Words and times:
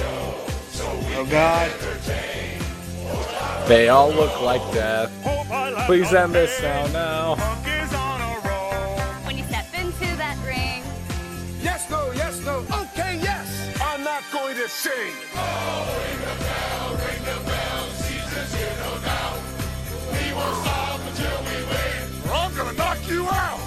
Oh 0.00 1.26
God. 1.30 1.70
They 3.68 3.88
all 3.88 4.10
look 4.10 4.40
like 4.42 4.62
death. 4.72 5.10
Please 5.86 6.12
end 6.12 6.34
this 6.34 6.60
now, 6.62 6.86
now. 6.88 7.36
When 9.26 9.38
you 9.38 9.44
step 9.44 9.66
into 9.74 10.16
that 10.16 10.36
ring, 10.46 10.82
Yes, 11.62 11.88
no, 11.90 12.10
yes, 12.12 12.44
no. 12.44 12.58
Okay, 12.82 13.18
yes. 13.22 13.70
I'm 13.80 14.02
not 14.02 14.22
going 14.32 14.56
to 14.56 14.68
sing. 14.68 14.92
I'm 22.34 22.56
gonna 22.56 22.72
knock 22.72 22.98
you 23.08 23.26
out. 23.28 23.60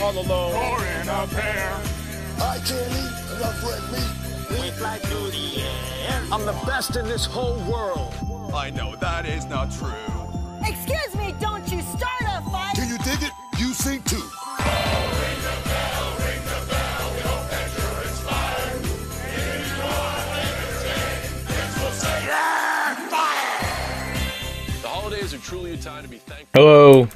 All 0.00 0.12
alone. 0.18 0.54
Or 0.54 0.84
in 0.84 1.08
a 1.08 1.26
pair. 1.28 1.80
I 2.40 2.58
can't 2.64 2.92
eat 2.92 3.27
enough 3.38 3.62
red 3.62 3.92
meat. 3.92 4.18
I'm 6.32 6.44
the 6.44 6.60
best 6.66 6.96
in 6.96 7.06
this 7.06 7.24
whole 7.24 7.56
world. 7.70 8.12
I 8.52 8.70
know 8.70 8.96
that 8.96 9.26
is 9.26 9.44
not 9.46 9.70
true. 9.70 9.92
excuse 10.62 11.14
me, 11.14 11.32
don't 11.40 11.70
you 11.70 11.80
start 11.82 12.22
a 12.22 12.42
fight. 12.50 12.74
Can 12.74 12.88
you 12.88 12.98
dig 12.98 13.22
it? 13.22 13.32
You 13.58 13.72
sing 13.74 14.02
too. 14.02 14.16
The 24.82 24.88
holidays 24.88 25.32
are 25.32 25.38
truly 25.38 25.74
a 25.74 25.76
time 25.76 26.02
to 26.02 26.08
be 26.08 26.18
thankful. 26.18 26.60
Hello, 26.60 27.08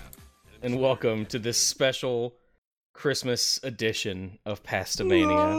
and 0.63 0.81
welcome 0.81 1.27
to 1.27 1.41
this 1.41 1.59
special 1.59 2.37
Christmas 3.03 3.59
edition 3.65 4.39
of 4.47 4.63
Pastamania. 4.63 5.57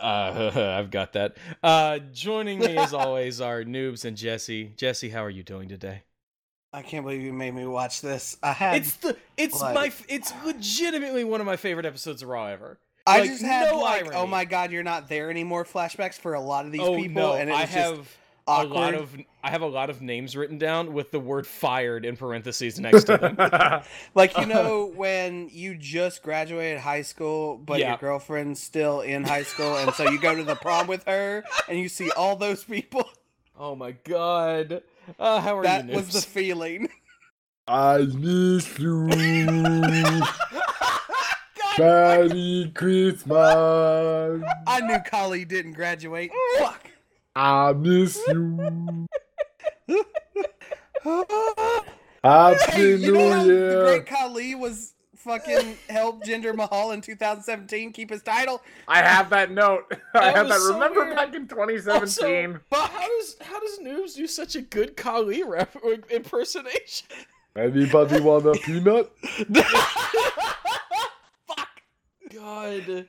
Uh, 0.00 0.76
I've 0.78 0.92
got 0.92 1.14
that. 1.14 1.36
Uh, 1.60 1.98
joining 2.12 2.60
me 2.60 2.76
as 2.76 2.94
always 2.94 3.40
are 3.40 3.64
Noobs 3.64 4.04
and 4.04 4.16
Jesse. 4.16 4.74
Jesse, 4.76 5.08
how 5.08 5.24
are 5.24 5.30
you 5.30 5.42
doing 5.42 5.68
today? 5.68 6.04
I 6.72 6.82
can't 6.82 7.04
believe 7.04 7.20
you 7.20 7.32
made 7.32 7.52
me 7.52 7.66
watch 7.66 8.00
this. 8.00 8.36
I 8.44 8.52
had. 8.52 8.76
It's 8.76 8.94
the 8.94 9.16
it's 9.36 9.60
Like- 9.60 9.74
my 9.74 9.92
it's 10.08 10.32
legitimately 10.44 11.24
one 11.24 11.40
of 11.40 11.46
my 11.48 11.56
favorite 11.56 11.84
episodes 11.84 12.22
of 12.22 12.28
Raw 12.28 12.46
ever. 12.46 12.78
I 13.04 13.18
like, 13.18 13.30
just 13.30 13.42
had 13.42 13.72
no 13.72 13.80
like, 13.80 14.04
irony. 14.04 14.14
oh 14.14 14.28
my 14.28 14.44
God, 14.44 14.70
you're 14.70 14.84
not 14.84 15.08
there 15.08 15.30
anymore. 15.30 15.64
Flashbacks 15.64 16.14
for 16.14 16.34
a 16.34 16.40
lot 16.40 16.64
of 16.64 16.70
these 16.70 16.80
oh 16.80 16.94
people, 16.94 17.22
no, 17.22 17.32
and 17.32 17.50
it 17.50 17.56
I 17.56 17.62
just 17.62 17.72
have 17.72 18.16
a 18.46 18.64
lot 18.64 18.94
of 18.94 19.14
I 19.44 19.50
have 19.50 19.62
a 19.62 19.66
lot 19.66 19.88
of 19.90 20.00
names 20.02 20.36
written 20.36 20.58
down 20.58 20.92
with 20.92 21.10
the 21.10 21.20
word 21.20 21.46
"fired" 21.46 22.04
in 22.04 22.16
parentheses 22.16 22.78
next 22.80 23.04
to 23.04 23.16
them. 23.16 23.82
like 24.14 24.36
you 24.38 24.46
know 24.46 24.92
when 24.94 25.48
you 25.52 25.76
just 25.76 26.22
graduated 26.22 26.78
high 26.80 27.02
school, 27.02 27.56
but 27.58 27.78
Yeah. 27.80 27.90
your 27.90 27.98
girlfriend's 27.98 28.60
still 28.62 29.00
in 29.00 29.24
high 29.24 29.42
school, 29.44 29.76
and 29.76 29.92
so 29.94 30.10
you 30.10 30.20
go 30.20 30.34
to 30.34 30.42
the 30.44 30.56
prom 30.56 30.86
with 30.86 31.04
her, 31.04 31.44
and 31.68 31.78
you 31.78 31.88
see 31.88 32.10
all 32.12 32.36
those 32.36 32.64
people. 32.64 33.08
oh 33.58 33.74
my 33.76 33.92
god. 33.92 34.82
Uh, 35.18 35.40
how 35.40 35.58
are 35.58 35.62
That 35.64 35.88
you? 35.88 35.96
was 35.96 36.12
the 36.12 36.20
feeling. 36.22 36.88
I 37.68 37.98
miss 37.98 38.78
you. 38.78 39.06
Merry 41.78 42.70
Christmas. 42.74 44.42
I 44.66 44.80
knew 44.82 44.98
Khali 45.06 45.44
didn't 45.44 45.72
graduate. 45.72 46.30
Fuck. 46.58 46.86
I 47.34 47.72
miss 47.72 48.20
you. 48.28 49.06
hey, 49.88 50.04
Happy 52.22 52.82
you 52.82 53.12
know 53.12 53.30
how 53.32 53.42
New 53.44 53.68
the 53.70 53.80
great 53.84 54.06
Khali 54.06 54.54
was 54.54 54.94
fucking 55.16 55.76
helped 55.88 56.26
Jinder 56.26 56.54
Mahal 56.54 56.90
in 56.92 57.00
2017 57.00 57.92
keep 57.92 58.10
his 58.10 58.22
title? 58.22 58.62
I 58.88 58.98
have 59.02 59.30
that 59.30 59.50
note. 59.50 59.84
I 60.14 60.32
That 60.32 60.36
have 60.36 60.48
that. 60.48 60.60
so 60.60 60.74
Remember 60.74 61.04
weird. 61.04 61.16
back 61.16 61.34
in 61.34 61.48
2017? 61.48 62.60
But 62.70 62.90
how 62.90 63.08
does 63.08 63.36
how 63.40 63.58
does 63.60 63.78
Noobs 63.80 64.14
do 64.16 64.26
such 64.26 64.54
a 64.56 64.62
good 64.62 64.96
Khali 64.96 65.42
rep 65.42 65.74
impersonation? 66.10 67.08
Anybody 67.56 68.20
want 68.20 68.46
a 68.46 68.52
peanut? 68.52 69.12
Fuck. 71.46 71.68
God. 72.32 73.08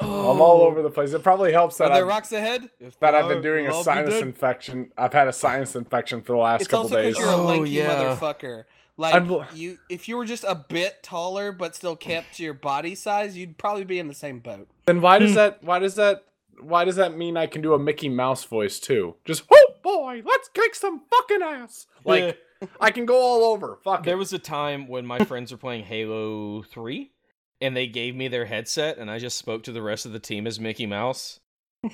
I'm 0.00 0.40
all 0.40 0.62
over 0.62 0.82
the 0.82 0.90
place. 0.90 1.12
It 1.12 1.22
probably 1.22 1.52
helps 1.52 1.80
Are 1.80 1.88
that 1.88 1.94
there 1.94 2.02
I've, 2.04 2.08
rocks 2.08 2.32
ahead? 2.32 2.68
that 3.00 3.14
I've 3.14 3.28
been 3.28 3.42
doing 3.42 3.66
a 3.66 3.70
I'll 3.70 3.78
be 3.80 3.84
sinus 3.84 4.20
infection. 4.20 4.92
I've 4.96 5.12
had 5.12 5.28
a 5.28 5.32
sinus 5.32 5.74
infection 5.76 6.22
for 6.22 6.32
the 6.32 6.38
last 6.38 6.62
It's 6.62 6.68
couple 6.70 6.84
also 6.84 6.96
days. 6.96 7.14
because 7.16 7.30
you're 7.30 7.40
a 7.40 7.58
Oh, 7.60 7.62
yeah. 7.64 7.94
motherfucker. 8.16 8.64
Like 8.96 9.14
I'm- 9.14 9.46
you, 9.54 9.78
if 9.88 10.08
you 10.08 10.16
were 10.16 10.24
just 10.24 10.44
a 10.44 10.54
bit 10.56 11.02
taller 11.02 11.52
but 11.52 11.76
still 11.76 11.94
kept 11.96 12.40
your 12.40 12.52
body 12.54 12.94
size, 12.96 13.36
you'd 13.36 13.56
probably 13.56 13.84
be 13.84 13.98
in 14.00 14.08
the 14.08 14.14
same 14.14 14.40
boat. 14.40 14.68
Then 14.86 15.00
why 15.00 15.18
Hmm. 15.18 15.24
does 15.26 15.34
that? 15.36 15.62
Why 15.62 15.78
does 15.78 15.94
that? 15.94 16.24
Why 16.60 16.84
does 16.84 16.96
that 16.96 17.16
mean 17.16 17.36
I 17.36 17.46
can 17.46 17.62
do 17.62 17.74
a 17.74 17.78
Mickey 17.78 18.08
Mouse 18.08 18.42
voice 18.42 18.80
too? 18.80 19.14
Just 19.24 19.44
oh 19.52 19.66
boy, 19.84 20.22
let's 20.24 20.48
kick 20.48 20.74
some 20.74 21.02
fucking 21.08 21.42
ass. 21.42 21.86
Like 22.04 22.38
I 22.80 22.90
can 22.90 23.06
go 23.06 23.16
all 23.20 23.44
over. 23.44 23.78
Fuck 23.84 24.02
There 24.02 24.16
it. 24.16 24.18
was 24.18 24.32
a 24.32 24.38
time 24.40 24.88
when 24.88 25.06
my 25.06 25.20
friends 25.20 25.52
were 25.52 25.58
playing 25.58 25.84
Halo 25.84 26.62
3 26.62 27.12
and 27.60 27.76
they 27.76 27.86
gave 27.86 28.14
me 28.16 28.28
their 28.28 28.44
headset 28.46 28.98
and 28.98 29.10
I 29.10 29.18
just 29.18 29.36
spoke 29.38 29.64
to 29.64 29.72
the 29.72 29.82
rest 29.82 30.06
of 30.06 30.12
the 30.12 30.18
team 30.20 30.46
as 30.46 30.58
Mickey 30.60 30.86
Mouse. 30.86 31.40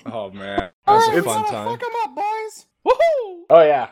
Oh 0.07 0.31
man. 0.31 0.71
That 0.87 0.93
was 0.95 1.09
a 1.09 1.23
fun 1.23 1.45
time. 1.47 1.69
Fuck 1.79 1.83
'em 1.83 1.97
up, 2.05 2.15
boys. 2.17 2.67
Woohoo! 2.87 3.43
Oh 3.51 3.63
yeah. 3.63 3.91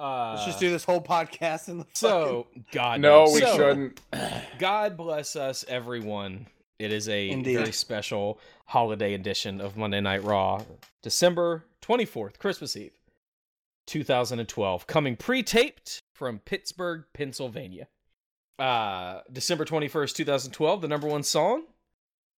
Uh, 0.00 0.34
Let's 0.34 0.46
just 0.46 0.60
do 0.60 0.70
this 0.70 0.84
whole 0.84 1.00
podcast 1.02 1.68
in 1.68 1.78
the 1.78 1.86
so 1.92 2.46
God 2.70 3.00
No, 3.00 3.24
knows. 3.24 3.34
we 3.34 3.40
So, 3.40 3.56
shouldn't. 3.56 4.00
God 4.58 4.96
bless 4.96 5.34
us, 5.34 5.64
everyone. 5.68 6.46
It 6.78 6.92
is 6.92 7.08
a 7.08 7.30
Indeed. 7.30 7.56
very 7.56 7.72
special 7.72 8.38
holiday 8.66 9.14
edition 9.14 9.60
of 9.60 9.76
Monday 9.76 10.00
Night 10.00 10.22
Raw, 10.22 10.62
December 11.02 11.64
24th, 11.82 12.38
Christmas 12.38 12.76
Eve, 12.76 12.92
2012, 13.88 14.86
coming 14.86 15.16
pre 15.16 15.42
taped 15.42 16.00
from 16.14 16.38
Pittsburgh, 16.40 17.04
Pennsylvania. 17.12 17.88
Uh, 18.58 19.20
December 19.32 19.64
21st, 19.64 20.14
2012, 20.14 20.80
the 20.82 20.88
number 20.88 21.06
one 21.06 21.22
song, 21.22 21.64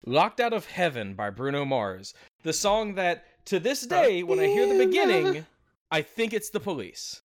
Locked 0.04 0.40
Out 0.40 0.52
of 0.52 0.66
Heaven 0.66 1.14
by 1.14 1.30
Bruno 1.30 1.64
Mars. 1.64 2.14
The 2.42 2.52
song 2.52 2.94
that, 2.96 3.24
to 3.46 3.60
this 3.60 3.86
day, 3.86 4.22
when 4.22 4.38
I 4.40 4.46
hear 4.46 4.66
the 4.66 4.84
beginning, 4.84 5.46
I 5.90 6.02
think 6.02 6.32
it's 6.32 6.50
the 6.50 6.60
police. 6.60 7.22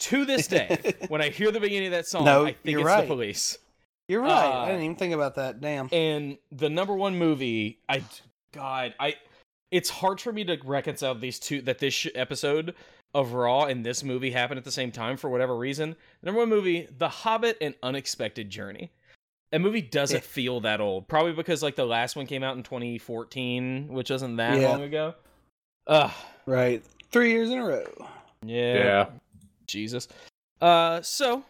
To 0.00 0.24
this 0.24 0.46
day, 0.46 0.94
when 1.08 1.22
I 1.22 1.28
hear 1.30 1.50
the 1.50 1.60
beginning 1.60 1.86
of 1.86 1.92
that 1.92 2.06
song, 2.06 2.24
No, 2.24 2.44
I 2.46 2.52
think 2.52 2.78
it's 2.78 2.84
right. 2.86 3.00
the 3.02 3.06
police. 3.06 3.58
You're 4.08 4.22
right. 4.22 4.30
I 4.30 4.62
Uh, 4.62 4.66
didn't 4.66 4.82
even 4.82 4.96
think 4.96 5.14
about 5.14 5.36
that. 5.36 5.60
Damn. 5.60 5.88
And 5.92 6.36
the 6.52 6.68
number 6.68 6.94
one 6.94 7.16
movie, 7.18 7.78
I 7.88 8.02
God, 8.52 8.94
I 9.00 9.14
it's 9.70 9.88
hard 9.90 10.20
for 10.20 10.32
me 10.32 10.44
to 10.44 10.58
reconcile 10.64 11.14
these 11.14 11.38
two 11.40 11.60
that 11.62 11.78
this 11.78 11.92
sh- 11.94 12.08
episode 12.14 12.74
of 13.16 13.32
Raw 13.32 13.64
and 13.64 13.84
this 13.84 14.04
movie 14.04 14.30
happened 14.30 14.58
at 14.58 14.64
the 14.64 14.70
same 14.70 14.92
time 14.92 15.16
for 15.16 15.30
whatever 15.30 15.56
reason. 15.56 15.96
Number 16.22 16.40
one 16.40 16.48
movie, 16.50 16.86
The 16.96 17.08
Hobbit: 17.08 17.56
and 17.60 17.74
Unexpected 17.82 18.50
Journey. 18.50 18.92
That 19.50 19.60
movie 19.60 19.80
doesn't 19.80 20.18
Yeah. 20.18 20.20
feel 20.28 20.60
that 20.60 20.80
old, 20.80 21.08
probably 21.08 21.32
because 21.32 21.62
like 21.62 21.76
the 21.76 21.86
last 21.86 22.14
one 22.16 22.26
came 22.26 22.42
out 22.42 22.56
in 22.56 22.62
2014, 22.62 23.88
which 23.88 24.10
wasn't 24.10 24.36
that 24.36 24.60
Yeah. 24.60 24.68
long 24.68 24.82
ago. 24.82 25.14
Ugh, 25.86 26.12
Right. 26.46 26.82
Three 27.10 27.30
years 27.30 27.48
in 27.50 27.58
a 27.58 27.64
row. 27.64 28.08
yeah, 28.44 28.74
Yeah. 28.74 29.10
Jesus. 29.66 30.08
Uh, 30.60 31.00
so 31.02 31.44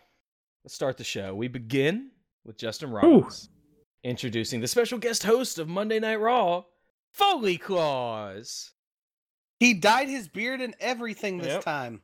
let's 0.65 0.75
start 0.75 0.99
the 0.99 1.05
show. 1.05 1.35
We 1.35 1.49
begin 1.49 2.11
with 2.45 2.59
Justin 2.59 2.91
Roberts 2.91 3.49
introducing 4.05 4.61
the 4.61 4.69
special 4.69 4.99
guest 4.99 5.25
host 5.25 5.59
of 5.59 5.69
Monday 5.69 5.99
Night 5.99 6.21
Raw, 6.21 6.65
Foley 7.13 7.59
Claus. 7.59 8.73
He 9.61 9.75
dyed 9.75 10.09
his 10.09 10.29
beard 10.29 10.61
and 10.61 10.75
everything 10.81 11.39
this 11.39 11.49
Yep. 11.49 11.65
time. 11.65 12.03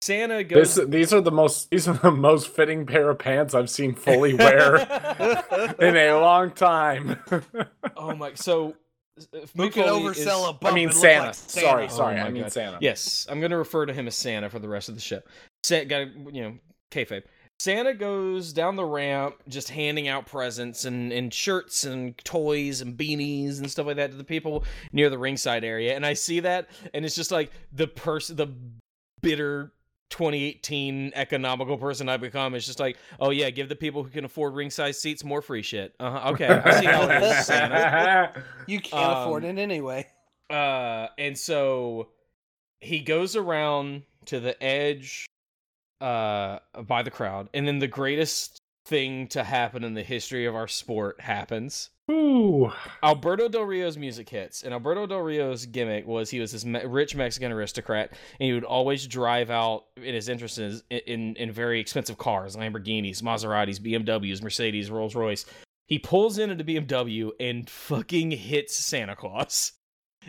Santa 0.00 0.44
goes. 0.44 0.76
This 0.76 0.86
these 0.86 1.12
are 1.12 1.20
the 1.20 1.32
most 1.32 1.70
these 1.70 1.88
are 1.88 1.94
the 1.94 2.10
most 2.12 2.48
fitting 2.48 2.86
pair 2.86 3.10
of 3.10 3.18
pants 3.18 3.52
I've 3.54 3.68
seen 3.70 3.94
Foley 3.94 4.32
wear 4.34 4.76
in 5.80 5.96
a 5.96 6.12
long 6.20 6.52
time. 6.52 7.18
oh 7.96 8.14
my! 8.14 8.34
So 8.34 8.76
Who 9.32 9.38
Mick 9.56 9.72
can 9.72 9.84
oversell 9.84 10.42
is- 10.44 10.48
a 10.50 10.52
bump 10.52 10.64
I 10.66 10.70
mean 10.72 10.92
Santa. 10.92 11.26
like 11.26 11.34
Sorry, 11.34 11.88
Santa? 11.88 11.90
sorry. 11.90 12.20
Oh 12.20 12.22
I 12.24 12.30
mean 12.30 12.42
God. 12.44 12.52
Santa. 12.52 12.78
Yes, 12.80 13.26
I'm 13.28 13.40
going 13.40 13.50
to 13.50 13.56
refer 13.58 13.86
to 13.86 13.92
him 13.92 14.06
as 14.06 14.14
Santa 14.14 14.48
for 14.48 14.60
the 14.60 14.68
rest 14.68 14.88
of 14.88 14.94
the 14.94 15.00
show. 15.00 15.20
Sa- 15.64 15.82
got 15.82 16.06
you 16.32 16.42
know, 16.42 16.58
kayfabe. 16.92 17.24
Santa 17.60 17.92
goes 17.92 18.52
down 18.52 18.76
the 18.76 18.84
ramp, 18.84 19.34
just 19.48 19.68
handing 19.68 20.06
out 20.06 20.26
presents 20.26 20.84
and, 20.84 21.12
and 21.12 21.34
shirts 21.34 21.82
and 21.84 22.16
toys 22.18 22.80
and 22.80 22.96
beanies 22.96 23.58
and 23.58 23.68
stuff 23.68 23.86
like 23.86 23.96
that 23.96 24.12
to 24.12 24.16
the 24.16 24.22
people 24.24 24.64
near 24.92 25.10
the 25.10 25.18
ringside 25.18 25.64
area. 25.64 25.96
And 25.96 26.06
I 26.06 26.12
see 26.14 26.38
that, 26.40 26.68
and 26.94 27.04
it's 27.04 27.16
just 27.16 27.32
like 27.32 27.50
the 27.72 27.88
person, 27.88 28.36
the 28.36 28.48
bitter 29.22 29.72
2018 30.10 31.12
economical 31.16 31.76
person 31.76 32.08
I 32.08 32.16
become 32.16 32.54
is 32.54 32.64
just 32.64 32.78
like, 32.78 32.96
oh 33.18 33.30
yeah, 33.30 33.50
give 33.50 33.68
the 33.68 33.76
people 33.76 34.04
who 34.04 34.10
can 34.10 34.24
afford 34.24 34.54
ringside 34.54 34.94
seats 34.94 35.24
more 35.24 35.42
free 35.42 35.62
shit. 35.62 35.94
Uh-huh. 35.98 36.30
Okay, 36.30 36.46
I 36.46 36.80
see 36.80 36.86
how 36.86 37.02
it 37.08 37.22
is, 37.22 37.46
Santa. 37.46 38.44
You 38.68 38.80
can't 38.80 39.02
Um, 39.02 39.22
afford 39.22 39.44
it 39.44 39.58
anyway. 39.58 40.06
Uh, 40.48 41.08
and 41.18 41.36
so 41.36 42.08
he 42.80 43.00
goes 43.00 43.34
around 43.34 44.02
to 44.26 44.38
the 44.40 44.62
edge, 44.62 45.26
uh, 46.00 46.58
by 46.86 47.02
the 47.02 47.10
crowd, 47.10 47.48
and 47.54 47.66
then 47.66 47.78
the 47.78 47.88
greatest 47.88 48.60
thing 48.86 49.28
to 49.28 49.44
happen 49.44 49.84
in 49.84 49.94
the 49.94 50.02
history 50.02 50.46
of 50.46 50.54
our 50.54 50.68
sport 50.68 51.20
happens. 51.20 51.90
Ooh. 52.10 52.72
Alberto 53.02 53.48
Del 53.48 53.64
Rio's 53.64 53.98
music 53.98 54.30
hits, 54.30 54.62
and 54.62 54.72
Alberto 54.72 55.06
Del 55.06 55.20
Rio's 55.20 55.66
gimmick 55.66 56.06
was 56.06 56.30
he 56.30 56.40
was 56.40 56.52
this 56.52 56.64
me- 56.64 56.84
rich 56.84 57.14
Mexican 57.14 57.52
aristocrat, 57.52 58.10
and 58.10 58.46
he 58.46 58.54
would 58.54 58.64
always 58.64 59.06
drive 59.06 59.50
out 59.50 59.84
in 59.96 60.14
his 60.14 60.28
interests 60.30 60.58
in, 60.58 60.82
in 60.90 61.36
in 61.36 61.52
very 61.52 61.80
expensive 61.80 62.16
cars, 62.16 62.56
Lamborghinis, 62.56 63.22
Maseratis, 63.22 63.78
BMWs, 63.78 64.42
Mercedes, 64.42 64.90
Rolls 64.90 65.14
Royce. 65.14 65.44
He 65.86 65.98
pulls 65.98 66.38
into 66.38 66.54
the 66.54 66.64
BMW 66.64 67.30
and 67.38 67.68
fucking 67.68 68.30
hits 68.30 68.76
Santa 68.76 69.16
Claus. 69.16 69.72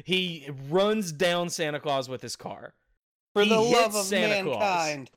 He 0.05 0.49
runs 0.69 1.11
down 1.11 1.49
Santa 1.49 1.79
Claus 1.79 2.07
with 2.09 2.21
his 2.21 2.35
car. 2.35 2.73
For 3.33 3.43
He 3.43 3.49
the 3.49 3.61
hits 3.61 3.73
love 3.73 3.95
of 3.95 4.05
Santa 4.05 4.43
Claus. 4.43 5.07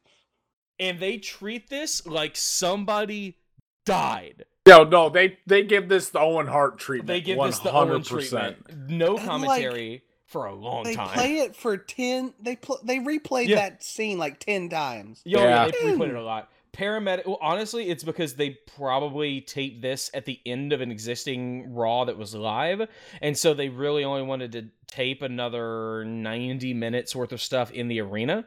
Mankind. 0.82 0.90
And 0.96 1.00
they 1.00 1.18
treat 1.18 1.68
this 1.70 2.06
like 2.06 2.36
somebody 2.36 3.36
died. 3.84 4.44
No, 4.66 4.84
no, 4.84 5.08
they 5.08 5.38
they 5.46 5.64
give 5.64 5.88
this 5.88 6.10
the 6.10 6.20
Owen 6.20 6.46
Hart 6.46 6.78
treatment. 6.78 7.08
They 7.08 7.20
give 7.20 7.38
this 7.42 7.58
the 7.58 7.72
Owen 7.72 7.88
100%. 8.02 8.06
treatment. 8.06 8.90
No 8.90 9.16
And, 9.16 9.16
like, 9.16 9.24
commentary 9.26 10.02
for 10.26 10.46
a 10.46 10.54
long 10.54 10.84
They 10.84 10.94
time. 10.94 11.08
play 11.08 11.38
it 11.38 11.56
for 11.56 11.76
ten. 11.76 12.32
They 12.40 12.56
pl- 12.56 12.80
they 12.84 12.98
replayed 12.98 13.48
Yeah. 13.48 13.56
that 13.56 13.82
scene 13.82 14.18
like 14.18 14.38
ten 14.38 14.68
times. 14.68 15.20
Yo, 15.24 15.40
yeah, 15.40 15.66
Yeah. 15.66 15.70
they 15.72 15.78
replayed 15.92 16.10
it 16.10 16.14
a 16.14 16.22
lot. 16.22 16.48
Paramedic. 16.72 17.26
Well, 17.26 17.38
honestly, 17.42 17.90
it's 17.90 18.02
because 18.04 18.34
they 18.36 18.50
probably 18.76 19.42
taped 19.42 19.82
this 19.82 20.10
at 20.14 20.24
the 20.24 20.40
end 20.46 20.72
of 20.72 20.80
an 20.80 20.90
existing 20.90 21.74
Raw 21.74 22.04
that 22.06 22.16
was 22.16 22.34
live, 22.34 22.88
and 23.20 23.36
so 23.36 23.52
they 23.52 23.68
really 23.68 24.04
only 24.04 24.22
wanted 24.22 24.52
to 24.52 24.68
tape 24.86 25.20
another 25.22 26.04
ninety 26.04 26.72
minutes 26.72 27.14
worth 27.16 27.32
of 27.32 27.42
stuff 27.42 27.70
in 27.72 27.88
the 27.88 28.00
arena 28.00 28.46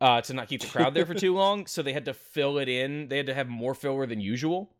uh, 0.00 0.20
to 0.22 0.32
not 0.34 0.48
keep 0.48 0.60
the 0.60 0.66
crowd 0.68 0.94
there 0.94 1.06
for 1.06 1.14
too 1.14 1.34
long. 1.36 1.66
So 1.66 1.82
they 1.82 1.92
had 1.92 2.04
to 2.06 2.14
fill 2.14 2.58
it 2.58 2.68
in. 2.68 3.08
They 3.08 3.16
had 3.16 3.26
to 3.26 3.34
have 3.34 3.48
more 3.48 3.74
filler 3.74 4.06
than 4.06 4.20
usual. 4.20 4.70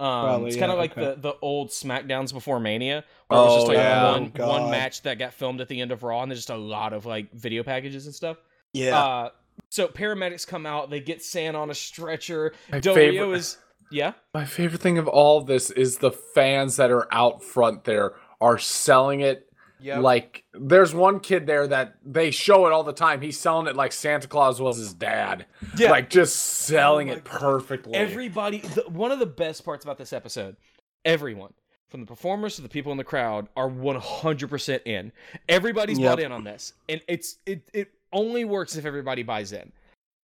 Um, 0.00 0.24
Probably, 0.24 0.48
it's 0.48 0.56
kind 0.56 0.72
of 0.72 0.76
yeah, 0.76 0.80
like 0.82 0.92
okay. 0.98 1.04
the 1.14 1.14
the 1.20 1.34
old 1.40 1.68
Smackdowns 1.68 2.32
before 2.32 2.58
Mania, 2.58 3.04
where 3.28 3.38
it 3.40 3.42
was 3.44 3.54
just 3.54 3.64
Oh, 3.66 3.68
like 3.68 3.76
yeah. 3.76 4.10
one 4.12 4.32
Oh, 4.40 4.48
one 4.48 4.62
God. 4.62 4.70
match 4.72 5.02
that 5.02 5.18
got 5.20 5.32
filmed 5.34 5.60
at 5.60 5.68
the 5.68 5.80
end 5.80 5.92
of 5.92 6.02
Raw, 6.02 6.20
and 6.22 6.30
there's 6.30 6.40
just 6.40 6.50
a 6.50 6.56
lot 6.56 6.92
of 6.92 7.06
like 7.06 7.32
video 7.32 7.62
packages 7.62 8.06
and 8.06 8.14
stuff. 8.14 8.36
Yeah. 8.72 8.98
Uh, 8.98 9.28
so 9.70 9.86
paramedics 9.86 10.44
come 10.46 10.66
out, 10.66 10.90
they 10.90 10.98
get 10.98 11.22
Santa 11.22 11.58
on 11.58 11.70
a 11.70 11.74
stretcher. 11.74 12.54
My 12.72 12.80
Del 12.80 12.94
favorite- 12.96 13.12
Rio 13.20 13.32
is 13.34 13.56
yeah. 13.92 14.14
My 14.34 14.44
favorite 14.44 14.80
thing 14.82 14.98
of 14.98 15.06
all 15.06 15.38
of 15.38 15.46
this 15.46 15.70
is 15.70 15.98
the 15.98 16.10
fans 16.10 16.74
that 16.76 16.90
are 16.90 17.06
out 17.14 17.44
front 17.44 17.84
there 17.84 18.14
are 18.40 18.58
selling 18.58 19.20
it 19.20 19.48
Yep. 19.80 20.02
like 20.02 20.44
there's 20.54 20.94
one 20.94 21.20
kid 21.20 21.46
there 21.46 21.66
that 21.66 21.96
they 22.04 22.30
show 22.30 22.66
it 22.66 22.72
all 22.72 22.84
the 22.84 22.92
time. 22.92 23.20
He's 23.20 23.38
selling 23.38 23.66
it 23.66 23.76
like 23.76 23.92
Santa 23.92 24.26
Claus 24.28 24.60
was 24.60 24.78
his 24.78 24.94
dad. 24.94 25.46
Yeah. 25.76 25.90
Like 25.90 26.08
just 26.10 26.36
selling 26.36 27.10
Oh 27.10 27.14
it 27.14 27.24
perfectly. 27.24 27.94
Everybody, 27.94 28.60
the, 28.60 28.82
one 28.88 29.10
of 29.12 29.18
the 29.18 29.26
best 29.26 29.64
parts 29.64 29.84
about 29.84 29.98
this 29.98 30.12
episode, 30.12 30.56
everyone, 31.04 31.52
from 31.88 32.00
the 32.00 32.06
performers 32.06 32.56
to 32.56 32.62
the 32.62 32.68
people 32.68 32.92
in 32.92 32.98
the 32.98 33.04
crowd, 33.04 33.48
are 33.56 33.68
100% 33.68 34.80
in. 34.86 35.12
Everybody's 35.48 35.98
Yep. 35.98 36.10
bought 36.10 36.20
in 36.24 36.32
on 36.32 36.44
this, 36.44 36.72
and 36.88 37.00
it's 37.08 37.36
it 37.46 37.68
it 37.72 37.92
only 38.12 38.44
works 38.44 38.76
if 38.76 38.84
everybody 38.86 39.22
buys 39.22 39.52
in. 39.52 39.72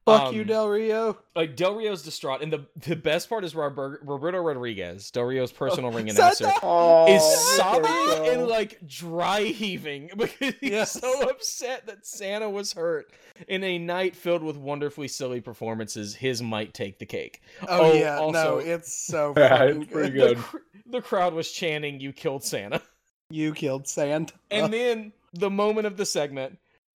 Fuck 0.09 0.33
you, 0.35 0.41
um, 0.43 0.47
Del 0.47 0.69
Rio. 0.69 1.19
Like 1.37 1.57
Del 1.57 1.75
Rio's 1.75 2.03
distraught, 2.03 2.43
and 2.43 2.53
the 2.53 2.67
the 2.87 2.97
best 2.97 3.29
part 3.29 3.45
is 3.45 3.55
Robert, 3.55 4.01
Roberto 4.05 4.39
Rodriguez, 4.39 5.11
Del 5.11 5.25
Rio's 5.25 5.53
personal 5.53 5.91
ring 5.91 6.11
Santa! 6.11 6.45
announcer. 6.45 6.59
oh, 6.63 7.07
is 7.15 7.57
sobbing 7.57 8.27
and 8.29 8.47
like 8.49 8.79
dry 8.87 9.43
heaving 9.43 10.11
because 10.17 10.55
he's 10.61 10.71
Yes. 10.71 10.93
so 10.93 11.29
upset 11.29 11.87
that 11.87 12.07
Santa 12.07 12.49
was 12.51 12.73
hurt. 12.73 13.11
In 13.47 13.63
a 13.63 13.79
night 13.79 14.17
filled 14.17 14.43
with 14.43 14.57
wonderfully 14.57 15.07
silly 15.09 15.41
performances, 15.41 16.15
his 16.17 16.43
might 16.43 16.75
take 16.75 16.99
the 16.99 17.07
cake. 17.07 17.41
Oh, 17.69 17.91
Oh, 17.91 17.93
yeah, 17.93 18.29
no, 18.33 18.59
it's 18.59 18.93
so 18.93 19.33
Yeah, 19.37 19.63
it's 19.65 19.93
pretty 19.93 20.11
good. 20.11 20.39
The, 20.39 20.61
the 20.87 21.01
crowd 21.01 21.35
was 21.35 21.51
chanting, 21.53 22.01
"You 22.01 22.13
killed 22.13 22.43
Santa!" 22.45 22.83
You 23.31 23.53
killed 23.55 23.87
Santa. 23.87 24.33
And 24.51 24.73
then 24.73 25.13
the 25.35 25.51
moment 25.51 25.87
of 25.87 25.97
the 25.99 26.07
segment, 26.07 26.59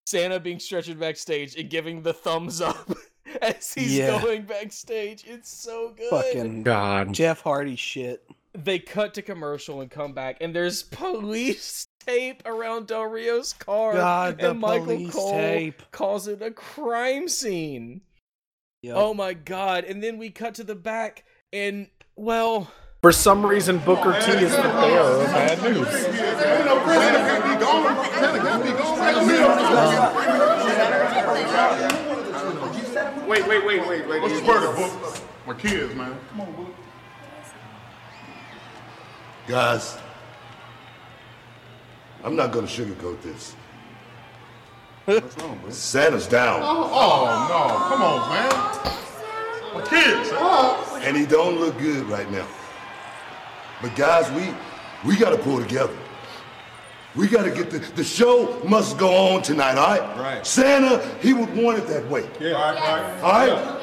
Santa 0.10 0.40
being 0.40 0.60
stretched 0.60 0.98
backstage 1.00 1.56
and 1.56 1.70
giving 1.70 2.02
the 2.02 2.14
thumbs 2.14 2.62
up 2.62 2.90
as 3.42 3.74
he's 3.74 3.96
Yeah. 3.98 4.22
going 4.22 4.42
backstage. 4.44 5.24
It's 5.28 5.50
so 5.52 5.94
good. 5.96 6.10
fucking 6.10 6.64
God. 6.64 7.14
Jeff 7.14 7.42
Hardy 7.42 7.76
shit. 7.76 8.24
they 8.54 8.80
cut 8.80 9.14
to 9.14 9.22
commercial 9.22 9.82
and 9.82 9.92
come 9.92 10.14
back, 10.14 10.38
and 10.42 10.56
there's 10.56 10.82
police 10.92 11.88
tape 12.06 12.42
around 12.46 12.88
Del 12.88 13.04
Rio's 13.06 13.54
car. 13.54 13.94
God, 13.94 14.40
the 14.40 14.50
and 14.52 14.60
Michael 14.60 14.86
police 14.86 15.14
Cole 15.14 15.32
tape. 15.32 15.84
calls 15.92 16.28
it 16.28 16.42
a 16.42 16.50
crime 16.52 17.28
scene. 17.30 18.02
Yep. 18.82 18.96
Oh 18.98 19.14
my 19.14 19.34
god! 19.34 19.84
And 19.84 20.02
then 20.02 20.18
we 20.18 20.30
cut 20.32 20.56
to 20.56 20.64
the 20.64 20.74
back, 20.74 21.26
and 21.54 21.88
well, 22.16 22.72
For 23.02 23.12
some 23.12 23.46
reason, 23.46 23.78
Booker 23.80 24.14
T 24.22 24.32
is 24.32 24.56
the 24.56 24.62
bearer 24.64 25.22
of 25.22 25.26
bad 25.28 25.62
news. 25.62 25.88
Wait, 33.28 33.48
wait, 33.48 33.66
wait, 33.66 33.88
wait, 33.88 34.08
wait. 34.08 34.22
What's 34.22 34.40
the 34.40 34.46
verdict, 34.46 34.76
Book? 34.76 35.18
My 35.46 35.54
kids, 35.54 35.94
man. 35.96 36.18
Come 36.32 36.42
on, 36.42 36.52
Book. 36.54 36.76
Guys, 39.48 39.98
I'm 42.24 42.36
not 42.36 42.52
gonna 42.52 42.68
sugarcoat 42.68 43.22
this. 43.22 43.56
What's 45.06 45.38
wrong, 45.42 45.58
bro? 45.60 45.70
Santa's 45.72 46.28
down, 46.28 46.62
Oh, 46.64 47.48
no. 47.50 47.90
Come 47.90 48.02
on, 48.04 48.30
man. 48.30 48.50
My 49.74 49.82
kids. 49.88 51.06
and 51.06 51.18
he 51.18 51.26
don't 51.26 51.60
look 51.60 51.78
good 51.78 52.08
right 52.10 52.30
now. 52.32 52.48
But 53.82 53.96
guys, 53.96 54.30
we 54.32 54.54
we 55.08 55.18
gotta 55.18 55.38
pull 55.38 55.60
together. 55.60 55.96
We 57.16 57.28
gotta 57.28 57.50
get 57.50 57.72
the 57.72 57.80
the 57.80 58.04
show 58.04 58.62
must 58.64 58.98
go 58.98 59.10
on 59.10 59.42
tonight, 59.42 59.78
all 59.78 59.88
right? 59.88 60.20
Right. 60.20 60.46
Santa, 60.46 61.04
he 61.22 61.34
would 61.34 61.56
want 61.56 61.80
it 61.80 61.88
that 61.88 62.08
way. 62.08 62.30
Yeah, 62.40 62.54
all 62.54 62.74
right, 62.74 62.82
all 62.82 62.98
right. 62.98 63.24
All 63.24 63.32
right? 63.32 63.80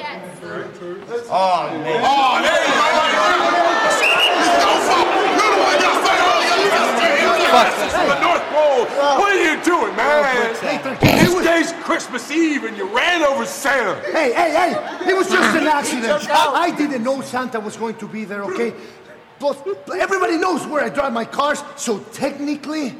Oh, 1.29 1.57
oh, 2.03 2.41
there 2.41 2.63
you 2.63 3.27
go. 7.47 7.57
The 8.07 8.21
North 8.21 8.43
Pole. 8.53 8.85
What 9.19 9.31
are 9.33 9.43
you 9.43 9.61
doing, 9.63 9.95
man? 9.95 10.23
Oh, 10.23 11.41
this 11.41 11.45
day's 11.45 11.83
Christmas 11.83 12.31
Eve 12.31 12.63
and 12.63 12.77
you 12.77 12.87
ran 12.95 13.23
over 13.23 13.45
Santa. 13.45 13.99
Hey, 14.11 14.31
hey, 14.33 14.51
hey! 14.51 15.09
It 15.09 15.15
was 15.15 15.27
just 15.29 15.57
an 15.57 15.67
accident. 15.79 16.29
I 16.29 16.71
didn't 16.75 17.03
know 17.03 17.21
Santa 17.21 17.59
was 17.59 17.75
going 17.75 17.95
to 17.95 18.07
be 18.07 18.25
there, 18.25 18.43
okay? 18.45 18.73
But 19.39 19.67
everybody 19.99 20.35
knows 20.37 20.65
where 20.65 20.83
I 20.83 20.89
drive 20.89 21.13
my 21.13 21.23
cars, 21.25 21.63
so 21.75 21.99
technically, 22.11 22.95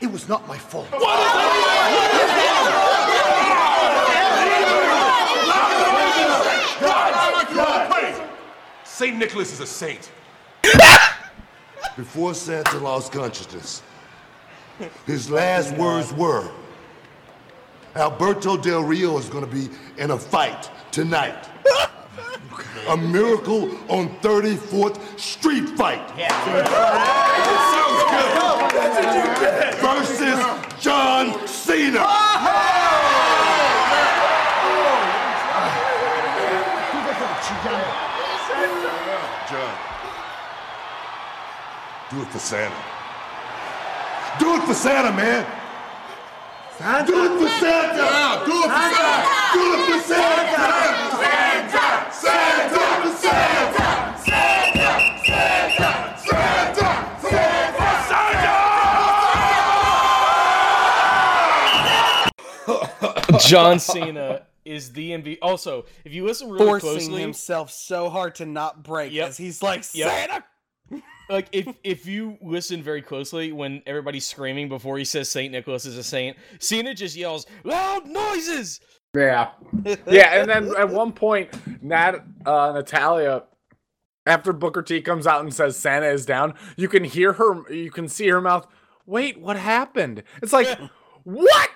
it 0.00 0.10
was 0.10 0.28
not 0.28 0.46
my 0.46 0.56
fault. 0.56 0.88
St. 8.84 9.16
Nicholas 9.16 9.52
is 9.52 9.60
a 9.60 9.66
saint. 9.66 10.10
Before 11.96 12.34
Santa 12.34 12.78
lost 12.78 13.12
consciousness, 13.12 13.82
his 15.06 15.30
last 15.30 15.72
words 15.76 16.12
were, 16.12 16.50
Alberto 17.96 18.56
Del 18.56 18.82
Rio 18.82 19.18
is 19.18 19.28
gonna 19.28 19.46
be 19.46 19.68
in 19.96 20.10
a 20.10 20.18
fight 20.18 20.70
tonight. 20.92 21.48
A 22.88 22.96
miracle 22.96 23.70
on 23.88 24.08
34th 24.20 24.98
Street 25.18 25.68
fight. 25.70 26.00
Versus 29.80 30.38
John 30.80 31.46
Cena. 31.46 32.04
John. 39.48 39.78
Do 42.10 42.22
it 42.22 42.28
for 42.28 42.38
Santa. 42.38 42.74
Do 44.38 44.54
it 44.54 44.62
for 44.62 44.74
Santa, 44.74 45.12
man. 45.12 45.44
Do 47.06 47.24
it 47.24 47.38
for 47.38 47.48
Santa. 47.48 48.44
Do 48.46 48.52
it 48.52 48.70
for 48.70 48.84
Santa. 48.94 49.28
Do 49.52 49.74
it 49.74 49.80
for 49.90 50.00
Santa. 50.00 50.56
Santa. 50.56 50.97
John 63.40 63.78
Cena 63.78 64.42
is 64.64 64.92
the 64.92 65.10
MVP. 65.12 65.38
Also, 65.42 65.86
if 66.04 66.12
you 66.12 66.24
listen 66.24 66.48
really 66.50 66.64
Forcing 66.66 66.90
closely, 66.90 67.20
himself 67.22 67.70
so 67.70 68.08
hard 68.10 68.34
to 68.36 68.46
not 68.46 68.82
break 68.82 69.12
Yep. 69.12 69.28
as 69.28 69.36
he's 69.36 69.62
like 69.62 69.84
Yep. 69.94 70.10
Santa. 70.10 70.44
like 71.30 71.48
if 71.52 71.68
if 71.84 72.06
you 72.06 72.38
listen 72.42 72.82
very 72.82 73.02
closely 73.02 73.52
when 73.52 73.82
everybody's 73.86 74.26
screaming 74.26 74.68
before 74.68 74.96
he 74.98 75.04
says 75.04 75.28
Saint 75.28 75.52
Nicholas 75.52 75.84
is 75.86 75.96
a 75.96 76.02
saint, 76.02 76.36
Cena 76.58 76.94
just 76.94 77.16
yells 77.16 77.46
loud 77.64 78.06
noises. 78.06 78.80
Yeah. 79.14 79.50
Yeah, 80.06 80.40
and 80.40 80.50
then 80.50 80.74
at 80.76 80.90
one 80.90 81.12
point, 81.12 81.48
Nat 81.82 82.24
uh, 82.44 82.72
Natalya 82.74 83.44
after 84.26 84.52
Booker 84.52 84.82
T 84.82 85.00
comes 85.00 85.26
out 85.26 85.40
and 85.40 85.52
says 85.54 85.76
Santa 85.78 86.08
is 86.08 86.26
down, 86.26 86.52
you 86.76 86.88
can 86.88 87.04
hear 87.04 87.32
her, 87.34 87.70
you 87.72 87.90
can 87.90 88.08
see 88.08 88.28
her 88.28 88.40
mouth. 88.42 88.66
Wait, 89.06 89.40
what 89.40 89.56
happened? 89.56 90.22
It's 90.42 90.52
like, 90.52 90.78
what? 91.24 91.70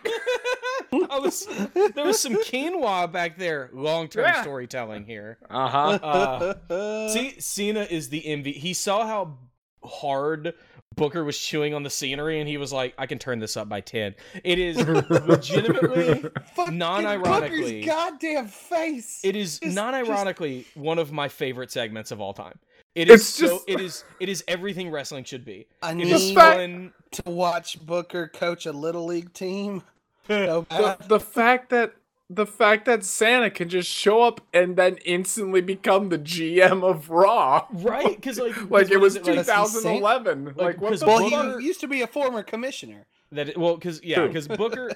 I 1.10 1.18
was 1.18 1.46
there 1.94 2.04
was 2.06 2.20
some 2.20 2.34
quinoa 2.34 3.10
back 3.10 3.38
there. 3.38 3.70
Long 3.72 4.08
term 4.08 4.24
Yeah. 4.24 4.42
storytelling 4.42 5.04
here. 5.04 5.38
Uh 5.50 5.68
huh. 5.68 6.54
Uh, 6.70 7.08
see, 7.08 7.38
Cena 7.40 7.86
is 7.90 8.08
the 8.10 8.20
MV. 8.22 8.54
He 8.54 8.74
saw 8.74 9.06
how 9.06 9.38
hard 9.84 10.54
Booker 10.94 11.24
was 11.24 11.38
chewing 11.38 11.72
on 11.74 11.82
the 11.82 11.90
scenery, 11.90 12.40
and 12.40 12.48
he 12.48 12.58
was 12.58 12.72
like, 12.72 12.94
"I 12.98 13.06
can 13.06 13.18
turn 13.18 13.38
this 13.38 13.56
up 13.56 13.68
by 13.68 13.80
10. 13.80 14.14
It 14.44 14.58
is 14.58 14.76
legitimately, 14.86 16.24
non-ironically, 16.70 17.80
Booker's 17.82 17.86
goddamn 17.86 18.48
face. 18.48 19.20
it 19.24 19.34
is 19.36 19.58
Just- 19.58 19.74
non-ironically 19.74 20.66
one 20.74 20.98
of 20.98 21.10
my 21.12 21.28
favorite 21.28 21.70
segments 21.70 22.10
of 22.10 22.20
all 22.20 22.34
time. 22.34 22.58
It 22.94 23.08
it's 23.08 23.24
so. 23.24 23.46
Just... 23.46 23.64
It 23.68 23.80
is. 23.80 24.04
It 24.20 24.28
is 24.28 24.44
everything 24.46 24.90
wrestling 24.90 25.24
should 25.24 25.46
be. 25.46 25.66
I 25.82 25.92
It 25.92 25.94
need 25.94 26.12
is 26.12 26.32
fun. 26.32 26.92
to 27.12 27.22
watch 27.24 27.80
Booker 27.84 28.28
coach 28.28 28.66
a 28.66 28.72
little 28.72 29.06
league 29.06 29.32
team. 29.32 29.82
So 30.28 30.66
the, 30.70 30.96
the 31.06 31.20
fact 31.20 31.70
that 31.70 31.94
the 32.30 32.46
fact 32.46 32.86
that 32.86 33.04
Santa 33.04 33.50
can 33.50 33.68
just 33.68 33.90
show 33.90 34.22
up 34.22 34.40
and 34.54 34.76
then 34.76 34.96
instantly 35.04 35.60
become 35.60 36.08
the 36.08 36.18
GM 36.18 36.82
of 36.82 37.10
Raw, 37.10 37.66
Right? 37.70 38.16
Because 38.16 38.38
like, 38.38 38.56
like 38.70 38.84
'cause 38.86 38.90
it 38.90 39.00
was 39.00 39.16
is 39.16 39.26
like, 39.26 39.36
2011. 39.36 40.44
Like, 40.56 40.56
what 40.56 40.80
because 40.80 41.00
the 41.00 41.06
well, 41.06 41.28
Booker- 41.28 41.60
he 41.60 41.66
used 41.66 41.80
to 41.80 41.88
be 41.88 42.00
a 42.02 42.06
former 42.06 42.42
commissioner. 42.42 43.06
That 43.32 43.50
it, 43.50 43.58
well, 43.58 43.74
because 43.76 44.02
yeah, 44.02 44.26
because 44.26 44.46
Booker, 44.48 44.92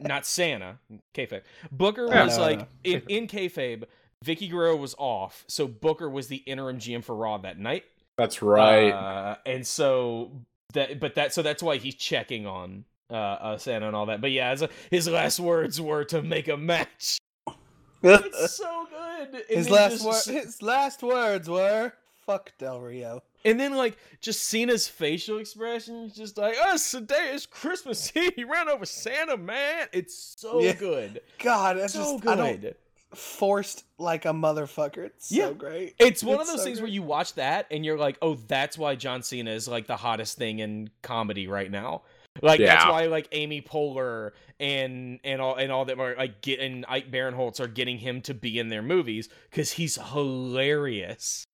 not 0.00 0.24
Santa, 0.26 0.78
kayfabe. 1.14 1.42
Booker 1.70 2.06
Yeah. 2.08 2.24
was 2.24 2.36
No, 2.38 2.42
like 2.44 2.58
no. 2.60 2.66
in 2.84 3.02
in 3.08 3.26
kayfabe. 3.26 3.84
Vickie 4.24 4.50
Guerrero 4.50 4.76
was 4.76 4.94
off, 4.98 5.44
so 5.46 5.68
Booker 5.68 6.08
was 6.08 6.28
the 6.28 6.36
interim 6.36 6.78
GM 6.78 7.04
for 7.04 7.14
Raw 7.14 7.36
that 7.38 7.58
night. 7.58 7.84
That's 8.16 8.40
right. 8.40 8.90
uh, 8.90 9.36
and 9.44 9.66
so 9.66 10.32
that, 10.72 10.98
but 11.00 11.16
that, 11.16 11.34
so 11.34 11.42
that's 11.42 11.62
why 11.62 11.76
he's 11.76 11.94
checking 11.94 12.46
on 12.46 12.86
uh, 13.10 13.14
uh 13.14 13.58
Santa 13.58 13.86
and 13.86 13.96
all 13.96 14.06
that. 14.06 14.20
But 14.20 14.30
yeah, 14.32 14.50
as 14.50 14.62
a, 14.62 14.68
his 14.90 15.08
last 15.08 15.40
words 15.40 15.80
were 15.80 16.04
to 16.06 16.22
make 16.22 16.48
a 16.48 16.56
match. 16.56 17.18
It's 18.02 18.54
so 18.56 18.86
good. 18.88 19.34
And 19.34 19.42
his 19.48 19.70
last 19.70 20.02
just- 20.02 20.04
wor- 20.28 20.34
his 20.34 20.62
last 20.62 21.02
words 21.02 21.48
were 21.48 21.92
"fuck 22.26 22.52
Del 22.58 22.80
Rio." 22.80 23.22
And 23.44 23.58
then 23.58 23.74
like 23.74 23.96
just 24.20 24.44
Cena's 24.44 24.86
facial 24.86 25.38
expressions, 25.38 26.14
just 26.14 26.36
like, 26.36 26.56
us 26.68 26.90
today 26.90 27.30
is 27.32 27.46
Christmas 27.46 28.12
Eve. 28.16 28.32
He 28.36 28.44
ran 28.44 28.68
over 28.68 28.84
Santa, 28.84 29.36
man. 29.36 29.86
It's 29.92 30.34
so 30.36 30.60
Yeah. 30.60 30.74
good. 30.74 31.20
God, 31.38 31.78
that's 31.78 31.94
So 31.94 32.18
just 32.18 32.26
I 32.28 32.34
don't 32.36 32.60
good. 32.60 32.74
forced 33.14 33.84
like 33.98 34.24
a 34.24 34.30
motherfucker. 34.32 34.98
It's 35.06 35.30
Yeah. 35.32 35.46
so 35.46 35.54
great. 35.54 35.94
It's 35.98 36.22
one 36.22 36.40
of 36.40 36.46
those 36.46 36.58
so 36.58 36.64
things 36.64 36.80
where 36.80 36.90
you 36.90 37.02
watch 37.02 37.34
that 37.34 37.66
and 37.70 37.84
you're 37.84 37.98
like, 37.98 38.18
oh, 38.20 38.34
that's 38.34 38.76
why 38.76 38.94
John 38.96 39.22
Cena 39.22 39.50
is 39.52 39.68
like 39.68 39.86
the 39.86 39.96
hottest 39.96 40.36
thing 40.38 40.58
in 40.58 40.90
comedy 41.02 41.46
right 41.48 41.70
now. 41.70 42.02
Like 42.42 42.60
that's 42.60 42.86
why 42.86 43.06
like 43.06 43.28
Amy 43.32 43.62
Poehler 43.62 44.32
and 44.58 45.20
and 45.24 45.40
all 45.40 45.54
and 45.56 45.70
all 45.70 45.84
that 45.86 45.98
are 45.98 46.14
like 46.16 46.42
get 46.42 46.60
and 46.60 46.84
Ike 46.88 47.10
Barinholtz 47.10 47.60
are 47.60 47.68
getting 47.68 47.98
him 47.98 48.20
to 48.22 48.34
be 48.34 48.58
in 48.58 48.68
their 48.68 48.82
movies 48.82 49.28
because 49.50 49.72
he's 49.72 49.96
hilarious. 49.96 51.44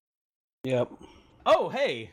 Yep. 0.65 0.91
Oh 1.45 1.69
hey, 1.69 2.11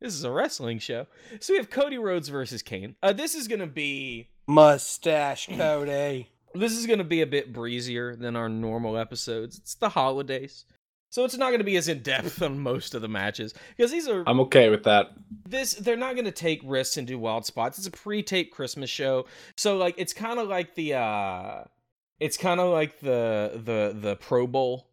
this 0.00 0.14
is 0.14 0.24
a 0.24 0.30
wrestling 0.30 0.78
show. 0.78 1.06
So 1.40 1.52
we 1.52 1.58
have 1.58 1.70
Cody 1.70 1.98
Rhodes 1.98 2.28
versus 2.28 2.62
Kane. 2.62 2.96
Uh, 3.02 3.12
this 3.12 3.34
is 3.34 3.48
gonna 3.48 3.66
be 3.66 4.28
Mustache 4.48 5.46
Cody. 5.46 6.30
this 6.54 6.72
is 6.72 6.86
going 6.86 6.98
to 6.98 7.04
be 7.04 7.20
a 7.20 7.26
bit 7.26 7.52
breezier 7.52 8.16
than 8.16 8.34
our 8.34 8.48
normal 8.48 8.96
episodes. 8.96 9.58
It's 9.58 9.74
the 9.74 9.90
holidays. 9.90 10.64
So 11.10 11.24
it's 11.24 11.36
not 11.36 11.48
going 11.48 11.58
to 11.60 11.64
be 11.64 11.76
as 11.76 11.88
in 11.88 12.02
depth 12.02 12.42
on 12.42 12.58
most 12.58 12.94
of 12.94 13.02
the 13.02 13.08
matches 13.08 13.54
because 13.76 13.90
these 13.90 14.08
are 14.08 14.24
I'm 14.26 14.40
okay 14.40 14.68
with 14.68 14.84
that. 14.84 15.12
this 15.46 15.72
they're 15.74 15.96
not 15.96 16.14
going 16.14 16.26
to 16.26 16.30
take 16.32 16.60
risks 16.64 16.96
and 16.96 17.06
do 17.06 17.18
wild 17.18 17.46
spots. 17.46 17.78
It's 17.78 17.86
a 17.86 17.90
pre-tape 17.90 18.52
Christmas 18.52 18.90
show. 18.90 19.26
So 19.56 19.76
like 19.76 19.94
it's 19.96 20.12
kind 20.12 20.38
of 20.38 20.48
like 20.48 20.74
the 20.74 20.94
uh 20.94 21.64
it's 22.20 22.36
kind 22.36 22.60
of 22.60 22.72
like 22.72 23.00
the 23.00 23.52
the 23.64 23.96
the 23.98 24.16
Pro 24.16 24.46
Bowl 24.46 24.88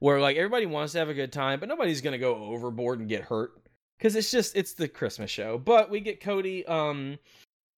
where 0.00 0.18
like 0.18 0.36
everybody 0.36 0.66
wants 0.66 0.92
to 0.94 0.98
have 0.98 1.08
a 1.08 1.14
good 1.14 1.32
time, 1.32 1.60
but 1.60 1.68
nobody's 1.68 2.00
going 2.00 2.12
to 2.12 2.18
go 2.18 2.34
overboard 2.34 2.98
and 3.00 3.08
get 3.08 3.22
hurt 3.22 3.52
cuz 4.00 4.16
it's 4.16 4.30
just 4.30 4.56
it's 4.56 4.72
the 4.72 4.88
Christmas 4.88 5.30
show. 5.30 5.56
But 5.58 5.90
we 5.90 6.00
get 6.00 6.20
Cody 6.20 6.66
um 6.66 7.18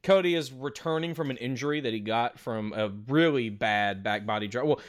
Cody 0.03 0.35
is 0.35 0.53
returning 0.53 1.15
from 1.15 1.31
an 1.31 1.37
injury 1.37 1.81
that 1.81 1.93
he 1.93 2.01
got 2.01 2.39
from 2.39 2.73
a 2.75 2.89
really 3.09 3.51
bad 3.51 4.03
back 4.03 4.27
body 4.27 4.49
drop. 4.49 4.67
Well, 4.67 4.81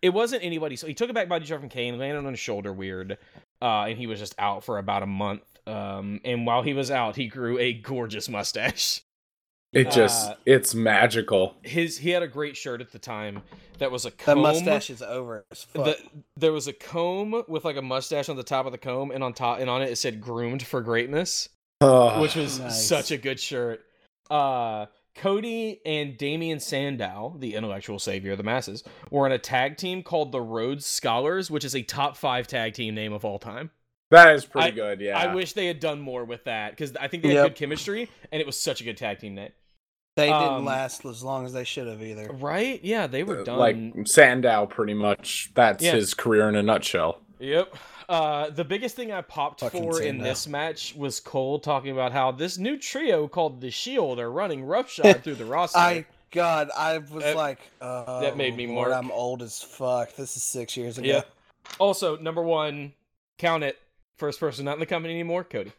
it 0.00 0.10
wasn't 0.10 0.44
anybody. 0.44 0.76
So 0.76 0.86
he 0.86 0.94
took 0.94 1.10
a 1.10 1.12
back 1.12 1.28
body 1.28 1.44
drop 1.44 1.60
from 1.60 1.68
Kane, 1.68 1.98
landed 1.98 2.18
on 2.24 2.32
his 2.32 2.38
shoulder 2.40 2.72
weird, 2.72 3.18
uh, 3.60 3.84
and 3.88 3.98
he 3.98 4.06
was 4.06 4.18
just 4.18 4.34
out 4.38 4.64
for 4.64 4.78
about 4.78 5.02
a 5.02 5.06
month. 5.06 5.42
Um, 5.66 6.20
and 6.24 6.46
while 6.46 6.62
he 6.62 6.74
was 6.74 6.90
out, 6.90 7.16
he 7.16 7.26
grew 7.26 7.58
a 7.58 7.72
gorgeous 7.72 8.28
mustache. 8.28 9.00
It 9.72 9.90
just 9.90 10.30
Uh, 10.32 10.34
it's 10.44 10.74
magical. 10.74 11.54
His 11.62 11.96
he 11.96 12.10
had 12.10 12.22
a 12.22 12.28
great 12.28 12.58
shirt 12.58 12.82
at 12.82 12.92
the 12.92 12.98
time 12.98 13.42
that 13.78 13.90
was 13.90 14.04
a 14.04 14.10
That 14.10 14.18
comb. 14.18 14.40
mustache 14.42 14.90
is 14.90 15.00
over 15.00 15.46
as 15.50 15.62
fuck. 15.64 15.84
The, 15.86 15.96
there 16.36 16.52
was 16.52 16.68
a 16.68 16.74
comb 16.74 17.42
with 17.48 17.64
like 17.64 17.76
a 17.78 17.82
mustache 17.82 18.28
on 18.28 18.36
the 18.36 18.42
top 18.42 18.66
of 18.66 18.72
the 18.72 18.78
comb, 18.78 19.10
and 19.10 19.24
on 19.24 19.32
top 19.32 19.60
and 19.60 19.70
on 19.70 19.80
it 19.80 19.88
it 19.90 19.96
said 19.96 20.20
"groomed 20.20 20.62
for 20.66 20.82
greatness." 20.82 21.48
Ugh. 21.80 22.20
which 22.20 22.36
was 22.36 22.58
Nice. 22.60 22.86
such 22.86 23.10
a 23.12 23.16
good 23.16 23.40
shirt. 23.40 23.80
Uh, 24.32 24.86
Cody 25.14 25.80
and 25.84 26.16
Damien 26.16 26.58
Sandow, 26.58 27.36
the 27.38 27.54
intellectual 27.54 27.98
savior 27.98 28.32
of 28.32 28.38
the 28.38 28.44
masses, 28.44 28.82
were 29.10 29.26
in 29.26 29.32
a 29.32 29.38
tag 29.38 29.76
team 29.76 30.02
called 30.02 30.32
the 30.32 30.40
Rhodes 30.40 30.86
Scholars, 30.86 31.50
which 31.50 31.64
is 31.66 31.76
a 31.76 31.82
top 31.82 32.16
five 32.16 32.46
tag 32.46 32.72
team 32.72 32.94
name 32.94 33.12
of 33.12 33.24
all 33.24 33.38
time. 33.38 33.70
that 34.10 34.34
is 34.34 34.44
pretty 34.46 34.68
I- 34.68 34.70
good. 34.70 35.00
Yeah. 35.00 35.18
I 35.18 35.34
wish 35.34 35.52
they 35.52 35.66
had 35.66 35.80
done 35.80 36.00
more 36.00 36.24
with 36.24 36.44
that 36.44 36.70
because 36.70 36.96
I 36.96 37.08
think 37.08 37.22
they 37.22 37.30
had 37.30 37.34
Yep. 37.36 37.46
good 37.48 37.56
chemistry 37.56 38.08
and 38.30 38.40
it 38.40 38.46
was 38.46 38.58
such 38.58 38.80
a 38.80 38.84
good 38.84 38.96
tag 38.96 39.18
team 39.20 39.34
name. 39.34 39.52
they 40.16 40.28
um, 40.28 40.42
didn't 40.42 40.64
last 40.66 41.04
as 41.06 41.22
long 41.22 41.46
as 41.46 41.52
they 41.54 41.64
should 41.64 41.86
have 41.86 42.02
either. 42.02 42.30
Right? 42.32 42.82
Yeah, 42.84 43.06
they 43.06 43.22
were 43.22 43.42
done. 43.44 43.58
like 43.58 44.06
Sandow, 44.06 44.66
pretty 44.66 44.92
much. 44.94 45.50
That's 45.54 45.82
Yeah. 45.82 45.92
his 45.92 46.12
career 46.14 46.48
in 46.50 46.54
a 46.56 46.62
nutshell. 46.62 47.20
Yep. 47.38 47.74
Uh, 48.08 48.50
the 48.50 48.64
biggest 48.64 48.96
thing 48.96 49.12
I 49.12 49.20
popped 49.22 49.60
Fucking 49.60 49.82
for 49.82 49.98
in 50.00 50.16
Sandow. 50.16 50.24
this 50.24 50.46
match 50.46 50.94
was 50.96 51.20
Cole 51.20 51.58
talking 51.58 51.90
about 51.92 52.12
how 52.12 52.32
this 52.32 52.58
new 52.58 52.76
trio 52.78 53.28
called 53.28 53.60
the 53.60 53.70
Shield 53.70 54.18
are 54.18 54.30
running 54.30 54.64
roughshod 54.64 55.22
through 55.22 55.36
the 55.36 55.44
roster. 55.46 55.78
I 55.78 56.06
God, 56.30 56.70
I 56.76 56.98
was 56.98 57.22
That- 57.24 57.36
like, 57.36 57.58
oh, 57.80 58.20
that 58.20 58.36
made 58.36 58.56
me 58.56 58.66
more. 58.66 58.92
I'm 58.92 59.10
old 59.10 59.42
as 59.42 59.60
fuck. 59.62 60.14
This 60.16 60.36
is 60.36 60.42
six 60.42 60.76
years 60.76 60.96
ago. 60.98 61.06
Yeah. 61.06 61.22
Also, 61.78 62.16
number 62.16 62.42
one, 62.42 62.92
count 63.38 63.64
it. 63.64 63.78
First 64.16 64.40
person 64.40 64.64
not 64.64 64.74
in 64.74 64.80
the 64.80 64.86
company 64.86 65.14
anymore, 65.14 65.44
Cody. 65.44 65.72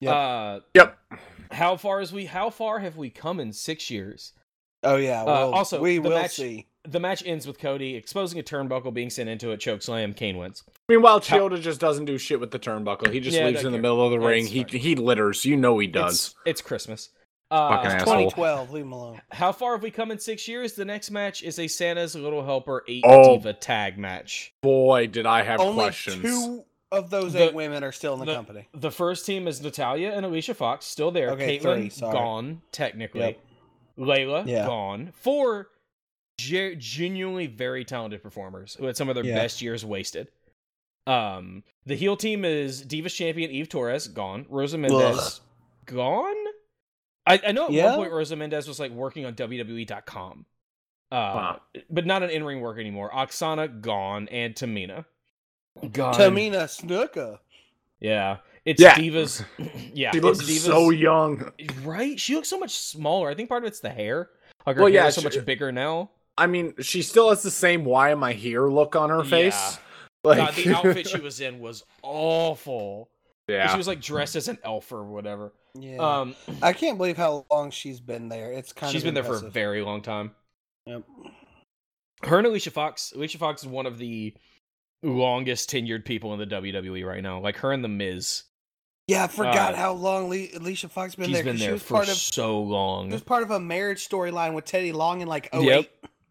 Yep. 0.00 0.14
Uh, 0.14 0.60
Yep. 0.74 0.98
how 1.52 1.76
far 1.76 2.00
is 2.00 2.12
we? 2.12 2.26
How 2.26 2.48
far 2.50 2.78
have 2.80 2.96
we 2.96 3.10
come 3.10 3.38
in 3.40 3.52
six 3.52 3.90
years? 3.90 4.32
Oh 4.82 4.96
yeah. 4.96 5.24
Well, 5.24 5.52
also, 5.54 5.80
we 5.80 5.98
will 5.98 6.10
match- 6.10 6.36
see. 6.36 6.66
The 6.86 7.00
match 7.00 7.22
ends 7.26 7.46
with 7.46 7.58
Cody 7.58 7.96
exposing 7.96 8.38
a 8.38 8.42
turnbuckle, 8.42 8.94
being 8.94 9.10
sent 9.10 9.28
into 9.28 9.50
a 9.52 9.56
choke 9.56 9.82
slam. 9.82 10.14
Kane 10.14 10.36
wins. 10.38 10.62
Meanwhile, 10.88 11.20
Chioda 11.20 11.60
just 11.60 11.80
doesn't 11.80 12.04
do 12.04 12.16
shit 12.18 12.38
with 12.40 12.50
the 12.50 12.58
turnbuckle. 12.58 13.10
He 13.12 13.20
just 13.20 13.36
Yeah, 13.36 13.46
leaves 13.46 13.62
don't 13.62 13.66
in 13.66 13.72
the 13.72 13.76
care. 13.78 13.82
middle 13.82 14.04
of 14.04 14.10
the 14.12 14.20
ring. 14.20 14.44
That's 14.44 14.72
He 14.72 14.78
he 14.78 14.94
litters. 14.94 15.44
You 15.44 15.56
know 15.56 15.78
he 15.78 15.86
does. 15.86 16.14
It's, 16.14 16.34
it's 16.46 16.60
Christmas. 16.60 17.10
Uh, 17.50 17.68
Fucking 17.76 17.90
asshole. 17.92 18.14
2012. 18.30 18.70
Leave 18.72 18.84
him 18.84 18.92
alone. 18.92 19.20
how 19.30 19.52
far 19.52 19.72
have 19.72 19.82
we 19.82 19.90
come 19.90 20.10
in 20.10 20.18
six 20.18 20.48
years? 20.48 20.72
The 20.74 20.84
next 20.84 21.10
match 21.10 21.42
is 21.44 21.58
a 21.60 21.68
Santa's 21.68 22.14
Little 22.16 22.44
Helper 22.44 22.82
eight 22.88 23.04
Oh. 23.06 23.36
Diva 23.36 23.52
tag 23.52 23.98
match. 23.98 24.52
Boy, 24.62 25.06
did 25.06 25.26
I 25.26 25.42
have 25.42 25.60
Only 25.60 25.84
questions. 25.84 26.22
two 26.22 26.64
of 26.92 27.08
those 27.10 27.32
The- 27.34 27.44
eight 27.44 27.54
women 27.54 27.84
are 27.84 27.92
still 27.92 28.14
in 28.14 28.20
the, 28.20 28.26
the- 28.26 28.34
company. 28.34 28.68
The 28.74 28.90
first 28.90 29.26
team 29.26 29.46
is 29.46 29.60
Natalya 29.62 30.10
and 30.12 30.26
Alicia 30.26 30.54
Fox, 30.54 30.86
still 30.86 31.10
there. 31.12 31.30
Okay, 31.30 31.58
Kaitlyn 31.58 31.74
three, 31.80 31.90
sorry. 31.90 32.12
gone 32.12 32.62
technically. 32.72 33.20
Yep. 33.20 33.40
Layla 33.98 34.46
Yeah. 34.46 34.66
gone. 34.66 35.12
Four 35.16 35.68
ge- 36.38 36.76
genuinely 36.78 37.46
very 37.46 37.84
talented 37.84 38.22
performers 38.22 38.74
who 38.78 38.86
had 38.86 38.96
some 38.96 39.08
of 39.08 39.14
their 39.14 39.24
Yeah. 39.24 39.34
best 39.36 39.62
years 39.62 39.84
wasted. 39.84 40.28
Um, 41.06 41.62
the 41.84 41.94
heel 41.94 42.16
team 42.16 42.44
is 42.44 42.84
Divas 42.84 43.14
champion 43.14 43.50
Eve 43.50 43.68
Torres 43.68 44.08
gone. 44.08 44.44
Rosa 44.48 44.76
Mendes 44.78 45.40
gone. 45.84 46.34
I, 47.26 47.40
I 47.46 47.52
know 47.52 47.66
at 47.66 47.72
Yeah? 47.72 47.86
one 47.90 47.96
point 47.96 48.12
Rosa 48.12 48.36
Mendes 48.36 48.66
was 48.68 48.78
like 48.80 48.90
working 48.92 49.24
on 49.24 49.34
WWE.com, 49.34 50.46
uh, 51.12 51.32
Huh. 51.32 51.58
but 51.90 52.06
not 52.06 52.22
an 52.22 52.30
in-ring 52.30 52.60
work 52.60 52.78
anymore. 52.78 53.10
Aksana 53.10 53.80
gone 53.80 54.28
and 54.28 54.54
Tamina 54.54 55.04
gone. 55.92 56.14
Tamina 56.14 56.64
Snuka. 56.64 57.38
Yeah, 58.00 58.38
it's 58.64 58.80
Yeah. 58.82 58.94
Divas. 58.94 59.44
yeah, 59.94 60.10
She 60.10 60.18
it's 60.18 60.24
looks 60.24 60.40
Divas, 60.42 60.58
so 60.66 60.90
young. 60.90 61.52
right. 61.82 62.18
She 62.18 62.34
looks 62.34 62.48
so 62.48 62.58
much 62.58 62.76
smaller. 62.76 63.30
I 63.30 63.34
think 63.34 63.48
part 63.48 63.62
of 63.62 63.68
it's 63.68 63.80
the 63.80 63.90
hair. 63.90 64.30
Like 64.66 64.76
her 64.76 64.82
Well, 64.82 64.92
hair 64.92 65.02
yeah, 65.02 65.06
is 65.08 65.14
so 65.14 65.20
she- 65.20 65.38
much 65.38 65.44
bigger 65.46 65.70
now. 65.72 66.10
I 66.38 66.46
mean, 66.46 66.74
she 66.80 67.02
still 67.02 67.30
has 67.30 67.42
the 67.42 67.50
same 67.50 67.84
"Why 67.84 68.10
am 68.10 68.22
I 68.22 68.32
here?" 68.32 68.68
look 68.68 68.94
on 68.96 69.10
her 69.10 69.24
face. 69.24 69.78
Like 70.24 70.38
God, 70.38 70.54
the 70.54 70.74
outfit 70.74 71.08
she 71.08 71.20
was 71.20 71.40
in 71.40 71.60
was 71.60 71.84
awful. 72.02 73.08
yeah. 73.48 73.70
She 73.70 73.76
was 73.76 73.86
like 73.86 74.00
dressed 74.00 74.36
as 74.36 74.48
an 74.48 74.58
elf 74.64 74.90
or 74.92 75.04
whatever. 75.04 75.52
Yeah. 75.78 75.98
Um, 75.98 76.34
I 76.62 76.72
can't 76.72 76.96
believe 76.98 77.16
how 77.16 77.46
long 77.50 77.70
she's 77.70 78.00
been 78.00 78.28
there. 78.28 78.52
It's 78.52 78.72
kind 78.72 78.92
she's 78.92 79.02
of 79.02 79.06
been 79.06 79.14
there 79.14 79.24
for 79.24 79.36
a 79.46 79.50
very 79.50 79.82
long 79.82 80.02
time. 80.02 80.32
Yep. 80.86 81.02
Her 82.24 82.38
and 82.38 82.46
Alicia 82.46 82.70
Fox. 82.70 83.12
Alicia 83.14 83.38
Fox 83.38 83.62
is 83.62 83.68
one 83.68 83.86
of 83.86 83.98
the 83.98 84.34
longest 85.02 85.70
tenured 85.70 86.04
people 86.04 86.32
in 86.32 86.38
the 86.38 86.46
WWE 86.46 87.04
right 87.06 87.22
now. 87.22 87.38
Like 87.40 87.56
her 87.58 87.72
and 87.72 87.84
the 87.84 87.88
Miz. 87.88 88.44
Yeah, 89.06 89.24
I 89.24 89.28
forgot 89.28 89.74
Uh, 89.74 89.76
how 89.76 89.92
long 89.92 90.28
Le- 90.30 90.48
Alicia 90.56 90.88
Fox 90.88 91.14
been 91.14 91.26
She's 91.26 91.34
there. 91.34 91.42
'cause 91.44 91.50
been 91.52 91.56
she 91.58 91.64
there 91.64 91.72
was 91.74 91.82
for 91.82 91.94
part 91.94 92.08
of 92.08 92.14
so 92.16 92.60
long. 92.60 93.08
It 93.08 93.12
was 93.12 93.22
part 93.22 93.42
of 93.44 93.50
a 93.52 93.60
marriage 93.60 94.08
storyline 94.08 94.54
with 94.54 94.64
Teddy 94.64 94.90
Long 94.92 95.20
in 95.20 95.28
like 95.28 95.48
08. 95.52 95.62
Yep. 95.64 95.90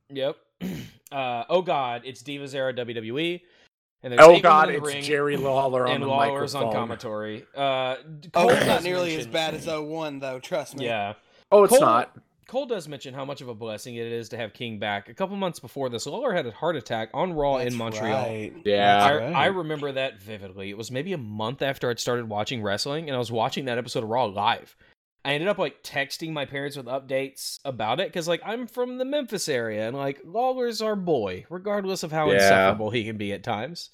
Yep. 0.10 0.38
Uh, 1.12 1.46
oh 1.50 1.62
God, 1.62 2.02
it's 2.04 2.24
Divas 2.24 2.54
era 2.56 2.74
WWE. 2.74 3.40
And 4.04 4.12
there's 4.12 4.20
Oh 4.22 4.32
eight 4.32 4.34
women 4.34 4.42
God, 4.42 4.70
the 4.70 4.74
it's 4.78 4.86
ring, 4.86 5.04
Jerry 5.04 5.38
Lawler 5.38 5.88
on 5.88 5.94
and 5.94 6.04
the 6.04 6.08
Lawler's 6.08 6.56
on 6.56 6.64
microphone. 6.64 6.82
commentary. 6.82 7.46
Uh, 7.56 7.96
Oh, 8.34 8.50
it's 8.50 8.66
not 8.66 8.84
nearly 8.84 9.16
as 9.16 9.26
bad 9.28 9.54
as 9.54 9.66
01, 9.68 10.20
though. 10.20 10.40
Trust 10.40 10.76
me. 10.76 10.86
Yeah. 10.86 11.14
Oh, 11.52 11.64
it's 11.64 11.72
Cole- 11.72 11.80
not. 11.82 12.18
Cole 12.48 12.66
does 12.66 12.88
mention 12.90 13.14
how 13.14 13.24
much 13.24 13.40
of 13.42 13.48
a 13.48 13.54
blessing 13.56 13.96
it 13.96 14.08
is 14.08 14.30
to 14.30 14.38
have 14.38 14.54
King 14.54 14.78
back. 14.78 15.08
A 15.08 15.14
couple 15.14 15.36
months 15.38 15.60
before 15.60 15.90
this, 15.90 16.06
Lawler 16.06 16.34
had 16.34 16.46
a 16.48 16.52
heart 16.52 16.76
attack 16.76 17.10
on 17.14 17.34
Raw 17.34 17.60
That's 17.60 17.72
in 17.72 17.78
Montreal. 17.78 18.12
right. 18.28 18.54
Yeah. 18.66 19.04
I, 19.06 19.12
That's 19.12 19.22
right. 19.22 19.36
I 19.36 19.46
remember 19.48 19.92
that 19.94 20.20
vividly. 20.22 20.70
It 20.72 20.78
was 20.78 20.92
maybe 20.92 21.14
a 21.14 21.18
month 21.18 21.62
after 21.62 21.90
I'd 21.90 22.00
started 22.00 22.28
watching 22.28 22.62
wrestling, 22.62 23.08
and 23.10 23.16
I 23.16 23.20
was 23.20 23.32
watching 23.32 23.66
that 23.66 23.78
episode 23.78 24.04
of 24.04 24.10
Raw 24.10 24.26
live. 24.26 24.76
I 25.26 25.34
ended 25.34 25.50
up 25.50 25.58
like 25.58 25.82
texting 25.84 26.32
my 26.32 26.46
parents 26.46 26.78
with 26.78 26.86
updates 26.86 27.58
about 27.66 28.00
it 28.00 28.08
because, 28.10 28.28
like, 28.28 28.42
I'm 28.46 28.68
from 28.68 29.00
the 29.00 29.06
Memphis 29.06 29.50
area, 29.50 29.88
and 29.88 29.98
like 29.98 30.22
Lawler's 30.24 30.82
our 30.82 30.96
boy, 30.96 31.46
regardless 31.50 32.04
of 32.04 32.12
how 32.12 32.28
Yeah. 32.28 32.34
insufferable 32.36 32.92
he 32.92 33.04
can 33.04 33.18
be 33.18 33.34
at 33.34 33.44
times. 33.44 33.90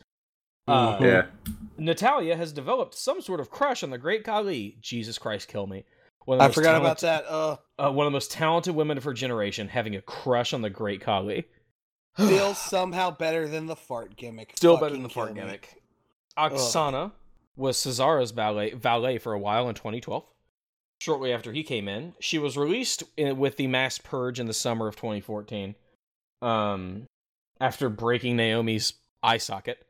Uh, 0.68 0.98
Mhm. 0.98 1.02
Yeah. 1.02 1.54
Natalya 1.78 2.36
has 2.36 2.52
developed 2.54 2.94
some 2.94 3.22
sort 3.22 3.40
of 3.40 3.50
crush 3.50 3.82
on 3.82 3.90
the 3.90 3.98
Great 3.98 4.24
Khali. 4.24 4.78
Jesus 4.82 5.18
Christ, 5.18 5.48
kill 5.48 5.66
me! 5.68 5.86
One 6.26 6.38
of 6.38 6.42
I 6.42 6.48
most 6.48 6.56
forgot 6.56 6.76
about 6.80 7.00
that. 7.00 7.26
Uh, 7.26 7.58
Uh, 7.80 7.92
one 7.92 8.06
of 8.06 8.12
the 8.12 8.16
most 8.16 8.30
talented 8.32 8.76
women 8.76 8.98
of 8.98 9.04
her 9.06 9.14
generation 9.14 9.70
having 9.70 9.96
a 9.96 10.02
crush 10.02 10.54
on 10.54 10.62
the 10.62 10.70
Great 10.70 11.02
Khali. 11.02 11.46
still 12.20 12.54
somehow 12.54 13.10
better 13.10 13.48
than 13.48 13.66
the 13.68 13.76
fart 13.76 14.16
gimmick. 14.18 14.52
Still 14.58 14.78
better 14.78 14.92
than 14.92 15.04
the 15.04 15.10
fart 15.10 15.30
kill 15.30 15.36
me. 15.36 15.42
gimmick. 15.42 15.82
Aksana 16.38 17.14
was 17.56 17.78
Cesaro's 17.78 18.32
valet, 18.32 18.74
valet 18.74 19.18
for 19.18 19.34
a 19.34 19.40
while 19.40 19.68
in 19.70 19.76
2012. 19.76 20.26
Shortly 21.02 21.34
after 21.34 21.52
he 21.52 21.64
came 21.64 21.88
in, 21.88 22.14
she 22.20 22.38
was 22.38 22.56
released 22.56 23.02
in, 23.18 23.40
with 23.40 23.58
the 23.58 23.66
mass 23.66 23.98
purge 23.98 24.40
in 24.40 24.46
the 24.46 24.54
summer 24.54 24.88
of 24.88 24.96
2014. 24.96 25.74
Um, 26.44 27.08
after 27.60 27.90
breaking 27.90 28.36
Naomi's 28.36 28.94
eye 29.24 29.40
socket. 29.40 29.84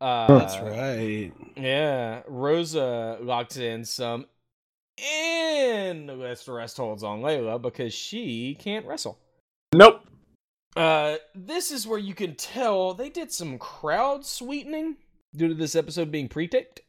Uh, 0.00 0.38
That's 0.38 0.56
right. 0.58 1.32
Yeah, 1.56 2.22
Rosa 2.28 3.18
locked 3.20 3.56
in 3.56 3.84
some 3.84 4.26
endless 4.96 6.20
rest 6.20 6.46
the 6.46 6.52
rest 6.52 6.76
holds 6.76 7.02
on 7.02 7.20
Layla 7.20 7.60
because 7.60 7.92
she 7.92 8.56
can't 8.60 8.86
wrestle. 8.86 9.18
Nope. 9.74 10.06
Uh, 10.76 11.16
this 11.34 11.72
is 11.72 11.84
where 11.84 11.98
you 11.98 12.14
can 12.14 12.36
tell 12.36 12.94
they 12.94 13.10
did 13.10 13.32
some 13.32 13.58
crowd 13.58 14.24
sweetening 14.24 14.98
due 15.34 15.48
to 15.48 15.54
this 15.54 15.74
episode 15.74 16.12
being 16.12 16.28
pre-taped. 16.28 16.82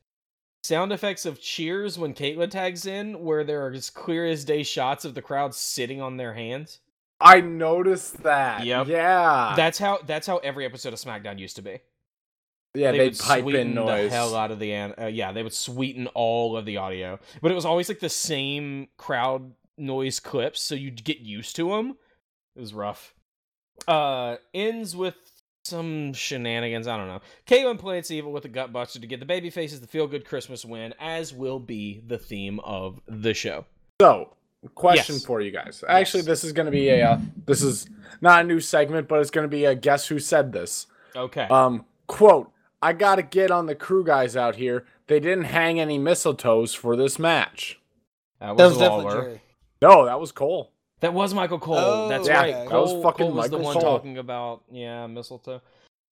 Sound 0.63 0.91
effects 0.91 1.25
of 1.25 1.39
cheers 1.41 1.97
when 1.97 2.13
Kaitlyn 2.13 2.51
tags 2.51 2.85
in, 2.85 3.23
where 3.23 3.43
there 3.43 3.65
are 3.65 3.71
as 3.71 3.89
clear 3.89 4.25
as 4.25 4.43
day 4.43 4.63
shots 4.63 5.05
of 5.05 5.15
the 5.15 5.21
crowd 5.21 5.55
sitting 5.55 6.01
on 6.01 6.17
their 6.17 6.33
hands. 6.33 6.79
I 7.21 7.41
noticed 7.41 8.23
that. 8.23 8.65
Yep. 8.65 8.87
Yeah. 8.87 9.53
That's 9.55 9.77
how 9.77 9.99
that's 10.05 10.27
how 10.27 10.37
every 10.37 10.65
episode 10.65 10.93
of 10.93 10.99
SmackDown 10.99 11.39
used 11.39 11.55
to 11.57 11.61
be. 11.61 11.79
yeah, 12.73 12.91
they 12.91 12.99
would 13.09 13.17
pipe 13.19 13.45
in 13.47 13.73
noise. 13.73 14.09
the 14.09 14.15
hell 14.15 14.35
out 14.35 14.51
of 14.51 14.59
the 14.59 14.73
uh, 14.75 15.07
yeah 15.07 15.31
they 15.31 15.43
would 15.43 15.53
sweeten 15.53 16.07
all 16.07 16.55
of 16.55 16.65
the 16.65 16.77
audio 16.77 17.19
but 17.41 17.51
it 17.51 17.55
was 17.55 17.65
always 17.65 17.89
like 17.89 17.99
the 17.99 18.07
same 18.09 18.87
crowd 18.95 19.53
noise 19.77 20.19
clips 20.19 20.61
so 20.61 20.75
you'd 20.75 21.03
get 21.03 21.17
used 21.19 21.55
to 21.55 21.69
them 21.69 21.97
it 22.55 22.59
was 22.59 22.73
rough 22.73 23.15
uh 23.87 24.35
ends 24.53 24.95
with 24.95 25.28
some 25.69 26.13
shenanigans 26.13 26.87
i 26.87 26.97
don't 26.97 27.07
know 27.07 27.21
Kaitlyn 27.47 27.77
plants 27.79 28.11
evil 28.11 28.31
with 28.31 28.45
a 28.45 28.49
gut 28.49 28.73
buster 28.73 28.99
to 28.99 29.07
get 29.07 29.19
the 29.19 29.25
baby 29.25 29.49
faces 29.49 29.79
the 29.81 29.87
feel 29.87 30.07
good 30.07 30.25
christmas 30.25 30.65
win 30.65 30.93
as 30.99 31.33
will 31.33 31.59
be 31.59 32.01
the 32.07 32.17
theme 32.17 32.59
of 32.61 32.99
the 33.07 33.33
show 33.33 33.65
So, 34.01 34.33
question 34.75 35.15
Yes. 35.15 35.25
for 35.25 35.39
you 35.41 35.51
guys. 35.51 35.83
Actually, 35.87 36.21
Yes. 36.21 36.27
this 36.27 36.43
is 36.43 36.51
going 36.53 36.65
to 36.65 36.71
be 36.71 36.89
a 36.89 37.03
uh, 37.11 37.17
this 37.45 37.61
is 37.61 37.87
not 38.21 38.41
a 38.43 38.47
new 38.47 38.59
segment, 38.59 39.07
but 39.07 39.19
it's 39.21 39.31
going 39.31 39.43
to 39.45 39.49
be 39.49 39.65
a 39.65 39.75
guess 39.75 40.07
who 40.07 40.19
said 40.19 40.51
this. 40.53 40.87
okay 41.15 41.47
Um, 41.49 41.85
quote: 42.07 42.51
I 42.81 42.93
got 42.93 43.15
to 43.15 43.21
get 43.23 43.51
on 43.51 43.65
the 43.67 43.75
crew 43.75 44.03
guys 44.05 44.35
out 44.37 44.55
here. 44.55 44.85
They 45.07 45.19
didn't 45.19 45.45
hang 45.45 45.79
any 45.79 45.97
mistletoes 45.99 46.75
for 46.75 46.95
this 46.95 47.17
match. 47.19 47.79
that 48.39 48.51
was, 48.51 48.57
That 48.57 48.65
was 48.67 48.77
definitely 48.77 49.03
Lawler. 49.05 49.21
Jerry. 49.23 49.41
No, 49.81 50.05
that 50.05 50.19
was 50.19 50.31
Cole. 50.31 50.71
That 51.01 51.13
was 51.13 51.33
michael 51.33 51.59
cole 51.59 51.75
Oh, 51.77 52.07
that's 52.09 52.27
yeah, 52.27 52.37
right 52.41 52.53
that 52.53 52.67
cole, 52.67 52.95
was 52.95 53.03
fucking 53.03 53.27
cole 53.27 53.35
was 53.35 53.49
the 53.49 53.57
one 53.57 53.73
Cole. 53.73 53.81
talking 53.81 54.17
about 54.17 54.63
yeah 54.71 55.07
mistletoe 55.07 55.61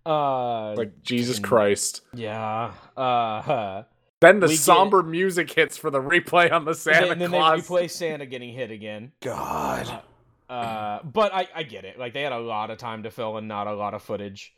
uh 0.06 0.74
Like 0.76 1.02
Jesus. 1.04 1.38
Christ. 1.40 2.02
Yeah. 2.14 2.72
Uh 2.96 3.84
Then 4.22 4.40
the 4.40 4.48
We 4.48 4.54
get- 4.54 4.60
somber 4.62 5.04
music 5.04 5.52
hits 5.52 5.78
for 5.78 5.90
the 5.92 6.00
replay 6.02 6.52
on 6.52 6.64
the 6.66 6.74
Santa 6.74 7.10
and 7.12 7.20
then 7.22 7.30
Claus. 7.32 7.68
they 7.68 7.74
replay 7.76 7.92
Santa 7.92 8.26
getting 8.26 8.54
hit 8.54 8.72
again. 8.72 9.12
God. 9.22 10.02
Uh 10.50 11.00
but 11.04 11.34
I 11.34 11.48
I 11.54 11.64
get 11.64 11.84
it. 11.84 12.00
Like 12.00 12.14
they 12.14 12.22
had 12.22 12.32
a 12.32 12.40
lot 12.40 12.72
of 12.72 12.78
time 12.78 13.04
to 13.04 13.12
fill 13.12 13.36
and 13.38 13.48
not 13.50 13.68
a 13.68 13.74
lot 13.76 13.94
of 13.94 14.02
footage. 14.02 14.54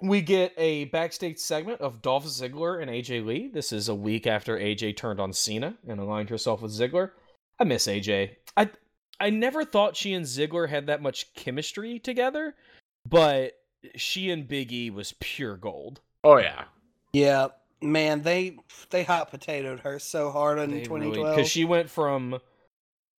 We 0.00 0.20
get 0.20 0.52
a 0.56 0.86
backstage 0.86 1.38
segment 1.38 1.80
of 1.80 2.02
Dolph 2.02 2.24
Ziggler 2.24 2.82
and 2.82 2.90
AJ 2.90 3.24
Lee. 3.24 3.48
This 3.52 3.72
is 3.72 3.88
a 3.88 3.94
week 3.94 4.26
after 4.26 4.58
AJ 4.58 4.96
turned 4.96 5.20
on 5.20 5.32
Cena 5.32 5.76
and 5.86 6.00
aligned 6.00 6.28
herself 6.30 6.60
with 6.62 6.72
Ziggler. 6.72 7.10
I 7.60 7.64
miss 7.64 7.86
AJ. 7.86 8.30
I 8.56 8.68
I 9.20 9.30
never 9.30 9.64
thought 9.64 9.96
she 9.96 10.12
and 10.12 10.24
Ziggler 10.26 10.68
had 10.68 10.86
that 10.86 11.00
much 11.02 11.32
chemistry 11.34 11.98
together, 11.98 12.54
but 13.08 13.52
she 13.96 14.30
and 14.30 14.46
Big 14.48 14.72
E 14.72 14.90
was 14.90 15.14
pure 15.20 15.56
gold. 15.56 16.00
oh 16.24 16.38
yeah. 16.38 16.64
Yeah, 17.12 17.48
man, 17.82 18.22
they 18.22 18.56
they 18.90 19.02
hot 19.02 19.30
potatoed 19.30 19.80
her 19.80 19.98
so 19.98 20.30
hard 20.30 20.58
in 20.58 20.70
2012. 20.82 21.36
Because 21.36 21.50
she 21.50 21.64
went 21.64 21.90
from 21.90 22.38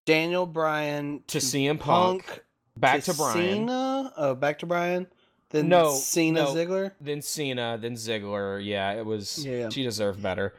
Daniel 0.06 0.46
Bryan 0.46 1.22
to 1.28 1.38
CM 1.38 1.80
Punk, 1.80 2.42
back 2.76 3.04
to, 3.04 3.14
Bryan. 3.14 3.38
Cena. 3.68 4.14
Oh, 4.18 4.36
back 4.36 4.60
to 4.60 4.66
Bryan. 4.66 5.08
Then 5.52 5.70
No, 5.70 5.94
Cena 5.94 6.46
no. 6.46 6.56
Ziggler. 6.56 6.92
then 7.00 7.22
Cena, 7.22 7.78
then 7.80 7.94
Ziggler. 7.94 8.66
Yeah, 8.66 8.94
it 8.94 9.06
was. 9.06 9.46
Yeah. 9.46 9.70
She 9.70 9.84
deserved 9.84 10.24
better. 10.24 10.56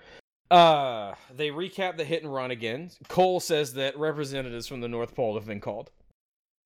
Uh, 0.54 1.14
they 1.34 1.48
recap 1.48 1.96
the 1.96 2.04
hit 2.04 2.22
and 2.22 2.32
run 2.32 2.50
again. 2.50 2.90
Cole 3.08 3.40
says 3.40 3.74
that 3.74 3.98
representatives 3.98 4.66
from 4.66 4.80
the 4.80 4.88
North 4.88 5.14
Pole 5.14 5.34
have 5.34 5.46
been 5.46 5.60
called. 5.60 5.90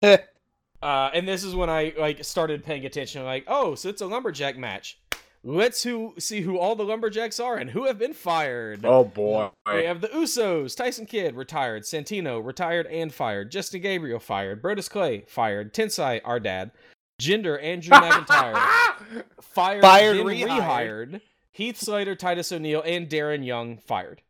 Uh, 0.02 0.18
and 0.82 1.26
this 1.26 1.42
is 1.42 1.54
when 1.54 1.70
I 1.70 1.94
like 1.98 2.22
started 2.24 2.64
paying 2.64 2.84
attention. 2.86 3.24
Like, 3.24 3.44
oh, 3.48 3.74
so 3.74 3.88
it's 3.88 4.02
a 4.02 4.06
lumberjack 4.06 4.56
match. 4.56 4.98
Let's 5.44 5.82
who 5.82 6.14
see 6.18 6.40
who 6.40 6.58
all 6.58 6.76
the 6.76 6.84
lumberjacks 6.84 7.40
are 7.40 7.56
and 7.56 7.70
who 7.70 7.86
have 7.86 7.98
been 7.98 8.12
fired. 8.12 8.84
Oh 8.84 9.04
boy. 9.04 9.50
We 9.72 9.84
have 9.84 10.00
the 10.00 10.08
Usos, 10.08 10.76
Tyson 10.76 11.06
Kidd 11.06 11.36
retired, 11.36 11.84
Santino 11.84 12.44
retired 12.44 12.86
and 12.88 13.12
fired, 13.14 13.50
Justin 13.50 13.80
Gabriel 13.80 14.18
fired, 14.18 14.60
Brodus 14.60 14.90
Clay 14.90 15.24
fired, 15.28 15.72
Tensai 15.72 16.20
our 16.24 16.40
dad, 16.40 16.72
Jinder 17.22 17.62
Andrew 17.62 17.92
McIntyre 17.96 19.24
fired, 19.40 19.82
Fired, 19.82 20.16
rehired. 20.18 20.48
rehired, 20.48 21.20
Heath 21.52 21.78
Slater, 21.78 22.14
Titus 22.14 22.52
O'Neil, 22.52 22.82
and 22.84 23.08
Darren 23.08 23.44
Young 23.44 23.78
fired. 23.78 24.22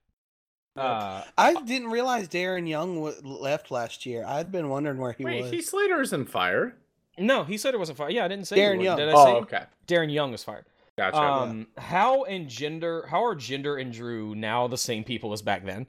Uh, 0.76 1.24
I 1.36 1.60
didn't 1.62 1.88
realize 1.88 2.28
Darren 2.28 2.68
Young 2.68 2.94
w- 2.94 3.16
left 3.24 3.70
last 3.72 4.06
year. 4.06 4.24
I'd 4.24 4.52
been 4.52 4.68
wondering 4.68 4.98
where 4.98 5.12
he 5.12 5.24
Wait, 5.24 5.42
was. 5.42 5.50
Heath 5.50 5.68
Slater 5.68 6.00
isn't 6.00 6.26
fire. 6.26 6.76
no, 7.18 7.42
Heath 7.42 7.62
Slater 7.62 7.78
wasn't 7.78 7.98
fired. 7.98 8.12
Yeah, 8.12 8.24
I 8.24 8.28
didn't 8.28 8.46
say 8.46 8.56
he 8.56 8.62
Darren 8.62 8.76
was. 8.78 8.84
Young. 8.84 8.96
Did 8.98 9.08
I 9.08 9.12
Oh, 9.12 9.24
say 9.24 9.32
okay. 9.32 9.62
Darren 9.88 10.12
Young 10.12 10.30
was 10.30 10.44
fired? 10.44 10.66
Gotcha. 10.96 11.16
Um, 11.18 11.66
how 11.76 12.24
and 12.24 12.46
Jinder? 12.48 13.08
how 13.08 13.24
are 13.24 13.34
Jinder 13.34 13.80
and 13.80 13.92
Drew 13.92 14.34
now 14.34 14.66
the 14.68 14.78
same 14.78 15.04
people 15.04 15.32
as 15.32 15.42
back 15.42 15.64
then? 15.64 15.86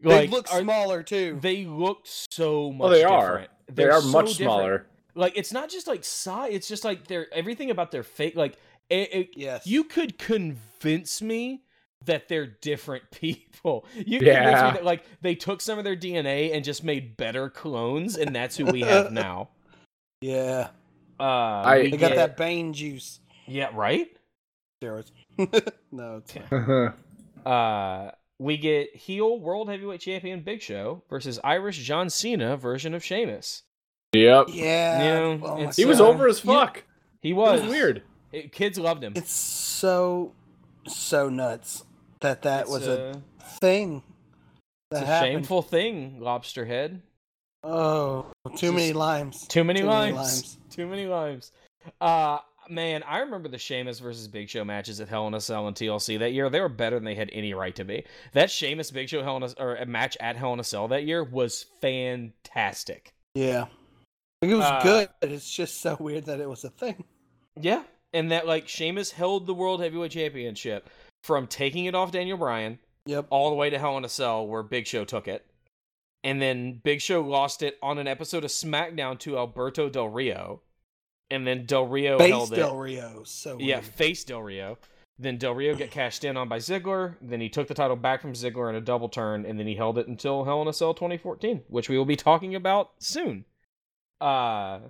they 0.00 0.26
look 0.26 0.52
are- 0.52 0.60
smaller 0.60 1.02
too. 1.04 1.38
They 1.40 1.64
looked 1.64 2.08
so 2.32 2.72
much 2.72 2.86
oh, 2.86 2.90
they 2.90 3.04
are. 3.04 3.20
different. 3.26 3.50
They 3.68 3.74
They're 3.84 3.92
are 3.92 4.00
so 4.00 4.08
much 4.08 4.26
different. 4.36 4.38
smaller. 4.38 4.86
Like 5.14 5.36
it's 5.36 5.52
not 5.52 5.70
just 5.70 5.86
like 5.86 6.02
size; 6.04 6.52
it's 6.54 6.66
just 6.68 6.84
like 6.84 7.06
they're 7.06 7.32
everything 7.32 7.70
about 7.70 7.90
their 7.92 8.02
face. 8.02 8.34
Like 8.34 8.56
it, 8.92 9.14
it- 9.14 9.30
yes. 9.36 9.66
you 9.66 9.84
could 9.84 10.18
convince 10.18 11.20
me 11.22 11.62
that 12.04 12.28
they're 12.28 12.46
different 12.46 13.10
people. 13.10 13.84
You 13.94 14.18
could 14.18 14.26
convince 14.26 14.26
me 14.26 14.26
Yeah. 14.26 14.72
that 14.72 14.84
like 14.84 15.04
they 15.20 15.34
took 15.34 15.60
some 15.60 15.78
of 15.78 15.84
their 15.84 15.96
DNA 15.96 16.54
and 16.54 16.64
just 16.64 16.84
made 16.84 17.16
better 17.16 17.48
clones, 17.48 18.16
and 18.16 18.34
that's 18.34 18.56
who 18.56 18.66
we 18.66 18.80
have 18.80 19.12
now. 19.24 19.48
yeah. 20.20 20.68
Uh, 21.20 21.22
I- 21.24 21.82
we 21.84 21.90
They 21.90 21.96
got 21.96 22.08
get- 22.10 22.16
that 22.16 22.36
Bane 22.36 22.72
juice. 22.72 23.20
Yeah, 23.46 23.70
right. 23.74 24.08
Steroids. 24.82 25.10
no, 25.92 26.16
it's. 26.24 26.34
Uh-huh. 26.50 27.48
Uh, 27.48 28.10
we 28.38 28.56
get 28.56 28.94
heel 28.96 29.38
world 29.38 29.68
heavyweight 29.68 30.00
champion 30.00 30.40
Big 30.40 30.60
Show 30.62 31.02
versus 31.08 31.38
Irish 31.44 31.78
John 31.78 32.10
Cena 32.10 32.56
version 32.56 32.94
of 32.94 33.04
Sheamus. 33.04 33.62
Yep. 34.14 34.46
Yeah. 34.48 35.02
Yeah, 35.04 35.38
oh 35.42 35.70
He 35.76 35.84
was 35.84 36.00
uh, 36.00 36.06
over 36.08 36.26
as 36.28 36.44
yeah. 36.44 36.52
fuck. 36.52 36.82
He 37.20 37.30
It 37.30 37.34
was, 37.34 37.60
was 37.62 37.70
weird. 37.70 38.02
It- 38.32 38.52
kids 38.52 38.78
loved 38.78 39.04
him. 39.04 39.12
It's 39.16 39.32
so 39.32 40.32
so 40.86 41.28
nuts 41.28 41.84
that 42.20 42.42
that 42.42 42.62
It's, 42.62 42.70
was 42.70 42.88
uh, 42.88 43.14
a 43.40 43.44
thing. 43.60 44.02
It's 44.90 45.00
a 45.00 45.06
happened. 45.06 45.32
shameful 45.34 45.62
thing, 45.62 46.18
Lobster 46.20 46.64
Head. 46.64 47.02
Oh, 47.64 48.26
too 48.56 48.72
many 48.72 48.92
limes. 48.92 49.46
Too 49.46 49.62
many 49.64 49.80
Too 49.80 49.86
many 49.86 50.12
limes. 50.12 50.16
limes. 50.16 50.58
Too 50.70 50.86
many 50.88 51.06
limes. 51.06 51.52
Uh, 52.00 52.38
man, 52.68 53.02
I 53.04 53.18
remember 53.20 53.48
the 53.48 53.58
Sheamus 53.58 54.00
versus 54.00 54.26
Big 54.26 54.48
Show 54.48 54.64
matches 54.64 55.00
at 55.00 55.08
Hell 55.08 55.26
in 55.28 55.34
a 55.34 55.40
Cell 55.40 55.66
and 55.68 55.76
TLC 55.76 56.18
that 56.18 56.32
year. 56.32 56.50
They 56.50 56.60
were 56.60 56.68
better 56.68 56.96
than 56.96 57.04
they 57.04 57.14
had 57.14 57.30
any 57.32 57.54
right 57.54 57.74
to 57.76 57.84
be. 57.84 58.04
That 58.32 58.50
Sheamus 58.50 58.90
Big 58.90 59.08
Show 59.08 59.22
Hell 59.22 59.36
in 59.36 59.42
a, 59.44 59.52
or 59.58 59.76
a 59.76 59.86
match 59.86 60.16
at 60.20 60.36
Hell 60.36 60.52
in 60.54 60.60
a 60.60 60.64
Cell 60.64 60.88
that 60.88 61.04
year 61.04 61.22
was 61.22 61.66
fantastic. 61.80 63.12
Yeah. 63.34 63.66
It 64.40 64.54
was 64.54 64.64
Uh, 64.64 64.82
good. 64.82 65.08
It's 65.22 65.48
just 65.52 65.80
so 65.80 65.96
weird 66.00 66.24
that 66.26 66.40
it 66.40 66.48
was 66.48 66.64
a 66.64 66.70
thing. 66.70 67.04
Yeah, 67.60 67.82
and 68.12 68.30
that 68.32 68.46
like 68.46 68.68
Sheamus 68.68 69.12
held 69.12 69.46
the 69.46 69.54
World 69.54 69.80
Heavyweight 69.82 70.12
Championship 70.12 70.88
from 71.24 71.46
taking 71.46 71.86
it 71.86 71.94
off 71.94 72.12
Daniel 72.12 72.36
Bryan 72.38 72.78
Yep. 73.06 73.26
all 73.30 73.50
the 73.50 73.56
way 73.56 73.70
to 73.70 73.78
Hell 73.78 73.96
in 73.98 74.04
a 74.04 74.08
Cell 74.08 74.46
where 74.46 74.62
Big 74.62 74.86
Show 74.86 75.04
took 75.04 75.26
it. 75.28 75.44
And 76.24 76.40
then 76.40 76.80
Big 76.84 77.00
Show 77.00 77.20
lost 77.20 77.62
it 77.62 77.78
on 77.82 77.98
an 77.98 78.06
episode 78.06 78.44
of 78.44 78.50
SmackDown 78.50 79.18
to 79.20 79.36
Alberto 79.38 79.88
Del 79.88 80.08
Rio. 80.08 80.62
And 81.30 81.44
then 81.46 81.66
Del 81.66 81.86
Rio 81.86 82.18
Base 82.18 82.30
held 82.30 82.54
Del 82.54 82.80
it. 82.80 82.84
Rio. 82.84 83.22
So 83.24 83.58
Yeah, 83.58 83.76
weird. 83.76 83.86
face 83.86 84.22
Del 84.24 84.42
Rio. 84.42 84.78
Then 85.18 85.36
Del 85.38 85.54
Rio 85.54 85.74
got 85.74 85.90
cashed 85.90 86.24
in 86.24 86.36
on 86.36 86.48
by 86.48 86.58
Ziggler. 86.58 87.16
Then 87.20 87.40
he 87.40 87.48
took 87.48 87.66
the 87.68 87.74
title 87.74 87.96
back 87.96 88.20
from 88.22 88.34
Ziggler 88.34 88.68
in 88.70 88.76
a 88.76 88.80
double 88.80 89.08
turn, 89.08 89.44
and 89.46 89.58
then 89.58 89.66
he 89.66 89.74
held 89.74 89.98
it 89.98 90.06
until 90.08 90.44
Hell 90.44 90.62
in 90.62 90.68
a 90.68 90.72
Cell 90.72 90.94
2014, 90.94 91.62
which 91.68 91.88
we 91.88 91.98
will 91.98 92.04
be 92.04 92.16
talking 92.16 92.54
about 92.54 92.90
soon. 92.98 93.44
Uh, 94.20 94.80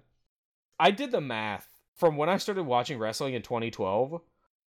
I 0.78 0.90
did 0.90 1.10
the 1.12 1.20
math 1.20 1.68
from 2.02 2.16
when 2.16 2.28
I 2.28 2.36
started 2.36 2.64
watching 2.64 2.98
wrestling 2.98 3.34
in 3.34 3.42
2012 3.42 4.20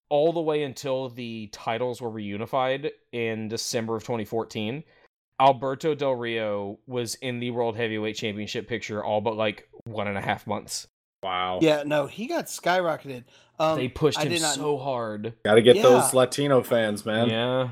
all 0.08 0.32
the 0.32 0.40
way 0.40 0.62
until 0.62 1.08
the 1.08 1.48
titles 1.50 2.00
were 2.00 2.08
reunified 2.08 2.92
in 3.10 3.48
December 3.48 3.96
of 3.96 4.04
2014. 4.04 4.84
Alberto 5.40 5.96
Del 5.96 6.14
Rio 6.14 6.78
was 6.86 7.16
in 7.16 7.40
the 7.40 7.50
World 7.50 7.76
Heavyweight 7.76 8.14
Championship 8.14 8.68
picture 8.68 9.02
all 9.02 9.20
but 9.20 9.36
like 9.36 9.68
one 9.82 10.06
and 10.06 10.16
a 10.16 10.20
half 10.20 10.46
months. 10.46 10.86
Wow. 11.24 11.58
Yeah, 11.60 11.82
no, 11.84 12.06
he 12.06 12.28
got 12.28 12.44
skyrocketed. 12.44 13.24
Um, 13.58 13.78
They 13.78 13.88
pushed 13.88 14.20
I 14.20 14.26
him 14.26 14.40
not- 14.40 14.54
so 14.54 14.78
hard. 14.78 15.34
Got 15.44 15.56
to 15.56 15.62
get 15.62 15.74
Yeah. 15.74 15.82
those 15.82 16.14
Latino 16.14 16.62
fans, 16.62 17.04
man. 17.04 17.28
Yeah. 17.28 17.70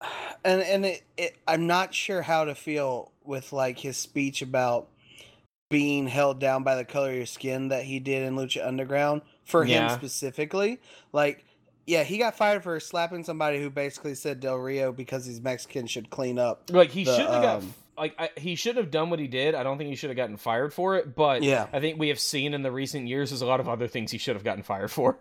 and 0.44 0.62
and 0.62 0.86
it, 0.86 1.02
it, 1.16 1.36
I'm 1.48 1.66
not 1.66 1.92
sure 1.92 2.22
how 2.22 2.44
to 2.44 2.54
feel 2.54 3.10
with 3.24 3.52
like 3.52 3.80
his 3.80 3.96
speech 3.96 4.40
about 4.40 4.86
being 5.70 6.08
held 6.08 6.40
down 6.40 6.64
by 6.64 6.74
the 6.74 6.84
color 6.84 7.10
of 7.10 7.16
your 7.16 7.26
skin 7.26 7.68
that 7.68 7.84
he 7.84 8.00
did 8.00 8.24
in 8.24 8.34
Lucha 8.36 8.66
Underground 8.66 9.22
for 9.44 9.64
Yeah. 9.64 9.88
him 9.92 9.98
specifically. 9.98 10.80
Like, 11.12 11.44
yeah, 11.86 12.02
he 12.02 12.18
got 12.18 12.36
fired 12.36 12.62
for 12.62 12.78
slapping 12.80 13.24
somebody 13.24 13.60
who 13.60 13.70
basically 13.70 14.14
said 14.16 14.40
Del 14.40 14.56
Rio 14.56 14.92
because 14.92 15.24
he's 15.24 15.40
Mexican 15.40 15.86
should 15.86 16.10
clean 16.10 16.38
up. 16.38 16.64
Like 16.70 16.90
he 16.90 17.04
should 17.04 17.20
have 17.20 17.42
got 17.42 17.56
um, 17.62 17.74
like 17.96 18.14
I, 18.18 18.30
he 18.36 18.56
should 18.56 18.76
have 18.76 18.90
done 18.90 19.10
what 19.10 19.20
he 19.20 19.28
did. 19.28 19.54
I 19.54 19.62
don't 19.62 19.78
think 19.78 19.90
he 19.90 19.96
should 19.96 20.10
have 20.10 20.16
gotten 20.16 20.36
fired 20.36 20.74
for 20.74 20.96
it, 20.96 21.14
but 21.14 21.42
Yeah. 21.42 21.68
I 21.72 21.78
think 21.80 21.98
we 21.98 22.08
have 22.08 22.20
seen 22.20 22.52
in 22.52 22.62
the 22.62 22.72
recent 22.72 23.06
years 23.06 23.30
is 23.32 23.40
a 23.40 23.46
lot 23.46 23.60
of 23.60 23.68
other 23.68 23.86
things 23.88 24.10
he 24.10 24.18
should 24.18 24.34
have 24.36 24.44
gotten 24.44 24.62
fired 24.64 24.90
for. 24.90 25.18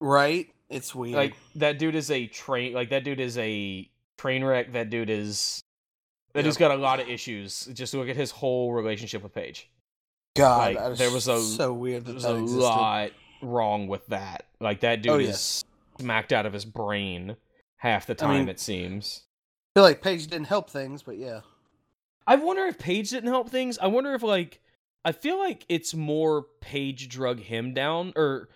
Right? 0.00 0.48
It's 0.70 0.94
weird. 0.94 1.14
Like 1.16 1.34
that 1.56 1.78
dude 1.78 1.94
is 1.94 2.10
a 2.10 2.26
train 2.26 2.72
like 2.72 2.88
that 2.90 3.04
dude 3.04 3.20
is 3.20 3.36
a 3.36 3.88
train 4.16 4.42
wreck. 4.44 4.72
That 4.72 4.88
dude 4.88 5.10
is 5.10 5.60
that 6.32 6.40
Yep. 6.40 6.44
dude's 6.44 6.56
got 6.56 6.70
a 6.70 6.76
lot 6.76 7.00
of 7.00 7.08
issues. 7.08 7.66
Just 7.66 7.92
look 7.92 8.08
at 8.08 8.16
his 8.16 8.30
whole 8.30 8.72
relationship 8.72 9.22
with 9.22 9.34
Paige. 9.34 9.68
God, 10.40 10.74
like, 10.74 10.76
that 10.78 10.92
is 10.92 10.98
there 10.98 11.10
was 11.10 11.28
a- 11.28 11.40
so 11.40 11.72
weird 11.72 12.04
that 12.06 12.12
There's 12.12 12.22
that 12.24 12.34
a 12.34 12.38
existed. 12.38 12.62
lot 12.62 13.10
wrong 13.42 13.86
with 13.88 14.06
that. 14.08 14.46
Like 14.60 14.80
that 14.80 15.02
dude 15.02 15.12
Oh, 15.12 15.18
is 15.18 15.28
yes. 15.28 15.64
smacked 15.98 16.32
out 16.32 16.46
of 16.46 16.52
his 16.52 16.64
brain 16.64 17.36
half 17.76 18.06
the 18.06 18.12
I 18.12 18.16
time. 18.16 18.38
mean- 18.40 18.48
it 18.48 18.60
seems. 18.60 19.22
I 19.74 19.80
feel 19.80 19.84
like 19.84 20.02
Paige 20.02 20.26
didn't 20.26 20.46
help 20.48 20.68
things, 20.68 21.02
but 21.02 21.16
yeah. 21.16 21.40
I 22.26 22.36
wonder 22.36 22.64
if 22.66 22.78
Paige 22.78 23.10
didn't 23.10 23.30
help 23.30 23.48
things. 23.48 23.78
I 23.78 23.86
wonder 23.86 24.14
if 24.14 24.22
like 24.22 24.60
I 25.04 25.12
feel 25.12 25.38
like 25.38 25.64
it's 25.68 25.94
more 25.94 26.46
Paige 26.60 27.08
drug 27.08 27.40
him 27.40 27.72
down 27.72 28.12
or 28.16 28.48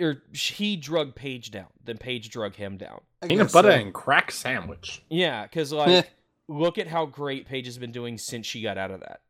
or 0.00 0.22
he 0.32 0.76
drug 0.76 1.14
Paige 1.14 1.50
down 1.50 1.66
than 1.84 1.98
Paige 1.98 2.30
drug 2.30 2.54
him 2.56 2.76
down. 2.78 3.02
Peanut 3.26 3.52
butter 3.52 3.70
so. 3.70 3.78
and 3.78 3.94
crack 3.94 4.30
sandwich. 4.32 5.02
Yeah, 5.08 5.46
cuz 5.46 5.72
like 5.72 6.10
look 6.48 6.76
at 6.78 6.88
how 6.88 7.06
great 7.06 7.46
Paige 7.46 7.66
has 7.66 7.78
been 7.78 7.92
doing 7.92 8.18
since 8.18 8.46
she 8.46 8.62
got 8.62 8.76
out 8.78 8.90
of 8.90 9.00
that. 9.00 9.20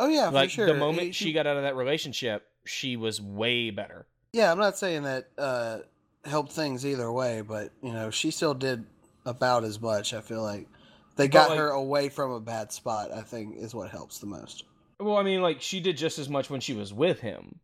Oh 0.00 0.08
yeah, 0.08 0.28
like 0.28 0.50
for 0.50 0.54
sure. 0.54 0.66
the 0.66 0.74
moment 0.74 1.08
He- 1.08 1.12
she 1.12 1.32
got 1.32 1.46
out 1.46 1.56
of 1.56 1.62
that 1.64 1.76
relationship, 1.76 2.46
she 2.64 2.96
was 2.96 3.20
way 3.20 3.70
better. 3.70 4.06
Yeah, 4.32 4.52
I'm 4.52 4.58
not 4.58 4.76
saying 4.78 5.02
that 5.04 5.28
uh 5.38 5.78
helped 6.24 6.52
things 6.52 6.84
either 6.84 7.10
way, 7.10 7.40
but 7.40 7.72
you 7.82 7.92
know, 7.92 8.10
she 8.10 8.30
still 8.30 8.54
did 8.54 8.84
about 9.24 9.64
as 9.64 9.80
much. 9.80 10.14
I 10.14 10.20
feel 10.20 10.42
like 10.42 10.68
they 11.16 11.28
got 11.28 11.50
like- 11.50 11.58
her 11.58 11.68
away 11.70 12.08
from 12.08 12.30
a 12.32 12.40
bad 12.40 12.72
spot. 12.72 13.12
I 13.12 13.22
think 13.22 13.56
is 13.56 13.74
what 13.74 13.90
helps 13.90 14.18
the 14.18 14.26
most. 14.26 14.64
Well, 15.00 15.16
I 15.16 15.22
mean, 15.22 15.42
like 15.42 15.62
she 15.62 15.80
did 15.80 15.96
just 15.96 16.18
as 16.18 16.28
much 16.28 16.50
when 16.50 16.60
she 16.60 16.74
was 16.74 16.92
with 16.92 17.20
him, 17.20 17.60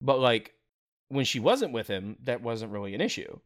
but 0.00 0.18
like 0.20 0.52
when 1.08 1.24
she 1.24 1.38
wasn't 1.40 1.72
with 1.72 1.86
him, 1.88 2.16
that 2.24 2.42
wasn't 2.42 2.72
really 2.72 2.94
an 2.94 3.00
issue. 3.00 3.38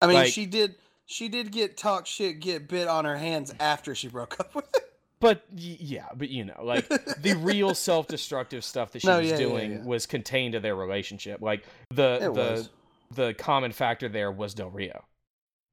I 0.00 0.06
mean, 0.06 0.16
Like- 0.16 0.32
she 0.32 0.46
did. 0.46 0.76
She 1.08 1.28
did 1.28 1.52
get 1.52 1.76
talk 1.76 2.04
shit, 2.06 2.40
get 2.40 2.66
bit 2.68 2.88
on 2.88 3.04
her 3.04 3.16
hands 3.16 3.54
after 3.60 3.94
she 3.94 4.08
broke 4.08 4.40
up 4.40 4.54
with 4.56 4.64
him. 4.74 4.82
But 5.20 5.44
yeah, 5.56 6.06
but 6.14 6.28
you 6.28 6.44
know, 6.44 6.62
like 6.62 6.88
the 6.88 7.34
real 7.40 7.74
self-destructive 7.74 8.62
stuff 8.64 8.92
that 8.92 9.00
she 9.00 9.08
No, 9.08 9.18
was 9.18 9.26
yeah, 9.28 9.32
yeah, 9.32 9.38
doing 9.38 9.72
yeah. 9.72 9.82
was 9.84 10.04
contained 10.06 10.52
to 10.52 10.60
their 10.60 10.76
relationship. 10.76 11.40
Like 11.40 11.64
the 11.90 12.16
It 12.16 12.20
the 12.20 12.30
was. 12.32 12.68
the 13.14 13.34
common 13.34 13.72
factor 13.72 14.08
there 14.08 14.30
was 14.30 14.52
Del 14.54 14.70
Rio. 14.70 15.04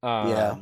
Um, 0.02 0.28
Yeah. 0.28 0.56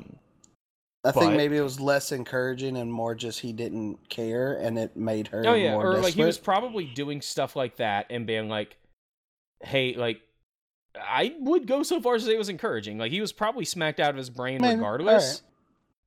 I 1.04 1.10
think 1.10 1.34
maybe 1.34 1.56
it 1.56 1.62
was 1.62 1.80
less 1.80 2.12
encouraging 2.12 2.76
and 2.76 2.92
more 2.92 3.16
just 3.16 3.40
he 3.40 3.52
didn't 3.52 4.08
care, 4.08 4.54
and 4.54 4.78
it 4.78 4.96
made 4.96 5.26
her. 5.28 5.42
Oh 5.46 5.54
yeah, 5.54 5.72
more 5.72 5.94
or 5.94 5.98
like 5.98 6.14
he 6.14 6.22
was 6.24 6.38
probably 6.38 6.84
doing 6.84 7.20
stuff 7.20 7.56
like 7.56 7.76
that 7.76 8.06
and 8.10 8.24
being 8.26 8.48
like, 8.48 8.76
"Hey, 9.60 9.94
like." 9.94 10.20
I 10.94 11.34
would 11.40 11.66
go 11.66 11.82
so 11.82 12.02
far 12.02 12.16
as 12.16 12.22
to 12.22 12.28
say 12.28 12.34
it 12.34 12.38
was 12.38 12.50
encouraging. 12.50 12.98
Like 12.98 13.10
he 13.12 13.22
was 13.22 13.32
probably 13.32 13.64
smacked 13.64 13.98
out 13.98 14.10
of 14.10 14.16
his 14.16 14.28
brain 14.28 14.60
Maybe. 14.60 14.74
regardless. 14.76 15.40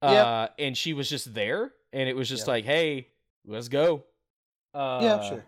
Alright. 0.03 0.15
Yep. 0.15 0.25
Uh, 0.27 0.47
and 0.59 0.77
she 0.77 0.93
was 0.93 1.09
just 1.09 1.33
there, 1.33 1.71
and 1.95 2.07
it 2.07 2.15
was 2.15 2.29
just 2.29 2.41
Yep. 2.41 2.47
like, 2.47 2.65
"Hey, 2.65 3.07
let's 3.47 3.67
go." 3.69 4.03
Uh, 4.75 4.99
yeah, 5.01 5.27
sure. 5.29 5.45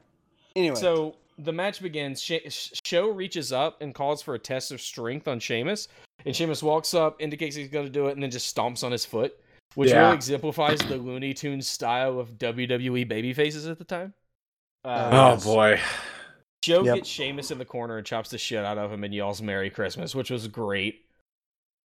Anyway, 0.56 0.76
So 0.76 1.16
the 1.38 1.52
match 1.54 1.82
begins. 1.82 2.24
Sh- 2.24 2.72
Show 2.84 3.10
reaches 3.10 3.52
up 3.52 3.82
and 3.82 3.94
calls 3.94 4.22
for 4.24 4.34
a 4.34 4.40
test 4.40 4.72
of 4.72 4.82
strength 4.82 5.28
on 5.28 5.40
Sheamus, 5.40 5.88
and 6.26 6.36
Sheamus 6.36 6.64
walks 6.64 6.94
up, 6.96 7.22
indicates 7.22 7.56
he's 7.56 7.68
going 7.68 7.86
to 7.86 7.92
do 7.92 8.08
it, 8.08 8.14
and 8.14 8.24
then 8.24 8.32
just 8.32 8.56
stomps 8.56 8.84
on 8.84 8.92
his 8.92 9.06
foot, 9.06 9.38
which 9.76 9.90
Yeah. 9.92 10.04
really 10.06 10.16
exemplifies 10.16 10.80
the 10.80 10.98
Looney 10.98 11.34
Tunes 11.36 11.68
style 11.68 12.20
of 12.20 12.40
WWE 12.40 13.06
babyfaces 13.06 13.70
at 13.70 13.78
the 13.78 13.84
time. 13.84 14.14
Uh, 14.84 15.10
Oh 15.12 15.30
yes. 15.34 15.44
boy. 15.44 15.80
Joe 16.64 16.84
Yep. 16.84 16.96
gets 16.96 17.10
Sheamus 17.10 17.52
in 17.52 17.60
the 17.60 17.66
corner 17.66 17.98
and 17.98 18.06
chops 18.08 18.30
the 18.30 18.38
shit 18.38 18.64
out 18.66 18.78
of 18.80 18.92
him 18.92 19.04
and 19.04 19.14
yells 19.14 19.42
"Merry 19.42 19.70
Christmas," 19.70 20.16
which 20.16 20.32
was 20.32 20.48
great. 20.48 21.06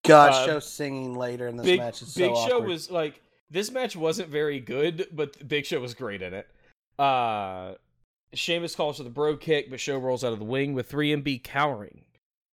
God, 0.04 0.32
uh, 0.32 0.46
show 0.46 0.58
singing 0.60 1.14
later 1.16 1.48
in 1.48 1.56
this 1.56 1.66
Big 1.66 1.80
match 1.80 2.00
is 2.02 2.12
so 2.14 2.20
Big 2.20 2.34
Show 2.36 2.56
awkward. 2.58 2.68
was 2.68 2.90
like 2.90 3.20
this 3.50 3.70
match 3.70 3.96
wasn't 3.96 4.28
very 4.28 4.60
good, 4.60 5.08
but 5.12 5.46
Big 5.46 5.66
Show 5.66 5.80
was 5.80 5.94
great 5.94 6.22
in 6.22 6.34
it. 6.34 6.48
Uh 6.98 7.74
Sheamus 8.32 8.76
calls 8.76 8.98
for 8.98 9.02
the 9.02 9.10
bro 9.10 9.36
kick, 9.36 9.70
but 9.70 9.80
Show 9.80 9.98
rolls 9.98 10.24
out 10.24 10.32
of 10.32 10.38
the 10.38 10.44
wing 10.44 10.74
with 10.74 10.90
3MB 10.90 11.42
cowering. 11.42 12.02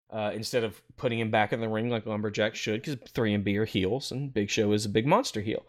Uh, 0.10 0.31
instead 0.34 0.63
of 0.63 0.81
putting 0.95 1.19
him 1.19 1.31
back 1.31 1.51
in 1.51 1.60
the 1.60 1.67
ring 1.67 1.89
like 1.89 2.05
Lumberjack 2.05 2.55
should, 2.55 2.81
because 2.81 2.95
3MB 2.95 3.58
are 3.58 3.65
heels 3.65 4.12
and 4.12 4.34
Big 4.34 4.49
Show 4.49 4.71
is 4.71 4.86
a 4.86 4.89
big 4.89 5.05
monster 5.05 5.41
heel. 5.41 5.65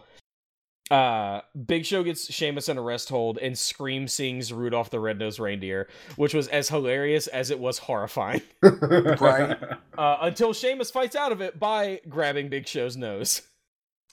Uh, 0.91 1.41
Big 1.67 1.85
Show 1.85 2.05
gets 2.05 2.33
Sheamus 2.33 2.69
in 2.69 2.79
a 2.79 2.83
rest 2.83 3.09
hold 3.09 3.39
and 3.39 3.59
Scream 3.59 4.07
sings 4.07 4.53
Rudolph 4.53 4.91
the 4.91 5.01
Red-Nosed 5.01 5.41
Reindeer, 5.41 5.89
which 6.15 6.33
was 6.33 6.47
as 6.49 6.69
hilarious 6.69 7.27
as 7.27 7.51
it 7.51 7.59
was 7.59 7.79
horrifying. 7.79 8.43
Right. 8.63 9.57
Uh, 9.99 10.19
until 10.21 10.53
Sheamus 10.53 10.91
fights 10.91 11.17
out 11.17 11.33
of 11.33 11.41
it 11.41 11.59
by 11.59 12.01
grabbing 12.09 12.49
Big 12.49 12.69
Show's 12.69 12.97
nose. 12.97 13.43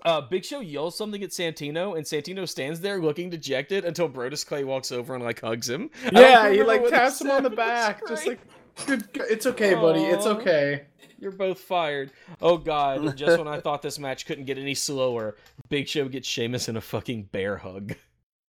Uh, 0.04 0.22
Big 0.22 0.44
Show 0.44 0.60
yells 0.60 0.98
something 0.98 1.24
at 1.24 1.30
Santino, 1.30 1.96
and 1.96 2.06
Santino 2.06 2.48
stands 2.48 2.82
there 2.82 3.00
looking 3.00 3.30
dejected 3.30 3.86
until 3.86 4.10
Brodus 4.10 4.46
Clay 4.46 4.64
walks 4.64 4.92
over 4.92 5.16
and 5.16 5.24
like 5.24 5.40
hugs 5.42 5.70
him. 5.70 5.90
Yeah, 6.12 6.50
he 6.52 6.62
like 6.64 6.88
taps 6.90 7.22
him 7.22 7.32
on 7.32 7.44
the 7.44 7.50
back, 7.50 8.06
just 8.08 8.28
like, 8.28 8.40
good, 8.86 9.14
g- 9.14 9.22
it's 9.30 9.46
okay, 9.46 9.76
buddy, 9.76 10.02
it's 10.04 10.26
okay. 10.26 10.84
You're 11.20 11.32
both 11.32 11.60
fired. 11.60 12.12
Oh 12.42 12.58
god! 12.58 13.16
Just 13.16 13.38
when 13.38 13.48
I 13.48 13.62
thought 13.62 13.82
this 13.82 13.98
match 13.98 14.26
couldn't 14.26 14.44
get 14.44 14.58
any 14.58 14.76
slower, 14.76 15.38
Big 15.70 15.88
Show 15.88 16.10
gets 16.10 16.28
Sheamus 16.28 16.68
in 16.68 16.76
a 16.76 16.82
fucking 16.82 17.30
bear 17.32 17.58
hug. 17.58 17.96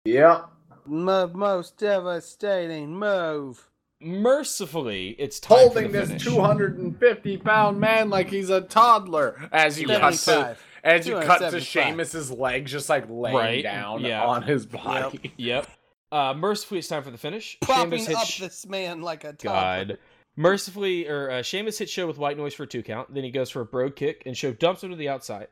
Yeah. 0.03 0.41
Mo- 0.85 1.31
most 1.33 1.77
devastating 1.77 2.95
move. 2.97 3.69
Mercifully, 4.01 5.15
it's 5.17 5.39
time 5.39 5.57
Holding 5.57 5.85
for 5.85 5.91
the 6.05 6.05
this 6.13 6.23
250 6.23 7.37
pound 7.37 7.79
man 7.79 8.09
like 8.09 8.29
he's 8.29 8.49
a 8.49 8.61
toddler. 8.61 9.49
As 9.53 9.79
you 9.79 9.87
cut 9.87 10.57
to 10.85 10.89
75. 10.89 10.99
as 11.01 11.07
you 11.07 11.13
cut 11.15 11.21
to 11.39 11.61
275. 11.61 11.63
Sheamus's 11.85 12.31
legs 12.31 12.71
just 12.71 12.89
like 12.89 13.05
laying 13.09 13.35
Right, 13.35 13.63
down 13.63 14.01
yeah. 14.01 14.23
on 14.25 14.43
his 14.43 14.65
body. 14.65 15.33
Yep. 15.37 15.67
Uh, 16.11 16.33
mercifully, 16.35 16.79
it's 16.79 16.87
time 16.87 17.03
for 17.03 17.11
the 17.11 17.17
finish. 17.17 17.57
Propping 17.61 17.91
Sheamus 17.91 18.07
hits 18.07 18.19
up 18.19 18.27
Sh- 18.27 18.39
this 18.41 18.65
man 18.67 19.01
like 19.01 19.23
a 19.23 19.33
toddler. 19.33 19.95
God. 19.95 19.97
Mercifully, 20.37 21.07
or 21.07 21.31
uh, 21.31 21.41
Sheamus 21.41 21.77
hits 21.77 21.91
Show 21.91 22.07
with 22.07 22.17
white 22.17 22.37
noise 22.37 22.53
for 22.53 22.63
a 22.63 22.67
two 22.67 22.83
count. 22.83 23.13
Then 23.13 23.23
he 23.23 23.31
goes 23.31 23.49
for 23.49 23.61
a 23.61 23.65
bro 23.65 23.89
kick, 23.89 24.23
and 24.25 24.35
Show 24.37 24.51
dumps 24.53 24.83
him 24.83 24.89
to 24.91 24.95
the 24.95 25.07
outside, 25.09 25.47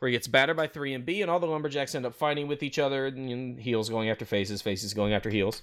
where 0.00 0.08
he 0.08 0.12
gets 0.12 0.26
battered 0.26 0.56
by 0.56 0.66
3MB, 0.68 1.22
and 1.22 1.30
all 1.30 1.38
the 1.40 1.46
lumberjacks 1.46 1.94
end 1.94 2.04
up 2.04 2.14
fighting 2.14 2.48
with 2.48 2.62
each 2.62 2.78
other. 2.78 3.06
And 3.06 3.30
you 3.30 3.56
heels 3.62 3.88
going 3.88 4.10
after 4.10 4.24
faces, 4.24 4.60
faces 4.60 4.92
going 4.92 5.12
after 5.14 5.30
heels. 5.30 5.62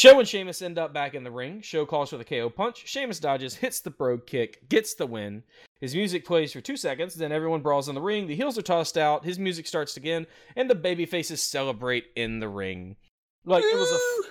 Show 0.00 0.18
and 0.18 0.26
Sheamus 0.26 0.62
end 0.62 0.78
up 0.78 0.94
back 0.94 1.14
in 1.14 1.24
the 1.24 1.30
ring. 1.30 1.60
Show 1.60 1.84
calls 1.84 2.08
for 2.08 2.16
the 2.16 2.24
KO 2.24 2.48
punch. 2.48 2.88
Sheamus 2.88 3.20
dodges, 3.20 3.56
hits 3.56 3.80
the 3.80 3.90
brogue 3.90 4.24
kick, 4.24 4.66
gets 4.70 4.94
the 4.94 5.04
win. 5.06 5.42
His 5.78 5.94
music 5.94 6.24
plays 6.24 6.54
for 6.54 6.62
two 6.62 6.78
seconds, 6.78 7.14
then 7.16 7.32
everyone 7.32 7.60
brawls 7.60 7.86
in 7.86 7.94
the 7.94 8.00
ring. 8.00 8.26
The 8.26 8.34
heels 8.34 8.56
are 8.56 8.62
tossed 8.62 8.96
out. 8.96 9.26
His 9.26 9.38
music 9.38 9.66
starts 9.66 9.98
again, 9.98 10.26
and 10.56 10.70
the 10.70 10.74
baby 10.74 11.04
faces 11.04 11.42
celebrate 11.42 12.06
in 12.16 12.40
the 12.40 12.48
ring. 12.48 12.96
Like 13.44 13.62
it 13.62 13.76
was 13.76 13.92
a, 13.92 14.28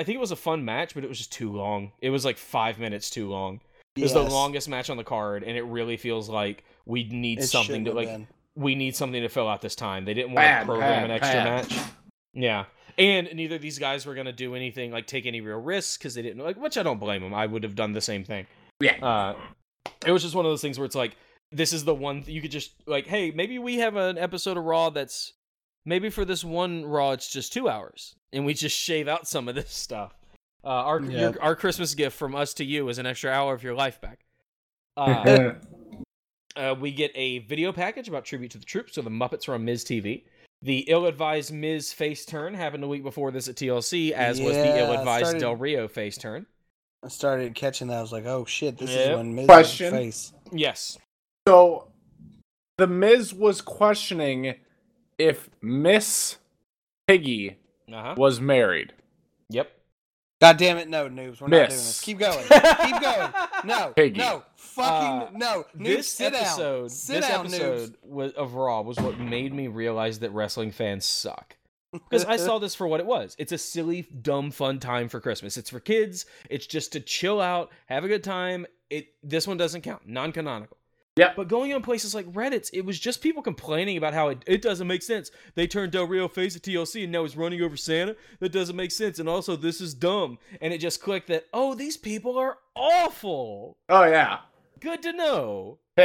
I 0.00 0.02
think 0.02 0.16
it 0.16 0.20
was 0.20 0.32
a 0.32 0.36
fun 0.36 0.64
match, 0.64 0.92
but 0.92 1.04
it 1.04 1.08
was 1.08 1.18
just 1.18 1.30
too 1.32 1.52
long. 1.52 1.92
It 2.00 2.10
was 2.10 2.24
like 2.24 2.36
five 2.36 2.80
minutes 2.80 3.08
too 3.08 3.28
long. 3.28 3.60
It 3.94 4.02
was 4.02 4.14
the 4.14 4.24
longest 4.24 4.68
match 4.68 4.90
on 4.90 4.96
the 4.96 5.04
card, 5.04 5.44
and 5.44 5.56
it 5.56 5.62
really 5.62 5.96
feels 5.98 6.28
like 6.28 6.64
we 6.84 7.04
need 7.04 7.38
It 7.38 7.46
something 7.46 7.84
to 7.84 7.92
like. 7.92 8.08
been. 8.08 8.26
We 8.56 8.74
need 8.74 8.96
something 8.96 9.22
to 9.22 9.28
fill 9.28 9.46
out 9.46 9.62
this 9.62 9.76
time. 9.76 10.04
They 10.04 10.14
didn't 10.14 10.32
want 10.32 10.46
Bad, 10.46 10.60
to 10.62 10.66
program 10.66 10.90
bad, 10.90 11.04
an 11.04 11.10
extra 11.12 11.44
bad. 11.44 11.70
match. 11.70 11.78
Yeah, 12.34 12.64
and 12.98 13.28
neither 13.34 13.56
of 13.56 13.62
these 13.62 13.78
guys 13.78 14.04
were 14.06 14.14
gonna 14.14 14.32
do 14.32 14.54
anything 14.54 14.90
like 14.92 15.06
take 15.06 15.26
any 15.26 15.40
real 15.40 15.58
risks 15.60 15.96
because 15.96 16.14
they 16.14 16.22
didn't 16.22 16.42
like. 16.42 16.56
Which 16.56 16.76
I 16.78 16.82
don't 16.82 16.98
blame 16.98 17.22
them. 17.22 17.34
I 17.34 17.46
would 17.46 17.62
have 17.62 17.74
done 17.74 17.92
the 17.92 18.00
same 18.00 18.24
thing. 18.24 18.46
Yeah. 18.80 18.96
Uh, 19.04 19.34
it 20.06 20.12
was 20.12 20.22
just 20.22 20.34
one 20.34 20.44
of 20.44 20.50
those 20.52 20.62
things 20.62 20.78
where 20.78 20.86
it's 20.86 20.94
like 20.94 21.16
this 21.50 21.72
is 21.72 21.84
the 21.84 21.94
one 21.94 22.22
th- 22.22 22.34
you 22.34 22.40
could 22.40 22.50
just 22.50 22.72
like, 22.86 23.06
hey, 23.06 23.30
maybe 23.30 23.58
we 23.58 23.76
have 23.76 23.96
an 23.96 24.16
episode 24.18 24.56
of 24.56 24.64
Raw 24.64 24.90
that's 24.90 25.32
maybe 25.84 26.08
for 26.10 26.24
this 26.24 26.42
one 26.44 26.84
Raw 26.84 27.12
it's 27.12 27.30
just 27.30 27.52
two 27.52 27.68
hours, 27.68 28.14
and 28.32 28.44
we 28.46 28.54
just 28.54 28.76
shave 28.76 29.08
out 29.08 29.26
some 29.28 29.48
of 29.48 29.54
this 29.54 29.72
stuff. 29.72 30.12
Uh, 30.64 30.68
our 30.68 31.00
Yep. 31.00 31.34
your, 31.34 31.42
our 31.42 31.56
Christmas 31.56 31.94
gift 31.94 32.16
from 32.16 32.34
us 32.34 32.54
to 32.54 32.64
you 32.64 32.88
is 32.88 32.98
an 32.98 33.06
extra 33.06 33.30
hour 33.30 33.52
of 33.54 33.62
your 33.62 33.74
life 33.74 34.00
back. 34.00 34.20
Uh, 34.96 35.54
uh, 36.54 36.74
we 36.78 36.92
get 36.92 37.10
a 37.14 37.38
video 37.40 37.72
package 37.72 38.08
about 38.08 38.26
tribute 38.26 38.50
to 38.50 38.58
the 38.58 38.64
troops, 38.64 38.94
so 38.94 39.00
the 39.00 39.08
Muppets 39.08 39.48
are 39.48 39.54
on 39.54 39.64
Miz 39.64 39.84
TV. 39.84 40.24
The 40.62 40.80
ill-advised 40.88 41.52
Miz 41.52 41.92
face 41.92 42.24
turn 42.24 42.54
happened 42.54 42.84
a 42.84 42.88
week 42.88 43.02
before 43.02 43.32
this 43.32 43.48
at 43.48 43.56
TLC, 43.56 44.12
as 44.12 44.40
was 44.40 44.54
the 44.56 44.78
ill-advised 44.78 45.26
started- 45.26 45.40
Del 45.40 45.56
Rio 45.56 45.88
face 45.88 46.16
turn. 46.16 46.46
I 47.04 47.08
started 47.08 47.56
catching 47.56 47.88
that. 47.88 47.98
I 47.98 48.00
was 48.00 48.12
like, 48.12 48.26
oh 48.26 48.44
shit, 48.44 48.78
this 48.78 48.90
Yep. 48.90 49.10
is 49.10 49.16
when 49.16 49.34
Miz 49.34 49.46
Question. 49.46 49.90
face. 49.92 50.32
Yes. 50.52 50.98
So, 51.48 51.88
the 52.78 52.86
Miz 52.86 53.34
was 53.34 53.60
questioning 53.60 54.54
if 55.18 55.50
Miss 55.60 56.38
Piggy 57.08 57.56
Uh 57.92 58.02
huh. 58.02 58.14
was 58.16 58.40
married. 58.40 58.92
Yep. 59.50 59.68
God 60.42 60.56
damn 60.56 60.76
it, 60.76 60.88
no, 60.88 61.08
noobs. 61.08 61.40
We're 61.40 61.46
not 61.46 61.56
doing 61.56 61.68
this. 61.68 62.00
Keep 62.00 62.18
going. 62.18 62.36
Keep 62.50 63.00
going. 63.00 63.32
No. 63.64 63.92
Piggy. 63.94 64.18
No. 64.18 64.42
Fucking 64.56 64.88
Uh, 64.88 65.30
no. 65.34 65.64
Noobs, 65.78 65.84
this 65.84 66.08
sit 66.08 66.34
episode, 66.34 66.80
down. 66.80 66.88
Sit 66.88 67.14
this 67.14 67.28
down, 67.28 67.46
episode 67.46 67.94
was, 68.02 68.32
of 68.32 68.54
Raw 68.54 68.80
was 68.80 68.98
what 68.98 69.20
made 69.20 69.54
me 69.54 69.68
realize 69.68 70.18
that 70.18 70.32
wrestling 70.32 70.72
fans 70.72 71.06
suck. 71.06 71.56
Because 71.92 72.24
I 72.24 72.38
saw 72.38 72.58
this 72.58 72.74
for 72.74 72.88
what 72.88 72.98
it 72.98 73.06
was. 73.06 73.36
It's 73.38 73.52
a 73.52 73.58
silly, 73.58 74.02
dumb, 74.02 74.50
fun 74.50 74.80
time 74.80 75.08
for 75.08 75.20
Christmas. 75.20 75.56
It's 75.56 75.70
for 75.70 75.78
kids. 75.78 76.26
It's 76.50 76.66
just 76.66 76.90
to 76.94 77.00
chill 77.00 77.40
out, 77.40 77.70
have 77.86 78.02
a 78.02 78.08
good 78.08 78.24
time. 78.24 78.66
It 78.90 79.14
this 79.22 79.46
one 79.46 79.58
doesn't 79.58 79.82
count, 79.82 80.08
non-canonical. 80.08 80.76
Yep. 81.16 81.36
But 81.36 81.48
going 81.48 81.74
on 81.74 81.82
places 81.82 82.14
like 82.14 82.26
Reddit, 82.32 82.70
it 82.72 82.84
was 82.86 82.98
just 82.98 83.20
people 83.20 83.42
complaining 83.42 83.98
about 83.98 84.14
how 84.14 84.28
it, 84.28 84.42
it 84.46 84.62
doesn't 84.62 84.86
make 84.86 85.02
sense. 85.02 85.30
They 85.54 85.66
turned 85.66 85.92
Del 85.92 86.06
Rio 86.06 86.26
face 86.26 86.56
at 86.56 86.62
TLC 86.62 87.02
and 87.02 87.12
now 87.12 87.22
he's 87.24 87.36
running 87.36 87.60
over 87.60 87.76
Santa. 87.76 88.16
That 88.40 88.52
doesn't 88.52 88.76
make 88.76 88.90
sense. 88.90 89.18
And 89.18 89.28
also, 89.28 89.54
this 89.54 89.80
is 89.82 89.92
dumb. 89.92 90.38
And 90.62 90.72
it 90.72 90.78
just 90.78 91.02
clicked 91.02 91.28
that, 91.28 91.44
oh, 91.52 91.74
these 91.74 91.98
people 91.98 92.38
are 92.38 92.56
awful. 92.74 93.76
Oh 93.90 94.04
yeah. 94.04 94.38
Good 94.80 95.02
to 95.02 95.12
know. 95.12 95.78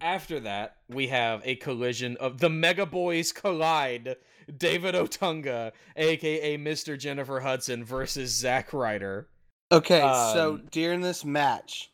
After 0.00 0.40
that, 0.40 0.76
we 0.88 1.08
have 1.08 1.42
a 1.44 1.56
collision 1.56 2.16
of 2.16 2.38
the 2.38 2.48
Mega 2.48 2.86
Boys 2.86 3.32
collide. 3.32 4.16
David 4.56 4.94
Otunga, 4.94 5.72
aka 5.96 6.58
Mr. 6.58 6.98
Jennifer 6.98 7.40
Hudson, 7.40 7.84
versus 7.84 8.30
Zack 8.34 8.72
Ryder. 8.72 9.28
Okay, 9.70 10.00
so 10.32 10.54
Um, 10.54 10.68
during 10.72 11.02
this 11.02 11.24
match, 11.24 11.92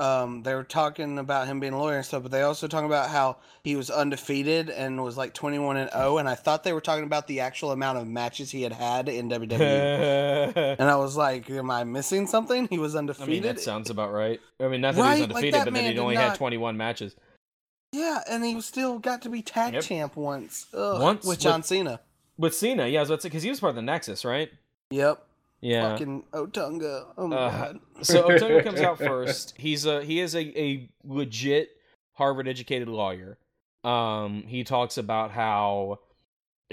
um, 0.00 0.42
they 0.42 0.54
were 0.54 0.64
talking 0.64 1.18
about 1.18 1.46
him 1.46 1.60
being 1.60 1.72
a 1.72 1.78
lawyer 1.78 1.96
and 1.96 2.04
stuff, 2.06 2.22
but 2.22 2.32
they 2.32 2.42
also 2.42 2.66
talking 2.66 2.86
about 2.86 3.10
how 3.10 3.36
he 3.62 3.76
was 3.76 3.90
undefeated 3.90 4.70
and 4.70 5.02
was 5.02 5.16
like 5.16 5.34
twenty 5.34 5.58
one 5.58 5.76
and 5.76 5.90
zero, 5.90 6.18
and 6.18 6.28
I 6.28 6.34
thought 6.34 6.64
they 6.64 6.72
were 6.72 6.80
talking 6.80 7.04
about 7.04 7.26
the 7.26 7.40
actual 7.40 7.70
amount 7.72 7.98
of 7.98 8.06
matches 8.06 8.50
he 8.50 8.62
had 8.62 8.72
had 8.72 9.08
in 9.08 9.28
WWE. 9.28 10.56
And 10.80 10.88
I 10.90 10.96
was 10.96 11.16
like, 11.16 11.48
"Am 11.50 11.70
I 11.70 11.84
missing 11.84 12.26
something? 12.26 12.66
He 12.68 12.78
was 12.78 12.96
undefeated." 12.96 13.28
mean, 13.28 13.42
that 13.42 13.60
sounds 13.60 13.90
about 13.90 14.12
right. 14.12 14.40
I 14.60 14.68
mean, 14.68 14.80
not 14.80 14.94
that 14.94 15.00
Right, 15.00 15.10
he's 15.18 15.20
like 15.22 15.30
undefeated, 15.30 15.54
that 15.54 15.64
but 15.66 15.74
that 15.74 15.82
he'd 15.84 15.90
did 15.90 15.98
only 15.98 16.16
had 16.16 16.34
21 16.36 16.76
matches. 16.76 17.14
yeah, 17.92 18.20
and 18.28 18.44
he 18.44 18.60
still 18.60 18.98
got 18.98 19.22
to 19.22 19.28
be 19.28 19.42
tag 19.42 19.74
Yep. 19.74 19.82
champ 19.82 20.16
once. 20.16 20.66
Ugh, 20.74 21.00
Once 21.00 21.20
with 21.24 21.28
with- 21.28 21.40
John 21.40 21.62
Cena. 21.62 22.00
With 22.38 22.54
Cena, 22.54 22.86
yeah, 22.86 23.04
so 23.04 23.16
because 23.18 23.42
he 23.42 23.50
was 23.50 23.60
part 23.60 23.70
of 23.70 23.76
the 23.76 23.82
Nexus, 23.82 24.24
right? 24.24 24.50
Yep. 24.92 25.22
Yeah. 25.60 25.90
Fucking 25.92 26.24
Otunga. 26.32 27.06
Oh 27.18 27.26
my 27.26 27.36
Uh, 27.36 27.50
god. 27.72 27.80
so 28.02 28.28
Otunga 28.28 28.64
comes 28.64 28.80
out 28.80 28.98
first. 28.98 29.54
He's 29.58 29.84
a 29.86 30.02
he 30.02 30.20
is 30.20 30.34
a, 30.34 30.40
a 30.60 30.88
legit 31.04 31.70
Harvard 32.14 32.48
educated 32.48 32.88
lawyer. 32.88 33.38
Um, 33.84 34.44
he 34.46 34.64
talks 34.64 34.96
about 34.98 35.30
how 35.30 35.98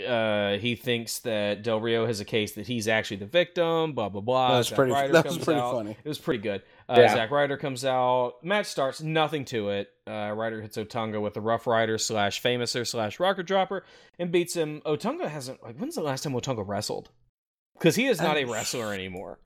uh 0.07 0.57
he 0.57 0.75
thinks 0.75 1.19
that 1.19 1.63
Del 1.63 1.79
Rio 1.81 2.05
has 2.05 2.19
a 2.19 2.25
case 2.25 2.51
that 2.53 2.67
he's 2.67 2.87
actually 2.87 3.17
the 3.17 3.25
victim. 3.25 3.93
Blah 3.93 4.09
blah 4.09 4.21
blah. 4.21 4.51
That 4.51 4.57
was 4.59 4.67
Zack 4.67 4.75
pretty- 4.77 4.91
Ryder 4.93 5.13
that 5.13 5.25
was 5.25 5.33
comes 5.33 5.45
pretty 5.45 5.59
out. 5.59 5.73
funny. 5.73 5.91
It 6.03 6.07
was 6.07 6.19
pretty 6.19 6.43
good. 6.43 6.61
Uh, 6.87 6.95
Yeah. 6.99 7.13
Zack 7.15 7.31
Ryder 7.31 7.57
comes 7.57 7.83
out. 7.83 8.35
Match 8.43 8.67
starts. 8.67 9.01
Nothing 9.01 9.43
to 9.45 9.69
it. 9.69 9.89
Uh, 10.05 10.31
Ryder 10.35 10.61
hits 10.61 10.77
Otunga 10.77 11.19
with 11.21 11.35
a 11.35 11.41
Rough 11.41 11.65
Ryder 11.67 11.97
slash 11.97 12.41
Famouser 12.41 12.85
slash 12.87 13.19
Rocker 13.19 13.43
Dropper 13.43 13.83
and 14.19 14.31
beats 14.31 14.53
him. 14.55 14.81
Otunga 14.85 15.27
hasn't 15.27 15.63
like 15.63 15.77
when's 15.77 15.95
the 15.95 16.01
last 16.01 16.23
time 16.23 16.33
Otunga 16.33 16.65
wrestled? 16.67 17.09
Because 17.77 17.95
he 17.95 18.07
is 18.07 18.19
not 18.21 18.37
a 18.37 18.43
Uh, 18.43 18.51
wrestler 18.53 18.93
anymore. 18.93 19.39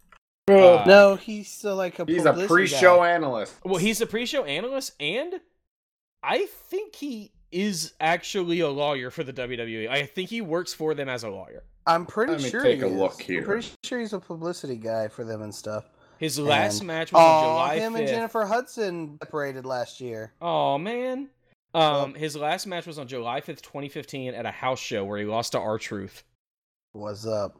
Oh, 0.50 0.78
Uh, 0.80 0.84
no, 0.86 1.15
he's 1.15 1.50
still 1.52 1.76
like 1.76 2.00
a 2.00 2.06
He's 2.06 2.26
a 2.26 2.34
pre-show 2.48 2.98
guy. 2.98 3.12
analyst. 3.12 3.56
Well, 3.63 3.78
he's 3.78 4.02
a 4.02 4.06
pre-show 4.08 4.44
analyst, 4.46 4.94
and 5.00 5.39
I 6.24 6.46
think 6.70 6.96
he 6.96 7.32
is 7.52 7.94
actually 8.00 8.60
a 8.62 8.70
lawyer 8.70 9.12
for 9.12 9.24
the 9.24 9.34
WWE. 9.34 9.88
I 9.89 10.06
think 10.06 10.30
he 10.30 10.41
works 10.41 10.74
for 10.74 10.94
them 10.94 11.10
as 11.10 11.24
a 11.24 11.30
lawyer. 11.30 11.63
I'm 11.86 12.06
pretty 12.06 12.34
Let 12.34 12.41
me 12.44 12.50
sure 12.50 12.63
take 12.63 12.78
he 12.78 12.84
a 12.84 12.88
is. 12.88 12.94
look 12.94 13.22
here. 13.22 13.39
I'm 13.39 13.46
pretty 13.46 13.67
sure 13.84 14.00
he's 14.00 14.13
a 14.13 14.20
publicity 14.20 14.76
guy 14.78 15.08
for 15.08 15.24
them 15.26 15.41
and 15.41 15.54
stuff. 15.54 15.89
His 16.20 16.38
last 16.39 16.80
And- 16.80 16.88
match 16.88 17.12
was 17.12 17.20
on 17.22 17.44
July 17.44 17.76
him 17.80 17.96
and 17.96 18.06
5th. 18.06 18.10
Jennifer 18.10 18.46
Hudson 18.46 19.17
separated 19.24 19.65
last 19.65 20.00
year. 20.00 20.34
Oh 20.41 20.78
man. 20.78 21.30
Um, 21.74 22.13
his 22.13 22.36
last 22.36 22.67
match 22.67 22.86
was 22.86 23.00
on 23.00 23.08
July 23.08 23.41
5th, 23.41 23.62
2015 23.62 24.34
at 24.36 24.46
a 24.46 24.52
house 24.52 24.80
show 24.80 25.04
where 25.06 25.17
he 25.17 25.26
lost 25.26 25.54
to 25.54 25.60
R 25.60 25.78
Truth. 25.80 26.24
What's 26.91 27.26
up? 27.26 27.58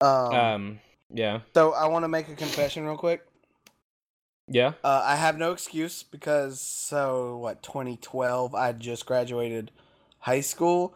Um, 0.00 0.32
Um, 0.34 0.80
yeah. 1.12 1.40
so 1.54 1.72
I 1.72 1.86
want 1.86 2.04
to 2.04 2.08
make 2.08 2.28
a 2.28 2.34
confession 2.34 2.84
real 2.86 2.96
quick. 2.96 3.24
Yeah. 4.46 4.72
Uh, 4.82 5.02
I 5.04 5.16
have 5.16 5.36
no 5.38 5.52
excuse 5.52 6.02
because 6.02 6.60
so 6.60 7.36
what? 7.38 7.62
2012, 7.62 8.54
I 8.54 8.72
just 8.72 9.04
graduated 9.06 9.70
high 10.20 10.40
school. 10.40 10.94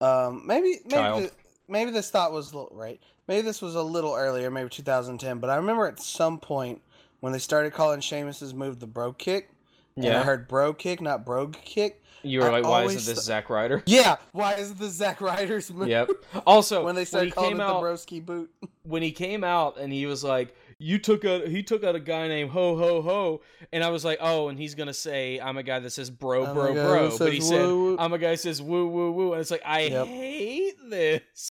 Um, 0.00 0.42
maybe 0.46 0.80
maybe 0.84 0.90
Child. 0.90 1.30
maybe 1.68 1.90
this 1.90 2.10
thought 2.10 2.32
was 2.32 2.52
a 2.52 2.56
little 2.56 2.76
right. 2.76 3.00
Maybe 3.26 3.42
this 3.42 3.62
was 3.62 3.74
a 3.74 3.82
little 3.82 4.14
earlier, 4.14 4.50
maybe 4.50 4.68
2010. 4.68 5.38
But 5.38 5.50
I 5.50 5.56
remember 5.56 5.86
at 5.86 5.98
some 5.98 6.38
point 6.38 6.82
when 7.20 7.32
they 7.32 7.38
started 7.38 7.72
calling 7.72 8.00
Sheamus's 8.00 8.52
move 8.52 8.80
the 8.80 8.86
bro 8.86 9.12
kick. 9.12 9.50
And 9.96 10.06
I 10.06 10.22
heard 10.24 10.48
bro 10.48 10.74
kick, 10.74 11.00
not 11.00 11.24
brogue 11.24 11.56
kick. 11.64 12.02
You 12.24 12.40
were 12.40 12.46
I 12.46 12.60
like, 12.60 12.64
why 12.64 12.82
isn't 12.84 12.96
this 12.96 13.06
th- 13.06 13.18
Zack 13.18 13.50
Ryder? 13.50 13.82
Yeah, 13.86 14.16
why 14.32 14.54
is 14.54 14.74
the 14.74 14.88
Zack 14.88 15.20
Ryder's 15.20 15.72
move? 15.72 15.88
Yep. 15.88 16.10
Also, 16.46 16.84
when 16.84 16.94
they 16.94 17.00
when 17.00 17.06
started 17.06 17.26
he 17.26 17.32
calling 17.32 17.56
it 17.56 17.60
out, 17.60 17.80
the 17.80 17.86
broski 17.86 18.24
boot. 18.24 18.50
when 18.82 19.02
he 19.02 19.12
came 19.12 19.44
out 19.44 19.78
and 19.78 19.92
he 19.92 20.06
was 20.06 20.24
like, 20.24 20.54
"You 20.78 20.98
took 20.98 21.24
out," 21.24 21.46
he 21.46 21.62
took 21.62 21.84
out 21.84 21.94
a 21.94 22.00
guy 22.00 22.28
named 22.28 22.50
Ho 22.50 22.76
Ho 22.76 23.02
Ho, 23.02 23.40
and 23.72 23.84
I 23.84 23.90
was 23.90 24.04
like, 24.04 24.18
"Oh," 24.20 24.48
and 24.48 24.58
he's 24.58 24.74
gonna 24.74 24.94
say, 24.94 25.38
"I'm 25.40 25.56
a 25.58 25.62
guy 25.62 25.78
that 25.78 25.90
says 25.90 26.10
bro, 26.10 26.46
I'm 26.46 26.54
bro, 26.54 26.72
bro," 26.74 27.16
but 27.18 27.32
he 27.32 27.40
says 27.40 27.48
said, 27.50 27.66
woo, 27.66 27.84
woo. 27.84 27.96
"I'm 27.98 28.12
a 28.12 28.18
guy 28.18 28.30
that 28.30 28.40
says 28.40 28.60
woo, 28.62 28.88
woo, 28.88 29.12
woo," 29.12 29.32
and 29.32 29.40
it's 29.40 29.50
like, 29.50 29.62
I 29.64 29.80
Yep. 29.82 30.06
hate 30.06 30.74
this. 30.90 31.50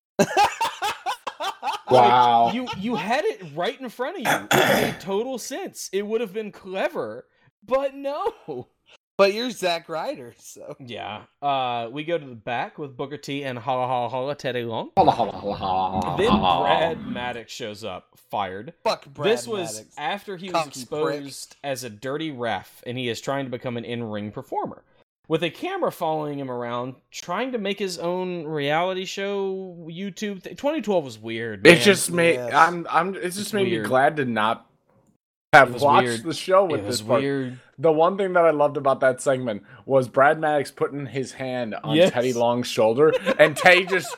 Wow. 1.91 2.51
You 2.55 2.69
you 2.79 2.95
had 2.95 3.25
it 3.25 3.43
right 3.55 3.79
in 3.79 3.89
front 3.91 4.17
of 4.17 4.23
you. 4.23 4.49
It 4.51 4.83
made 4.83 5.01
total 5.01 5.39
sense. 5.39 5.91
It 5.93 6.07
would 6.07 6.21
have 6.23 6.33
been 6.33 6.51
clever, 6.51 7.27
but 7.65 7.95
no. 7.95 8.69
But 9.19 9.35
you're 9.35 9.51
Zack 9.51 9.89
Ryder, 9.89 10.35
so 10.39 10.75
Yeah. 10.81 11.23
Uh, 11.41 11.89
we 11.93 12.03
go 12.03 12.17
to 12.19 12.27
the 12.27 12.35
back 12.35 12.79
with 12.79 12.97
Booker 12.97 13.19
T 13.19 13.45
and 13.45 13.59
Holla 13.59 13.87
Holla 13.87 14.09
Holla 14.09 14.35
Teddy 14.35 14.65
Long. 14.65 14.91
Holla, 14.97 15.13
holla, 15.13 15.33
holla, 15.33 15.55
holla, 15.57 16.17
Then. 16.17 16.31
Brad 16.41 17.07
Maddox 17.07 17.53
shows 17.53 17.85
up, 17.85 18.09
fired. 18.31 18.73
fuck 18.83 19.07
Brad 19.07 19.31
this 19.31 19.47
was 19.47 19.75
Maddox. 19.77 19.95
after 19.99 20.37
he 20.37 20.47
was 20.47 20.53
Cocky 20.55 20.71
prick. 20.71 21.15
exposed 21.21 21.57
as 21.63 21.85
a 21.85 21.91
dirty 21.91 22.31
ref, 22.31 22.83
and 22.87 22.97
he 22.99 23.09
is 23.09 23.21
trying 23.21 23.45
to 23.45 23.51
become 23.51 23.77
an 23.77 23.85
in-ring 23.85 24.33
performer. 24.33 24.83
With 25.29 25.45
a 25.45 25.51
camera 25.51 25.93
following 25.93 26.39
him 26.39 26.51
around, 26.51 26.95
trying 27.11 27.53
to 27.53 27.59
make 27.59 27.79
his 27.79 27.99
own 27.99 28.45
reality 28.45 29.05
show 29.05 29.77
YouTube. 29.89 30.43
Th- 30.43 30.57
2012 30.57 31.05
was 31.05 31.19
weird. 31.19 31.65
It 31.67 31.77
just 31.81 32.11
made 32.11 32.35
Yes. 32.35 32.53
I'm 32.53 32.87
I'm 32.91 33.15
it's 33.15 33.37
just 33.37 33.39
It's 33.39 33.53
made 33.53 33.69
weird. 33.69 33.85
me 33.85 33.89
glad 33.89 34.17
to 34.17 34.25
not 34.25 34.67
have 35.53 35.83
watched 35.83 36.07
weird. 36.07 36.23
the 36.23 36.35
show 36.35 36.65
with 36.65 36.81
it 36.81 36.85
this 36.85 36.89
was 37.01 37.03
part. 37.03 37.23
weird. 37.23 37.61
The 37.79 37.93
one 37.93 38.17
thing 38.17 38.33
that 38.35 38.45
I 38.45 38.51
loved 38.51 38.77
about 38.77 39.01
that 39.01 39.21
segment 39.21 39.65
was 39.85 40.09
Brad 40.09 40.39
Maddox 40.41 40.71
putting 40.71 41.05
his 41.07 41.33
hand 41.33 41.75
on 41.85 41.95
Yes. 41.97 42.11
Teddy 42.13 42.33
Long's 42.33 42.69
shoulder, 42.69 43.13
and 43.39 43.57
Teddy 43.57 43.85
just 43.87 44.17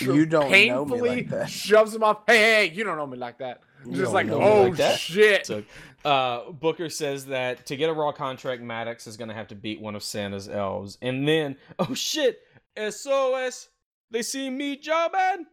You 0.00 0.26
don't 0.26 0.44
know 0.44 0.48
me 0.48 0.52
painfully 0.68 1.08
like 1.16 1.28
that. 1.28 1.48
shoves 1.50 1.94
him 1.94 2.02
off. 2.02 2.22
Hey, 2.26 2.38
hey, 2.66 2.74
you 2.74 2.82
don't 2.84 2.96
know 2.96 3.06
me 3.06 3.16
like 3.16 3.38
that. 3.38 3.62
You 3.86 3.96
Just 3.96 4.12
like, 4.12 4.26
know 4.26 4.38
me 4.38 4.44
oh 4.44 4.62
like 4.64 4.76
that." 4.76 4.98
shit. 4.98 5.46
So, 5.46 5.62
uh, 6.04 6.50
Booker 6.50 6.88
says 6.88 7.26
that 7.26 7.66
to 7.66 7.76
get 7.76 7.88
a 7.88 7.92
Raw 7.92 8.10
contract, 8.12 8.60
Maddox 8.62 9.06
is 9.06 9.16
going 9.16 9.28
to 9.28 9.34
have 9.34 9.48
to 9.48 9.54
beat 9.54 9.80
one 9.80 9.94
of 9.94 10.02
Santa's 10.02 10.48
elves. 10.48 10.98
And 11.00 11.26
then, 11.28 11.56
oh 11.78 11.94
shit, 11.94 12.40
SOS, 12.76 13.68
they 14.10 14.22
see 14.22 14.50
me, 14.50 14.76
Jawman. 14.80 15.44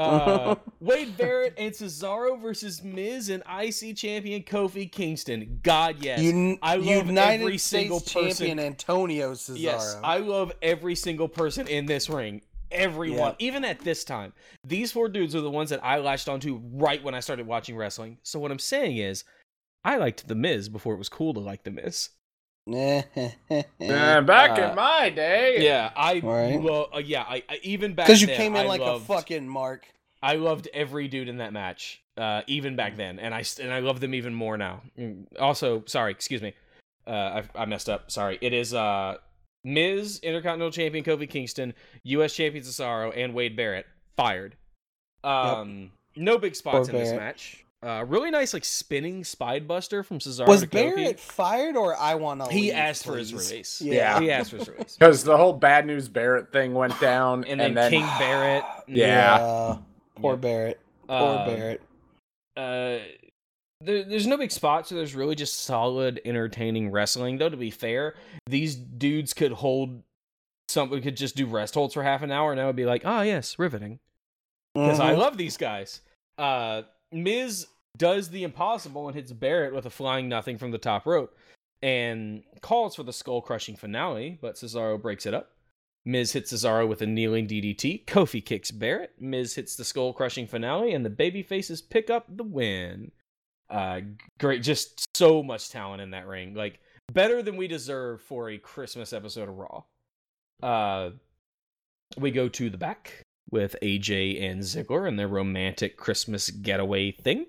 Uh, 0.00 0.54
Wade 0.80 1.16
Barrett 1.16 1.54
and 1.58 1.72
Cesaro 1.72 2.40
versus 2.40 2.82
Miz 2.82 3.28
and 3.28 3.42
IC 3.46 3.96
champion 3.96 4.42
Kofi 4.42 4.90
Kingston. 4.90 5.60
God, 5.62 5.96
yes. 6.00 6.20
Un- 6.20 6.58
I 6.62 6.76
love 6.76 7.06
United 7.06 7.42
every 7.42 7.58
States 7.58 7.64
single 7.64 8.00
champion 8.00 8.56
person. 8.56 8.58
Antonio 8.60 9.32
Cesaro. 9.32 9.58
Yes, 9.58 9.96
I 10.02 10.18
love 10.18 10.52
every 10.62 10.94
single 10.94 11.28
person 11.28 11.66
in 11.68 11.86
this 11.86 12.08
ring. 12.08 12.42
Everyone, 12.70 13.30
Yeah. 13.38 13.46
even 13.46 13.64
at 13.64 13.80
this 13.80 14.04
time. 14.04 14.32
These 14.64 14.92
four 14.92 15.08
dudes 15.08 15.34
are 15.34 15.40
the 15.40 15.50
ones 15.50 15.70
that 15.70 15.84
I 15.84 15.98
latched 15.98 16.28
onto 16.28 16.60
right 16.72 17.02
when 17.02 17.14
I 17.14 17.20
started 17.20 17.46
watching 17.46 17.76
wrestling. 17.76 18.18
So 18.22 18.38
what 18.38 18.50
I'm 18.52 18.60
saying 18.60 18.96
is, 18.96 19.24
I 19.84 19.96
liked 19.96 20.28
The 20.28 20.34
Miz 20.36 20.68
before 20.68 20.94
it 20.94 20.98
was 20.98 21.08
cool 21.08 21.34
to 21.34 21.40
like 21.40 21.64
The 21.64 21.70
Miz. 21.72 22.10
Uh, 22.70 24.20
back 24.22 24.58
Uh, 24.58 24.68
in 24.70 24.74
my 24.76 25.10
day. 25.10 25.64
Yeah, 25.64 25.90
I 25.96 26.20
Right. 26.20 26.60
well, 26.60 26.88
uh, 26.94 26.98
yeah, 26.98 27.22
I, 27.22 27.42
I 27.48 27.58
even 27.62 27.94
back 27.94 28.06
Because 28.06 28.20
you 28.20 28.26
then, 28.28 28.36
came 28.36 28.54
in 28.56 28.62
I 28.62 28.68
like 28.68 28.80
loved, 28.80 29.04
a 29.04 29.06
fucking 29.06 29.48
mark. 29.48 29.86
I 30.22 30.34
loved 30.36 30.68
every 30.74 31.08
dude 31.08 31.28
in 31.28 31.38
that 31.38 31.52
match, 31.52 32.02
uh, 32.16 32.42
even 32.46 32.76
back 32.76 32.96
then, 32.96 33.18
and 33.18 33.34
I 33.34 33.42
and 33.60 33.72
I 33.72 33.80
love 33.80 34.00
them 34.00 34.14
even 34.14 34.34
more 34.34 34.56
now. 34.58 34.82
Mm, 34.98 35.24
Also, 35.38 35.82
sorry, 35.86 36.12
excuse 36.12 36.42
me, 36.42 36.52
uh, 37.06 37.42
I, 37.56 37.62
I 37.62 37.64
messed 37.64 37.88
up. 37.88 38.10
Sorry, 38.10 38.38
it 38.42 38.52
is 38.52 38.74
uh, 38.74 39.16
Miz, 39.64 40.20
Intercontinental 40.22 40.70
Champion 40.72 41.02
Kofi 41.04 41.28
Kingston, 41.28 41.72
U.S. 42.04 42.34
Champion 42.34 42.62
Cesaro, 42.64 43.12
and 43.16 43.32
Wade 43.34 43.56
Barrett 43.56 43.86
fired. 44.16 44.56
Um, 45.24 45.90
no 46.16 46.36
big 46.38 46.54
spots 46.54 46.88
Poor 46.88 46.98
in 46.98 47.02
this 47.04 47.14
match. 47.14 47.64
Uh, 47.82 48.04
really 48.06 48.30
nice 48.30 48.52
like 48.52 48.64
spinning 48.64 49.22
Spinebuster 49.22 50.04
from 50.04 50.18
Cesaro. 50.18 50.46
Was 50.46 50.60
to 50.60 50.66
Barrett 50.68 51.18
fired 51.18 51.76
or 51.76 51.96
I 51.96 52.14
want 52.16 52.44
to? 52.44 52.50
He 52.52 52.70
asked 52.72 53.04
for 53.06 53.16
his 53.16 53.32
release. 53.32 53.80
Yeah. 53.80 54.20
he 54.20 54.30
asked 54.30 54.50
for 54.50 54.58
his 54.58 54.68
release. 54.68 54.96
Because 54.98 55.24
the 55.24 55.36
whole 55.36 55.54
bad 55.54 55.86
news 55.86 56.06
Barrett 56.08 56.52
thing 56.52 56.74
went 56.74 56.98
down, 57.00 57.44
And 57.44 57.58
then, 57.76 57.90
King 57.90 58.02
Barrett. 58.18 58.64
Yeah. 58.86 59.76
Poor 60.16 60.34
Yeah. 60.34 60.40
Barrett. 60.40 60.80
Poor 61.08 61.16
Uh, 61.16 61.46
Barrett. 61.46 61.80
uh 62.56 62.98
there, 63.82 64.04
there's 64.04 64.26
no 64.26 64.36
big 64.36 64.50
spots 64.52 64.90
so 64.90 64.94
there's 64.94 65.14
really 65.14 65.34
just 65.34 65.60
solid 65.62 66.20
entertaining 66.26 66.90
wrestling 66.90 67.38
though 67.38 67.48
to 67.48 67.56
be 67.56 67.70
fair 67.70 68.14
these 68.46 68.74
dudes 68.76 69.32
could 69.32 69.52
hold 69.52 70.02
something 70.68 71.00
could 71.00 71.16
just 71.16 71.34
do 71.34 71.46
rest 71.46 71.72
holds 71.74 71.94
for 71.94 72.02
half 72.02 72.20
an 72.20 72.30
hour 72.30 72.52
and 72.52 72.60
i 72.60 72.66
would 72.66 72.76
be 72.76 72.84
like 72.84 73.02
ah 73.06 73.22
yes 73.22 73.58
riveting 73.58 73.98
because 74.74 75.00
i 75.00 75.14
Mhm. 75.14 75.18
love 75.18 75.38
these 75.38 75.56
guys 75.56 76.02
uh 76.36 76.82
miz 77.10 77.68
does 77.96 78.30
the 78.30 78.44
impossible 78.44 79.06
and 79.06 79.14
hits 79.14 79.32
barrett 79.32 79.74
with 79.74 79.86
a 79.86 79.90
flying 79.90 80.28
nothing 80.28 80.58
from 80.58 80.70
the 80.70 80.78
top 80.78 81.06
rope 81.06 81.36
and 81.82 82.42
calls 82.60 82.94
for 82.94 83.02
the 83.02 83.12
skull 83.12 83.40
crushing 83.40 83.76
finale 83.76 84.38
but 84.40 84.54
cesaro 84.54 85.00
breaks 85.00 85.26
it 85.26 85.34
up 85.34 85.52
Miz 86.04 86.32
hits 86.32 86.52
Cesaro 86.52 86.88
with 86.88 87.02
a 87.02 87.06
kneeling 87.06 87.46
DDT. 87.46 88.06
Kofi 88.06 88.44
kicks 88.44 88.70
Barrett. 88.70 89.12
Miz 89.20 89.54
hits 89.54 89.76
the 89.76 89.84
skull 89.84 90.12
crushing 90.12 90.46
finale, 90.46 90.94
and 90.94 91.04
the 91.04 91.10
baby 91.10 91.42
faces 91.42 91.82
pick 91.82 92.08
up 92.08 92.24
the 92.28 92.42
win. 92.42 93.12
Uh, 93.68 94.00
great, 94.38 94.62
just 94.62 95.06
so 95.16 95.42
much 95.42 95.68
talent 95.68 96.02
in 96.02 96.10
that 96.10 96.26
ring. 96.26 96.54
Like 96.54 96.80
better 97.12 97.42
than 97.42 97.56
we 97.56 97.68
deserve 97.68 98.22
for 98.22 98.50
a 98.50 98.58
Christmas 98.58 99.12
episode 99.12 99.48
of 99.48 99.58
Raw. 99.58 99.82
Uh, 100.62 101.10
we 102.16 102.30
go 102.30 102.48
to 102.48 102.70
the 102.70 102.78
back 102.78 103.22
with 103.50 103.76
AJ 103.82 104.42
and 104.42 104.60
Ziggler 104.60 105.06
and 105.06 105.18
their 105.18 105.28
romantic 105.28 105.96
Christmas 105.96 106.50
getaway 106.50 107.12
thing. 107.12 107.46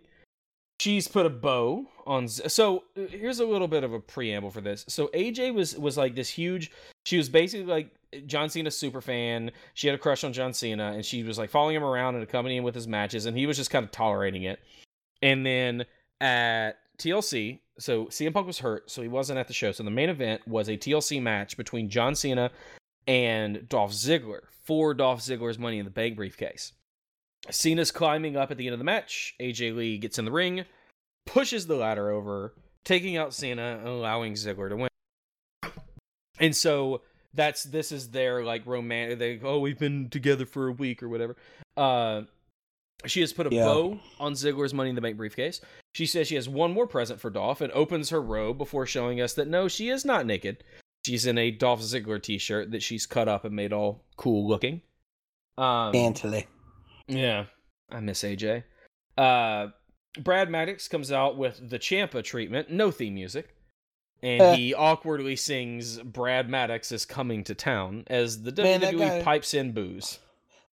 She's 0.81 1.07
put 1.07 1.27
a 1.27 1.29
bow 1.29 1.85
on. 2.07 2.27
So 2.27 2.85
uh, 2.97 3.01
here's 3.07 3.39
a 3.39 3.45
little 3.45 3.67
bit 3.67 3.83
of 3.83 3.93
a 3.93 3.99
preamble 3.99 4.49
for 4.49 4.61
this. 4.61 4.83
So 4.87 5.09
AJ 5.13 5.53
was 5.53 5.77
was 5.77 5.95
like 5.95 6.15
this 6.15 6.27
huge. 6.27 6.71
She 7.05 7.17
was 7.17 7.29
basically 7.29 7.67
like 7.67 7.91
John 8.25 8.49
Cena's 8.49 8.75
super 8.75 8.99
fan. 8.99 9.51
She 9.75 9.85
had 9.85 9.93
a 9.93 9.99
crush 9.99 10.23
on 10.23 10.33
John 10.33 10.53
Cena, 10.53 10.93
and 10.93 11.05
she 11.05 11.21
was 11.21 11.37
like 11.37 11.51
following 11.51 11.75
him 11.75 11.83
around 11.83 12.15
and 12.15 12.23
accompanying 12.23 12.57
him 12.57 12.63
with 12.63 12.73
his 12.73 12.87
matches, 12.87 13.27
and 13.27 13.37
he 13.37 13.45
was 13.45 13.57
just 13.57 13.69
kind 13.69 13.85
of 13.85 13.91
tolerating 13.91 14.41
it. 14.41 14.59
And 15.21 15.45
then 15.45 15.85
at 16.19 16.79
TLC, 16.97 17.59
so 17.77 18.05
CM 18.05 18.33
Punk 18.33 18.47
was 18.47 18.57
hurt, 18.57 18.89
so 18.89 19.03
he 19.03 19.07
wasn't 19.07 19.37
at 19.37 19.47
the 19.47 19.53
show. 19.53 19.71
So 19.71 19.83
the 19.83 19.91
main 19.91 20.09
event 20.09 20.47
was 20.47 20.67
a 20.67 20.77
TLC 20.77 21.21
match 21.21 21.57
between 21.57 21.91
John 21.91 22.15
Cena 22.15 22.49
and 23.05 23.69
Dolph 23.69 23.91
Ziggler 23.91 24.45
for 24.63 24.95
Dolph 24.95 25.19
Ziggler's 25.19 25.59
Money 25.59 25.77
in 25.77 25.85
the 25.85 25.91
Bank 25.91 26.15
briefcase. 26.15 26.73
Cena's 27.49 27.91
climbing 27.91 28.37
up 28.37 28.51
at 28.51 28.57
the 28.57 28.67
end 28.67 28.73
of 28.73 28.79
the 28.79 28.85
match. 28.85 29.35
AJ 29.39 29.75
Lee 29.75 29.97
gets 29.97 30.19
in 30.19 30.25
the 30.25 30.31
ring, 30.31 30.65
pushes 31.25 31.67
the 31.67 31.75
ladder 31.75 32.09
over, 32.11 32.53
taking 32.83 33.17
out 33.17 33.33
Cena 33.33 33.77
and 33.79 33.87
allowing 33.87 34.33
Ziggler 34.33 34.69
to 34.69 34.75
win. 34.75 34.89
And 36.39 36.55
so 36.55 37.01
that's 37.33 37.63
this 37.63 37.91
is 37.91 38.09
their 38.09 38.43
like 38.43 38.65
romantic. 38.65 39.19
They 39.19 39.39
oh 39.43 39.59
we've 39.59 39.79
been 39.79 40.09
together 40.09 40.45
for 40.45 40.67
a 40.67 40.71
week 40.71 41.01
or 41.03 41.09
whatever. 41.09 41.35
Uh, 41.77 42.23
she 43.05 43.21
has 43.21 43.33
put 43.33 43.47
a 43.47 43.55
Yeah. 43.55 43.65
bow 43.65 43.99
on 44.19 44.33
Ziggler's 44.33 44.73
Money 44.73 44.89
in 44.89 44.95
the 44.95 45.01
Bank 45.01 45.17
briefcase. 45.17 45.61
She 45.93 46.05
says 46.05 46.27
she 46.27 46.35
has 46.35 46.47
one 46.47 46.71
more 46.71 46.87
present 46.87 47.19
for 47.19 47.29
Dolph 47.29 47.61
and 47.61 47.71
opens 47.73 48.09
her 48.09 48.21
robe 48.21 48.57
before 48.57 48.85
showing 48.85 49.19
us 49.21 49.33
that 49.33 49.47
no, 49.47 49.67
she 49.67 49.89
is 49.89 50.05
not 50.05 50.25
naked. 50.25 50.63
She's 51.05 51.25
in 51.25 51.37
a 51.37 51.49
Dolph 51.49 51.81
Ziggler 51.81 52.21
t-shirt 52.21 52.71
that 52.71 52.83
she's 52.83 53.07
cut 53.07 53.27
up 53.27 53.43
and 53.43 53.55
made 53.55 53.73
all 53.73 54.03
cool 54.17 54.47
looking. 54.47 54.81
Um, 55.57 55.95
Antony. 55.95 56.45
Yeah, 57.11 57.45
I 57.89 57.99
miss 57.99 58.23
AJ. 58.23 58.63
Uh, 59.17 59.67
Brad 60.19 60.49
Maddox 60.49 60.87
comes 60.87 61.11
out 61.11 61.37
with 61.37 61.69
the 61.69 61.79
Champa 61.79 62.21
treatment, 62.21 62.69
no 62.69 62.91
theme 62.91 63.13
music, 63.13 63.53
and 64.23 64.41
Eh. 64.41 64.55
he 64.55 64.73
awkwardly 64.73 65.35
sings 65.35 65.97
"Brad 65.99 66.49
Maddox 66.49 66.91
is 66.91 67.05
coming 67.05 67.43
to 67.45 67.55
town" 67.55 68.03
as 68.07 68.41
the 68.43 68.51
Man, 68.61 68.81
WWE 68.81 68.97
guy- 68.99 69.21
pipes 69.23 69.53
in 69.53 69.71
booze. 69.71 70.19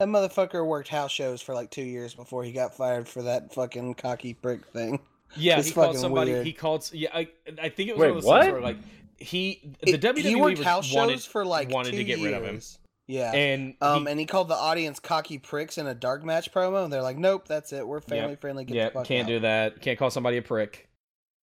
That 0.01 0.09
motherfucker 0.09 0.66
worked 0.66 0.88
house 0.88 1.12
shows 1.12 1.40
for 1.40 1.55
like 1.55 1.70
two 1.70 1.83
years 1.85 2.14
before 2.14 2.42
he 2.44 2.51
got 2.53 2.77
fired 2.77 3.09
for 3.09 3.23
that 3.23 3.55
fucking 3.55 3.94
cocky 3.94 4.35
prick 4.35 4.66
thing. 4.66 4.99
Yeah, 5.37 5.59
It's 5.59 5.68
he 5.68 5.75
called 5.75 5.97
somebody. 5.99 6.33
weird. 6.33 6.47
He 6.47 6.53
called. 6.53 6.88
Yeah, 6.92 7.11
I, 7.14 7.29
I 7.61 7.68
think 7.68 7.90
it 7.90 7.97
was 7.97 8.01
Wait, 8.01 8.09
one 8.09 8.09
of 8.09 8.14
those 8.16 8.25
what? 8.25 8.42
things 8.42 8.53
where 8.53 8.61
like 8.62 8.77
he 9.18 9.75
the 9.83 9.94
It- 9.94 10.01
WWE 10.01 10.23
he 10.23 10.35
worked 10.37 10.62
house 10.62 10.92
wanted, 10.92 11.12
shows 11.14 11.27
for 11.27 11.44
like 11.44 11.70
wanted 11.70 11.92
two 11.92 11.97
to 11.99 12.05
get 12.05 12.18
years. 12.18 12.33
rid 12.33 12.42
of 12.42 12.44
him, 12.44 12.61
Yeah. 13.07 13.33
and 13.33 13.75
um, 13.81 14.07
he, 14.07 14.12
and 14.12 14.21
he 14.21 14.27
called 14.27 14.49
the 14.49 14.55
audience 14.55 14.99
cocky 14.99 15.38
pricks 15.38 15.79
in 15.79 15.87
a 15.87 15.95
dark 15.95 16.25
match 16.25 16.53
promo, 16.53 16.85
and 16.85 16.93
they're 16.93 17.03
like, 17.03 17.19
"Nope, 17.19 17.47
that's 17.47 17.73
it. 17.73 17.87
We're 17.87 18.01
family 18.01 18.37
friendly. 18.37 18.64
Get 18.64 18.77
yeah, 18.77 18.85
the 18.87 18.90
fuck 18.93 19.07
can't 19.07 19.25
out." 19.25 19.29
do 19.29 19.40
that. 19.40 19.81
Can't 19.81 19.99
call 19.99 20.11
somebody 20.11 20.38
a 20.38 20.43
prick. 20.43 20.88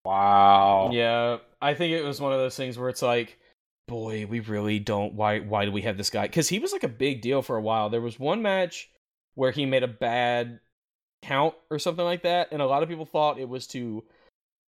Wow. 0.04 0.90
Yeah, 0.92 1.38
I 1.62 1.74
think 1.74 1.94
it 1.94 2.04
was 2.04 2.20
one 2.20 2.34
of 2.34 2.40
those 2.40 2.56
things 2.56 2.78
where 2.78 2.90
it's 2.90 3.04
like, 3.04 3.38
boy, 3.88 4.26
we 4.26 4.40
really 4.40 4.80
don't. 4.80 5.14
Why? 5.14 5.40
Why 5.40 5.66
do 5.66 5.72
we 5.72 5.84
have 5.84 5.98
this 5.98 6.10
guy? 6.10 6.24
Because 6.24 6.50
he 6.50 6.60
was 6.60 6.72
like 6.72 6.84
a 6.84 6.90
big 6.90 7.22
deal 7.22 7.42
for 7.42 7.58
a 7.58 7.62
while. 7.62 7.90
There 7.90 8.02
was 8.02 8.20
one 8.20 8.42
match 8.42 8.90
where 9.36 9.52
he 9.52 9.66
made 9.66 9.84
a 9.84 9.88
bad 9.88 10.60
count 11.22 11.54
or 11.70 11.78
something 11.78 12.06
like 12.06 12.24
that, 12.24 12.50
and 12.52 12.62
a 12.62 12.66
lot 12.66 12.82
of 12.82 12.90
people 12.90 13.06
thought 13.06 13.40
it 13.40 13.50
was 13.50 13.68
to 13.68 14.04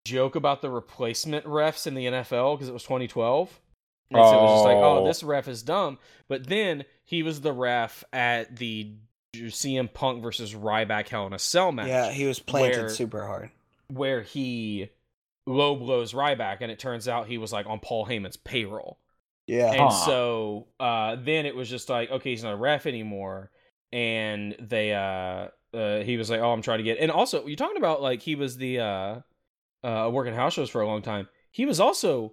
joke 0.05 0.35
about 0.35 0.61
the 0.61 0.71
replacement 0.71 1.47
refs 1.47 1.87
in 1.87 1.95
the 1.95 2.07
NFL 2.07 2.57
because 2.57 2.69
it 2.69 2.75
was 2.75 2.83
2012. 2.83 3.61
And 4.15 4.25
so 4.29 4.39
it 4.39 4.43
was 4.43 4.53
just 4.57 4.65
like, 4.65 4.77
oh, 4.77 4.99
Oh. 5.03 5.07
this 5.07 5.23
ref 5.23 5.49
is 5.49 5.63
dumb. 5.63 5.99
But 6.29 6.47
then 6.47 6.85
he 7.05 7.23
was 7.23 7.41
the 7.41 7.53
ref 7.53 8.05
at 8.13 8.57
the 8.57 8.95
CM 9.35 9.93
Punk 9.93 10.23
versus 10.23 10.55
Ryback 10.55 11.09
Hell 11.09 11.27
in 11.27 11.33
a 11.33 11.39
Cell 11.39 11.73
match 11.73 11.89
Yeah, 11.89 12.11
he 12.11 12.27
was 12.27 12.39
planted 12.39 12.79
where- 12.81 12.89
super 12.91 13.27
hard. 13.27 13.51
where 13.89 14.23
he 14.23 14.91
low 15.47 15.75
blows 15.75 16.13
Ryback, 16.13 16.59
and 16.61 16.71
it 16.71 16.79
turns 16.79 17.09
out 17.09 17.27
he 17.27 17.39
was 17.39 17.53
like 17.53 17.67
on 17.67 17.81
Paul 17.81 18.07
Heyman's 18.07 18.37
payroll. 18.37 18.99
Yeah. 19.47 19.71
And 19.73 19.81
Huh. 19.81 19.91
so 19.91 20.67
uh, 20.79 21.17
then 21.19 21.47
it 21.47 21.57
was 21.57 21.69
just 21.69 21.89
like, 21.89 22.11
okay, 22.11 22.31
he's 22.31 22.45
not 22.45 22.53
a 22.53 22.57
ref 22.57 22.87
anymore. 22.87 23.51
And 23.93 24.55
they, 24.61 24.95
uh, 24.95 25.49
uh, 25.77 26.01
he 26.05 26.17
was 26.17 26.31
like, 26.31 26.41
oh, 26.41 26.53
I'm 26.53 26.63
trying 26.63 26.79
to 26.79 26.85
get. 26.85 26.99
And 26.99 27.11
also, 27.11 27.47
you're 27.47 27.57
talking 27.57 27.77
about 27.77 28.01
like 28.03 28.23
he 28.23 28.35
was 28.37 28.57
the 28.57 28.81
uh, 28.81 29.21
uh, 29.83 30.11
working 30.13 30.35
house 30.35 30.55
shows 30.55 30.71
for 30.71 30.81
a 30.81 30.87
long 30.87 31.03
time. 31.03 31.29
He 31.51 31.67
was 31.67 31.81
also 31.81 32.33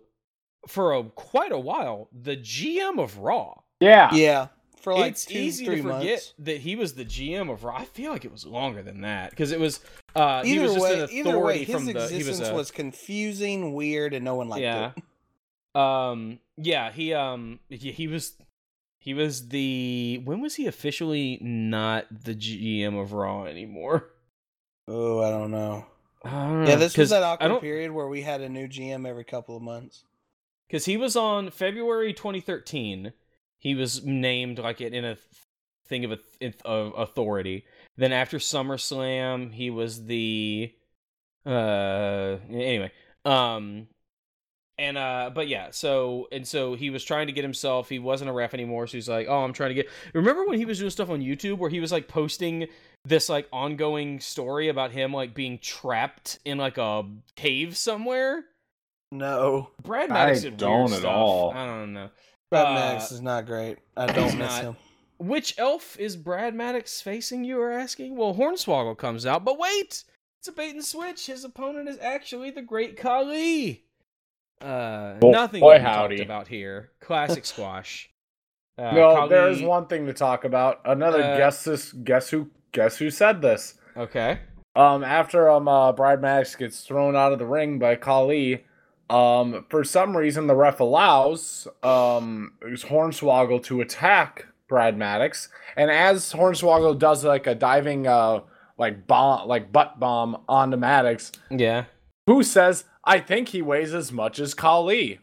for 0.68 0.94
a 0.94 1.04
quite 1.04 1.52
a 1.52 1.60
while 1.60 2.10
the 2.12 2.38
GM 2.38 3.02
of 3.02 3.18
Raw. 3.18 3.56
Yeah. 3.80 4.14
Yeah. 4.14 4.48
For 4.82 4.94
like 4.94 5.12
it's 5.12 5.26
two, 5.26 5.38
easy 5.38 5.66
three 5.66 5.78
to 5.78 5.82
forget 5.84 6.02
months. 6.02 6.34
that 6.40 6.58
he 6.58 6.76
was 6.78 6.94
the 6.94 7.04
GM 7.04 7.52
of 7.52 7.64
Raw. 7.66 7.76
I 7.76 7.86
feel 7.86 8.14
like 8.14 8.24
it 8.24 8.32
was 8.32 8.46
longer 8.46 8.82
than 8.82 9.02
that 9.02 9.32
because 9.32 9.52
it 9.52 9.60
was. 9.60 9.82
Uh, 10.16 10.42
he 10.44 10.54
Either 10.54 10.64
was 10.64 10.74
just 10.74 10.84
way, 10.84 10.94
an 10.94 11.02
authority 11.02 11.20
either 11.20 11.40
way, 11.40 11.64
his 11.66 11.76
from 11.76 11.86
the. 11.86 11.92
He 11.92 11.98
was 11.98 12.12
existence 12.12 12.48
a, 12.50 12.54
was 12.54 12.72
confusing, 12.72 13.74
weird, 13.74 14.14
and 14.14 14.24
no 14.24 14.36
one 14.36 14.48
liked 14.48 14.62
yeah. 14.62 14.92
it. 14.96 15.04
Um. 15.76 16.40
Yeah. 16.58 16.92
He. 16.92 17.14
Um. 17.14 17.60
He, 17.70 17.92
he 17.92 18.08
was. 18.08 18.34
He 19.00 19.14
was 19.14 19.50
the. 19.50 20.22
When 20.24 20.42
was 20.42 20.56
he 20.56 20.66
officially 20.66 21.38
not 21.42 22.06
the 22.10 22.34
GM 22.34 23.00
of 23.00 23.14
Raw 23.14 23.44
anymore? 23.44 24.10
Oh, 24.88 25.22
I 25.22 25.30
don't 25.30 25.52
know. 25.52 25.86
I 26.24 26.32
don't 26.32 26.66
Yeah, 26.66 26.76
this 26.76 26.98
was 26.98 27.12
that 27.12 27.24
I 27.24 27.34
awkward 27.34 27.62
period 27.62 27.92
where 27.92 28.08
we 28.08 28.24
had 28.24 28.42
a 28.42 28.50
new 28.50 28.68
GM 28.68 29.08
every 29.08 29.24
couple 29.24 29.56
of 29.56 29.62
months. 29.62 30.04
Because 30.70 30.86
he 30.86 30.98
was 30.98 31.16
on 31.16 31.50
February 31.50 32.14
2013. 32.14 33.12
He 33.58 33.76
was 33.76 34.06
named 34.06 34.60
like 34.60 34.82
it 34.82 34.94
in 34.94 35.04
a 35.04 35.18
thing 35.88 36.06
of, 36.06 36.12
a, 36.12 36.54
of 36.64 36.94
authority. 36.96 37.66
Then 37.98 38.14
after 38.14 38.38
SummerSlam, 38.38 39.52
he 39.52 39.70
was 39.70 40.06
the 40.06 40.74
uh 41.46 42.38
anyway. 42.50 42.92
Um 43.26 43.88
and 44.78 44.98
uh 44.98 45.32
but 45.34 45.48
yeah, 45.48 45.72
so 45.72 46.28
and 46.32 46.48
so 46.48 46.76
he 46.76 46.90
was 46.90 47.04
trying 47.04 47.28
to 47.28 47.34
get 47.34 47.44
himself 47.44 47.90
he 47.90 48.00
wasn't 48.00 48.30
a 48.30 48.34
ref 48.34 48.54
anymore, 48.54 48.88
so 48.88 48.94
he's 48.98 49.10
like, 49.10 49.28
"Oh, 49.28 49.44
I'm 49.44 49.54
trying 49.54 49.72
to 49.72 49.76
get 49.76 49.90
Remember 50.14 50.46
when 50.46 50.58
he 50.58 50.66
was 50.66 50.80
doing 50.80 50.92
stuff 50.92 51.10
on 51.10 51.20
YouTube 51.22 51.58
where 51.58 51.70
he 51.70 51.80
was 51.80 51.92
like 51.92 52.08
posting 52.08 52.68
this 53.04 53.28
like 53.28 53.48
ongoing 53.52 54.20
story 54.20 54.70
about 54.70 54.92
him 54.92 55.12
like 55.12 55.34
being 55.34 55.58
trapped 55.58 56.40
in 56.46 56.58
like 56.58 56.78
a 56.78 57.04
cave 57.36 57.76
somewhere? 57.76 58.46
No, 59.12 59.72
Brad 59.84 60.12
I 60.12 60.14
Maddox 60.14 60.42
did 60.42 60.58
don't 60.58 60.82
weird 60.86 60.92
at 60.94 61.00
stuff. 61.00 61.12
all. 61.12 61.52
I 61.52 61.66
don't 61.66 61.94
know. 61.94 62.10
Brad 62.52 62.66
Uh, 62.68 62.74
Maddox 62.74 63.12
is 63.12 63.22
not 63.22 63.46
great. 63.46 63.78
I 63.98 64.06
don't 64.08 64.38
miss 64.38 64.38
not. 64.38 64.62
him. 64.62 64.78
Which 65.18 65.56
elf 65.58 65.98
is 66.00 66.16
Brad 66.16 66.54
Maddox 66.56 67.02
facing? 67.02 67.44
You 67.44 67.60
are 67.62 67.72
asking. 67.72 68.16
Well, 68.16 68.36
Hornswoggle 68.36 68.98
comes 68.98 69.26
out, 69.26 69.44
but 69.44 69.58
wait, 69.58 70.04
it's 70.40 70.48
a 70.48 70.52
bait 70.52 70.76
and 70.76 70.86
switch. 70.86 71.26
His 71.26 71.44
opponent 71.44 71.90
is 71.90 71.98
actually 72.00 72.52
the 72.52 72.62
Great 72.62 72.98
Khali. 72.98 73.84
Uh, 74.62 75.16
Boy- 75.16 75.32
nothing 75.32 75.60
boy 75.62 75.74
we 75.74 75.80
talked 75.80 75.88
howdy. 75.96 76.22
about 76.22 76.48
here. 76.48 76.92
Classic 77.02 77.46
squash. 77.46 78.10
Uh, 78.78 78.92
no, 78.92 79.16
Khali- 79.16 79.30
there 79.30 79.50
is 79.50 79.62
one 79.62 79.88
thing 79.88 80.06
to 80.06 80.14
talk 80.14 80.46
about. 80.46 80.82
Another 80.86 81.22
Uh, 81.24 81.38
guess 81.38 81.64
this 81.64 81.92
guess 81.92 82.30
who 82.30 82.50
guess 82.72 82.98
who 82.98 83.10
said 83.10 83.42
this? 83.42 83.74
Okay. 83.98 84.40
Um, 84.76 85.04
after 85.04 85.50
um 85.50 85.68
uh, 85.68 85.92
Brad 85.92 86.22
Maddox 86.22 86.56
gets 86.56 86.82
thrown 86.86 87.16
out 87.16 87.34
of 87.34 87.40
the 87.40 87.46
ring 87.46 87.80
by 87.80 87.96
Khali, 87.96 88.64
um, 89.10 89.66
for 89.70 89.84
some 89.84 90.16
reason 90.16 90.48
the 90.48 90.56
ref 90.56 90.80
allows 90.80 91.68
um 91.84 92.54
Hornswoggle 92.64 93.64
to 93.64 93.82
attack 93.82 94.46
Brad 94.68 94.98
Maddox, 94.98 95.50
and 95.76 95.90
as 95.90 96.32
Hornswoggle 96.34 97.00
does 97.00 97.24
like 97.26 97.48
a 97.48 97.56
diving 97.56 98.08
uh 98.08 98.42
like 98.78 99.08
bomb 99.08 99.48
like 99.48 99.72
butt 99.72 100.00
bomb 100.00 100.42
onto 100.48 100.78
Maddox, 100.78 101.32
Yeah. 101.50 101.86
who 102.28 102.44
says 102.44 102.86
I 103.04 103.20
think 103.20 103.50
he 103.50 103.62
weighs 103.62 103.94
as 103.94 104.12
much 104.12 104.40
as 104.40 104.54
Khali. 104.54 105.20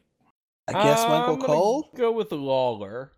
I 0.68 0.72
guess 0.72 1.04
Uh, 1.04 1.08
Michael 1.08 1.34
I'm 1.34 1.40
Cole. 1.42 1.88
Go 1.94 2.10
with 2.10 2.32
Lawler. 2.32 3.12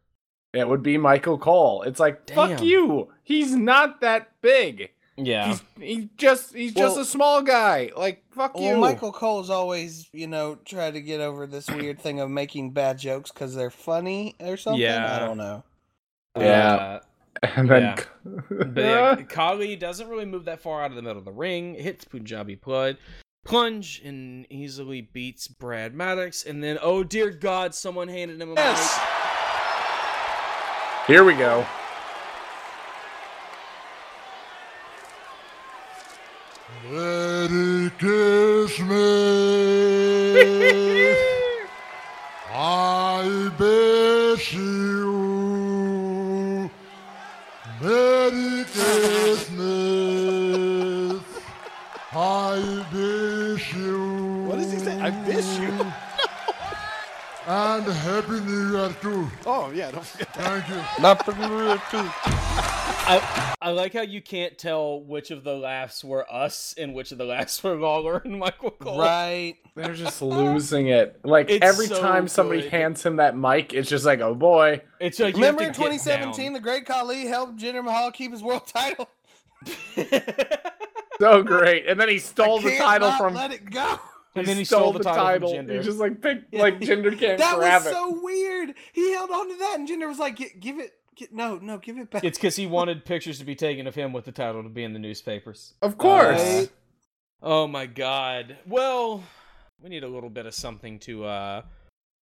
It 0.52 0.68
would 0.68 0.82
be 0.82 0.98
Michael 0.98 1.38
Cole. 1.38 1.82
It's 1.82 1.98
like 2.00 2.30
fuck 2.30 2.62
you. 2.62 3.08
He's 3.24 3.54
not 3.56 4.00
that 4.02 4.32
big. 4.42 4.90
Yeah. 5.18 5.48
He's 5.48 5.62
he 5.80 6.10
just 6.16 6.54
he's 6.54 6.74
just 6.74 6.96
a 6.96 7.04
small 7.04 7.42
guy. 7.42 7.90
Like 7.96 8.22
fuck 8.30 8.54
Well, 8.54 8.64
you. 8.64 8.76
Michael 8.76 9.12
Cole's 9.12 9.50
always, 9.50 10.08
you 10.12 10.26
know, 10.26 10.56
tried 10.64 10.94
to 10.94 11.00
get 11.00 11.20
over 11.20 11.46
this 11.46 11.68
weird 11.68 12.00
thing 12.00 12.20
of 12.20 12.30
making 12.30 12.70
bad 12.70 12.98
jokes 12.98 13.30
because 13.32 13.54
they're 13.54 13.70
funny 13.70 14.36
or 14.40 14.56
something. 14.56 14.80
Yeah. 14.80 15.16
I 15.16 15.26
don't 15.26 15.38
know. 15.38 15.64
Yeah. 16.36 16.74
Uh, 16.74 17.00
and 17.56 17.68
then 17.68 17.82
Yeah. 17.82 18.04
But 18.48 18.76
yeah, 18.76 19.14
Khali 19.28 19.76
doesn't 19.76 20.08
really 20.08 20.24
move 20.24 20.44
that 20.46 20.60
far 20.60 20.82
out 20.82 20.90
of 20.90 20.96
the 20.96 21.02
middle 21.02 21.18
of 21.18 21.24
the 21.24 21.32
ring. 21.32 21.74
Hits 21.74 22.04
Punjabi 22.04 22.56
plunge, 22.56 22.98
plunge, 23.44 24.02
and 24.04 24.46
easily 24.50 25.00
beats 25.00 25.48
Brad 25.48 25.94
Maddox. 25.94 26.44
And 26.44 26.62
then, 26.62 26.78
oh 26.82 27.04
dear 27.04 27.30
God, 27.30 27.74
someone 27.74 28.08
handed 28.08 28.40
him 28.40 28.50
a 28.50 28.54
Yes. 28.54 29.00
Here 31.06 31.24
we 31.24 31.34
go. 31.34 31.66
Merry 38.00 38.66
Christmas. 38.66 38.98
I 42.52 43.50
wish 43.58 44.54
you 44.54 45.10
Merry 47.80 48.64
Christmas. 48.64 49.56
I 52.12 52.84
wish 52.92 53.74
you. 53.74 54.44
What 54.46 54.56
does 54.58 54.72
he 54.72 54.78
say? 54.78 55.00
I 55.00 55.10
miss 55.26 55.58
you. 55.58 55.72
And 57.46 57.86
Happy 57.86 58.40
New 58.40 58.72
Year 58.76 58.90
too. 59.00 59.30
Oh 59.46 59.70
yeah, 59.70 59.90
don't 59.90 60.04
forget 60.04 60.34
that. 60.34 60.44
Thank 60.44 60.68
you. 60.68 60.82
I, 63.10 63.54
I 63.62 63.70
like 63.70 63.94
how 63.94 64.02
you 64.02 64.20
can't 64.20 64.56
tell 64.58 65.00
which 65.02 65.30
of 65.30 65.42
the 65.44 65.54
laughs 65.56 66.04
were 66.04 66.30
us 66.30 66.74
and 66.76 66.94
which 66.94 67.10
of 67.12 67.18
the 67.18 67.24
laughs 67.24 67.62
were 67.64 67.74
Lawler 67.76 68.18
and 68.24 68.38
Michael 68.38 68.70
Cole. 68.72 68.98
Right. 69.00 69.56
They're 69.74 69.94
just 69.94 70.20
losing 70.22 70.88
it. 70.88 71.20
Like 71.24 71.48
It's 71.50 71.64
every 71.64 71.86
so 71.86 72.00
time 72.00 72.28
somebody 72.28 72.62
good. 72.62 72.70
hands 72.70 73.04
him 73.04 73.16
that 73.16 73.36
mic, 73.36 73.72
it's 73.72 73.88
just 73.88 74.04
like, 74.04 74.20
oh 74.20 74.34
boy. 74.34 74.82
It's 75.00 75.18
like 75.18 75.34
you 75.36 75.40
Remember 75.42 75.62
have 75.62 75.70
in 75.76 75.80
get 75.80 75.90
2017, 75.92 76.44
down. 76.44 76.52
the 76.52 76.60
Great 76.60 76.84
Khali 76.86 77.26
helped 77.26 77.56
Jinder 77.58 77.82
Mahal 77.82 78.10
keep 78.12 78.30
his 78.32 78.42
world 78.42 78.66
title. 78.72 79.08
So 81.20 81.42
great. 81.42 81.86
And 81.88 82.00
then 82.00 82.08
he 82.08 82.18
stole 82.20 82.60
I 82.60 82.62
the 82.62 82.68
can't 82.70 82.80
title 82.84 83.08
not 83.08 83.18
from 83.18 83.34
let 83.34 83.50
it 83.50 83.68
go. 83.68 83.98
and 84.36 84.46
then 84.46 84.56
he 84.56 84.62
stole, 84.64 84.80
stole 84.80 84.92
the 84.92 85.02
title, 85.02 85.52
from 85.52 85.68
He 85.68 85.80
just 85.80 85.98
like 85.98 86.20
picked 86.22 86.54
like 86.54 86.78
Jinder 86.78 87.10
can't 87.18 87.18
grab 87.18 87.32
it. 87.34 87.38
that 87.38 87.56
grab 87.56 87.82
was 87.82 87.86
it. 87.90 87.92
so 87.92 88.20
weird. 88.22 88.74
He 88.92 89.12
held 89.12 89.30
on 89.32 89.48
to 89.50 89.56
that, 89.58 89.76
and 89.80 89.88
Jinder 89.88 90.06
was 90.06 90.20
like, 90.20 90.36
"Gi- 90.36 90.54
"Give 90.60 90.78
it, 90.78 90.92
gi- 90.92 90.97
no, 91.30 91.58
no, 91.58 91.78
give 91.78 91.98
it 91.98 92.10
back." 92.10 92.24
It's 92.24 92.38
because 92.38 92.56
he 92.56 92.66
wanted 92.66 93.04
pictures 93.04 93.38
to 93.38 93.44
be 93.44 93.54
taken 93.54 93.86
of 93.86 93.94
him 93.94 94.12
with 94.12 94.24
the 94.24 94.32
title 94.32 94.62
to 94.62 94.68
be 94.68 94.84
in 94.84 94.92
the 94.92 94.98
newspapers. 94.98 95.74
Of 95.82 95.98
course. 95.98 96.40
Right. 96.40 96.70
Oh 97.42 97.66
my 97.66 97.86
god. 97.86 98.56
Well, 98.66 99.22
we 99.82 99.88
need 99.88 100.04
a 100.04 100.08
little 100.08 100.30
bit 100.30 100.46
of 100.46 100.54
something 100.54 100.98
to 101.00 101.24
uh 101.24 101.62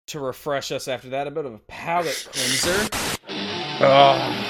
to 0.08 0.20
refresh 0.20 0.72
us 0.72 0.88
after 0.88 1.10
that. 1.10 1.28
A 1.28 1.32
bit 1.32 1.46
of 1.46 1.54
a 1.54 1.60
palate 1.60 2.28
cleanser. 2.32 2.90
Ugh. 3.80 4.46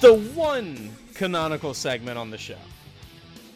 The 0.00 0.14
one 0.34 0.96
canonical 1.14 1.74
segment 1.74 2.16
on 2.16 2.30
the 2.30 2.38
show. 2.38 2.56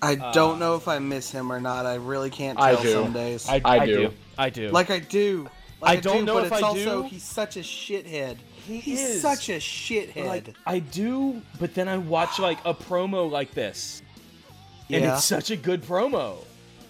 I 0.02 0.16
uh, 0.16 0.32
don't 0.32 0.58
know 0.58 0.76
if 0.76 0.86
I 0.86 0.98
miss 0.98 1.30
him 1.30 1.50
or 1.50 1.58
not. 1.58 1.86
I 1.86 1.94
really 1.94 2.28
can't 2.28 2.60
I 2.60 2.74
tell 2.74 2.82
do. 2.82 2.92
some 2.92 3.12
days. 3.14 3.48
I 3.48 3.86
do. 3.86 4.12
I 4.36 4.50
do. 4.50 4.68
like 4.68 4.90
I 4.90 4.98
do. 4.98 5.48
Like 5.84 5.98
I 5.98 6.00
don't 6.00 6.20
do, 6.20 6.24
know 6.24 6.34
but 6.34 6.46
if 6.46 6.52
it's 6.52 6.62
I 6.62 6.66
also 6.66 7.02
do. 7.02 7.08
he's 7.08 7.22
such 7.22 7.56
a 7.56 7.60
shithead. 7.60 8.36
He 8.66 8.78
he's 8.80 9.00
is. 9.02 9.22
such 9.22 9.48
a 9.50 9.56
shithead. 9.58 10.26
like 10.26 10.54
I 10.66 10.78
do, 10.78 11.42
but 11.60 11.74
then 11.74 11.88
I 11.88 11.98
watch 11.98 12.38
like 12.38 12.58
a 12.64 12.72
promo 12.74 13.30
like 13.30 13.52
this, 13.52 14.02
and 14.90 15.04
Yeah. 15.04 15.14
it's 15.16 15.24
such 15.24 15.50
a 15.50 15.56
good 15.56 15.82
promo. 15.82 16.38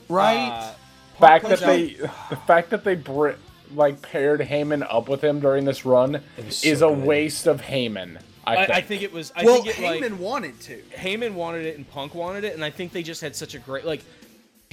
right? 0.08 0.48
Uh, 0.48 0.72
fact 1.18 1.46
that 1.48 1.60
they 1.60 1.94
the 2.30 2.36
fact 2.46 2.70
that 2.70 2.84
they 2.84 2.94
br- 2.94 3.30
like 3.74 4.00
paired 4.02 4.40
Heyman 4.40 4.86
up 4.88 5.08
with 5.08 5.22
him 5.22 5.40
during 5.40 5.64
this 5.64 5.84
run 5.84 6.20
was 6.36 6.62
is 6.64 6.78
so 6.78 6.92
a 6.92 6.96
good. 6.96 7.04
waste 7.04 7.46
of 7.48 7.60
Heyman. 7.62 8.18
I, 8.46 8.56
I, 8.56 8.66
think. 8.66 8.70
I 8.76 8.80
think 8.82 9.02
it 9.02 9.12
was. 9.12 9.32
I 9.34 9.44
well, 9.44 9.62
think 9.62 9.78
it 9.78 9.82
Heyman 9.82 10.10
like 10.12 10.20
wanted 10.20 10.60
to. 10.62 10.82
Heyman 10.96 11.32
wanted 11.32 11.66
it 11.66 11.76
and 11.78 11.88
Punk 11.90 12.14
wanted 12.14 12.44
it, 12.44 12.54
and 12.54 12.64
I 12.64 12.70
think 12.70 12.92
they 12.92 13.02
just 13.02 13.20
had 13.22 13.34
such 13.34 13.54
a 13.54 13.58
great 13.58 13.84
like. 13.84 14.02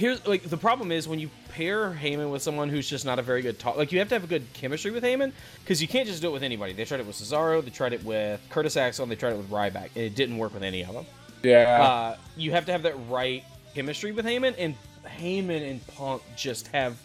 Here's 0.02 0.26
like 0.26 0.42
the 0.42 0.56
problem 0.56 0.90
is 0.90 1.06
when 1.06 1.20
you 1.20 1.30
pair 1.50 1.92
Heyman 1.92 2.32
with 2.32 2.42
someone 2.42 2.68
who's 2.68 2.90
just 2.90 3.04
not 3.04 3.20
a 3.20 3.22
very 3.22 3.40
good 3.40 3.60
talk. 3.60 3.76
Like 3.76 3.92
you 3.92 4.00
have 4.00 4.08
to 4.08 4.16
have 4.16 4.24
a 4.24 4.26
good 4.26 4.44
chemistry 4.52 4.90
with 4.90 5.04
Heyman 5.04 5.30
because 5.60 5.80
you 5.80 5.86
can't 5.86 6.08
just 6.08 6.20
do 6.20 6.26
it 6.28 6.32
with 6.32 6.42
anybody. 6.42 6.72
They 6.72 6.84
tried 6.84 6.98
it 6.98 7.06
with 7.06 7.14
Cesaro, 7.14 7.62
they 7.64 7.70
tried 7.70 7.92
it 7.92 8.02
with 8.02 8.40
Curtis 8.50 8.76
Axel, 8.76 9.04
and 9.04 9.12
they 9.12 9.14
tried 9.14 9.34
it 9.34 9.36
with 9.36 9.48
Ryback, 9.48 9.90
and 9.94 10.02
it 10.04 10.16
didn't 10.16 10.38
work 10.38 10.54
with 10.54 10.64
any 10.64 10.82
of 10.84 10.92
them. 10.92 11.06
yeah. 11.44 11.80
Uh, 11.80 12.16
you 12.36 12.50
have 12.50 12.66
to 12.66 12.72
have 12.72 12.82
that 12.82 12.96
right 13.08 13.44
chemistry 13.76 14.10
with 14.10 14.24
Heyman, 14.26 14.56
and 14.58 14.74
Heyman 15.06 15.70
and 15.70 15.86
Punk 15.86 16.20
just 16.36 16.66
have 16.68 17.00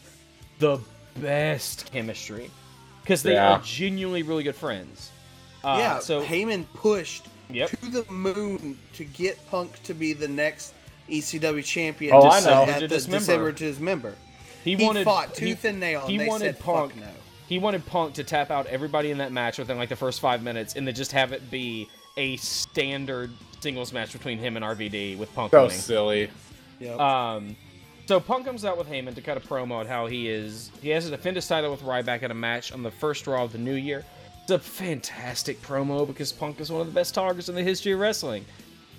the 0.58 0.80
best 1.22 1.91
chemistry 1.91 2.50
because 3.04 3.22
they 3.22 3.34
Yeah. 3.34 3.52
are 3.58 3.62
genuinely 3.62 4.24
really 4.24 4.41
good 4.41 4.56
friends. 4.56 5.12
Uh, 5.64 5.78
yeah. 5.80 6.00
so 6.00 6.24
Heyman 6.24 6.66
pushed 6.74 7.28
Yep. 7.52 7.70
to 7.80 7.91
the 7.91 8.12
moon 8.12 8.76
to 8.95 9.06
get 9.06 9.38
Punk 9.52 9.84
to 9.84 9.93
be 9.93 10.14
the 10.14 10.28
next 10.28 10.74
ECW 11.10 11.64
champion. 11.64 12.14
Oh, 12.16 12.22
to 12.22 12.28
I 12.28 12.39
know. 12.41 12.64
At 12.72 12.80
the 12.82 12.88
dismember. 12.88 13.20
December 13.20 13.51
to 13.53 13.66
dismember. 13.66 14.16
he, 14.64 14.76
He, 14.76 14.86
wanted 14.86 15.05
fought 15.05 15.38
he- 15.38 15.47
tooth 15.53 15.66
and 15.66 15.80
nail. 15.80 16.01
He 16.08 16.14
and 16.16 16.22
they 16.22 16.28
wanted 16.28 16.55
said, 16.55 16.60
Punk. 16.64 16.93
Fuck 16.93 17.01
no. 17.01 17.10
He 17.47 17.60
wanted 17.60 17.86
Punk 17.86 18.14
to 18.16 18.24
tap 18.26 18.51
out 18.51 18.66
everybody 18.68 19.10
in 19.12 19.20
that 19.20 19.32
match 19.32 19.58
within 19.58 19.78
like 19.78 19.89
the 19.89 19.95
first 19.95 20.20
five 20.20 20.43
minutes, 20.43 20.76
and 20.76 20.86
then 20.86 20.93
just 20.93 21.14
have 21.14 21.32
it 21.32 21.49
be 21.49 21.89
a 22.18 22.36
standard 22.38 23.32
singles 23.62 23.93
match 23.93 24.12
between 24.12 24.38
him 24.38 24.55
and 24.58 24.66
RVD 24.66 25.18
with 25.18 25.34
Punk 25.34 25.51
so 25.51 25.64
winning. 25.64 25.78
silly. 25.78 26.30
Yep. 26.80 26.99
Um, 26.99 27.55
so 28.05 28.20
Punk 28.20 28.45
comes 28.45 28.66
out 28.66 28.78
with 28.78 28.88
Heyman 28.89 29.16
to 29.16 29.22
cut 29.22 29.38
a 29.38 29.39
promo 29.39 29.72
on 29.74 29.86
how 29.88 30.08
he 30.08 30.28
is 30.30 30.72
he 30.82 30.89
has 30.89 31.05
to 31.05 31.12
defend 31.12 31.36
his 31.38 31.47
title 31.47 31.72
with 31.72 31.82
Ryback 31.82 32.22
in 32.24 32.32
a 32.32 32.34
match 32.36 32.72
on 32.72 32.84
the 32.84 32.91
first 32.91 33.28
Raw 33.28 33.43
of 33.45 33.51
the 33.53 33.58
New 33.58 33.74
Year. 33.76 34.03
It's 34.43 34.51
a 34.51 34.60
fantastic 34.60 35.62
promo 35.62 36.05
because 36.08 36.32
Punk 36.32 36.60
is 36.60 36.70
one 36.72 36.82
of 36.82 36.88
the 36.88 36.93
best 36.93 37.14
talkers 37.14 37.49
in 37.49 37.55
the 37.55 37.64
history 37.64 37.91
of 37.93 37.99
wrestling. 37.99 38.45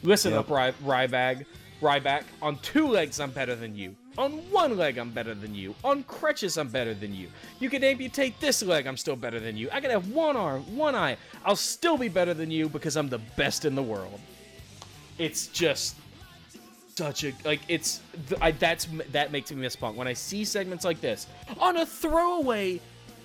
Listen 0.03 0.33
up, 0.35 0.49
Ry- 0.51 0.73
Ryback. 0.85 1.45
Ryback. 1.81 2.25
On 2.43 2.59
two 2.59 2.89
legs, 2.89 3.21
I'm 3.21 3.31
better 3.31 3.55
than 3.55 3.77
you. 3.77 3.95
On 4.17 4.33
one 4.51 4.77
leg, 4.77 4.99
I'm 4.99 5.11
better 5.11 5.33
than 5.35 5.55
you. 5.55 5.75
On 5.85 6.03
crutches, 6.03 6.59
I'm 6.59 6.69
better 6.69 6.93
than 6.93 7.15
you. 7.15 7.29
You 7.61 7.71
can 7.71 7.85
amputate 7.85 8.41
this 8.41 8.63
leg, 8.65 8.87
I'm 8.87 8.97
still 8.97 9.15
better 9.15 9.39
than 9.39 9.57
you. 9.57 9.69
I 9.73 9.81
can 9.81 9.91
have 9.91 10.09
one 10.11 10.37
arm, 10.37 10.63
one 10.77 10.97
eye. 10.97 11.17
I'll 11.45 11.55
still 11.55 11.97
be 11.97 12.09
better 12.09 12.35
than 12.35 12.51
you 12.51 12.69
because 12.69 12.97
I'm 12.97 13.09
the 13.09 13.19
best 13.37 13.65
in 13.65 13.75
the 13.77 13.83
world. 13.83 14.19
It's 15.19 15.47
just 15.49 15.97
such 16.97 17.23
a 17.23 17.33
like 17.45 17.61
it's 17.69 18.01
I, 18.41 18.51
that's 18.51 18.89
that 19.13 19.31
makes 19.31 19.53
me 19.53 19.59
miss 19.59 19.77
Punk 19.77 19.97
when 19.97 20.09
I 20.09 20.15
see 20.15 20.45
segments 20.45 20.85
like 20.85 21.01
this 21.01 21.29
on 21.61 21.77
a 21.77 21.87
throwaway 21.87 22.81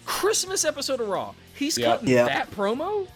Christmas 0.05 0.63
episode 0.63 1.01
of 1.01 1.07
Raw. 1.07 1.33
He's 1.55 1.77
Yep. 1.77 1.87
cutting 1.99 2.09
Yep. 2.09 2.27
that 2.27 2.51
promo. 2.51 3.07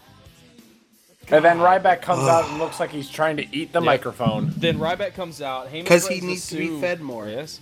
And 1.30 1.44
then 1.44 1.58
Ryback 1.58 2.00
comes 2.00 2.26
out 2.26 2.48
and 2.48 2.58
looks 2.58 2.80
like 2.80 2.90
he's 2.90 3.10
trying 3.10 3.36
to 3.36 3.56
eat 3.56 3.72
the 3.72 3.80
Yeah. 3.80 3.86
microphone. 3.86 4.52
Then 4.56 4.78
Ryback 4.78 5.14
comes 5.14 5.42
out. 5.42 5.70
Because 5.70 6.06
he 6.08 6.20
needs 6.20 6.48
to 6.48 6.56
be 6.56 6.80
fed 6.80 7.00
more. 7.00 7.28
Yes. 7.28 7.60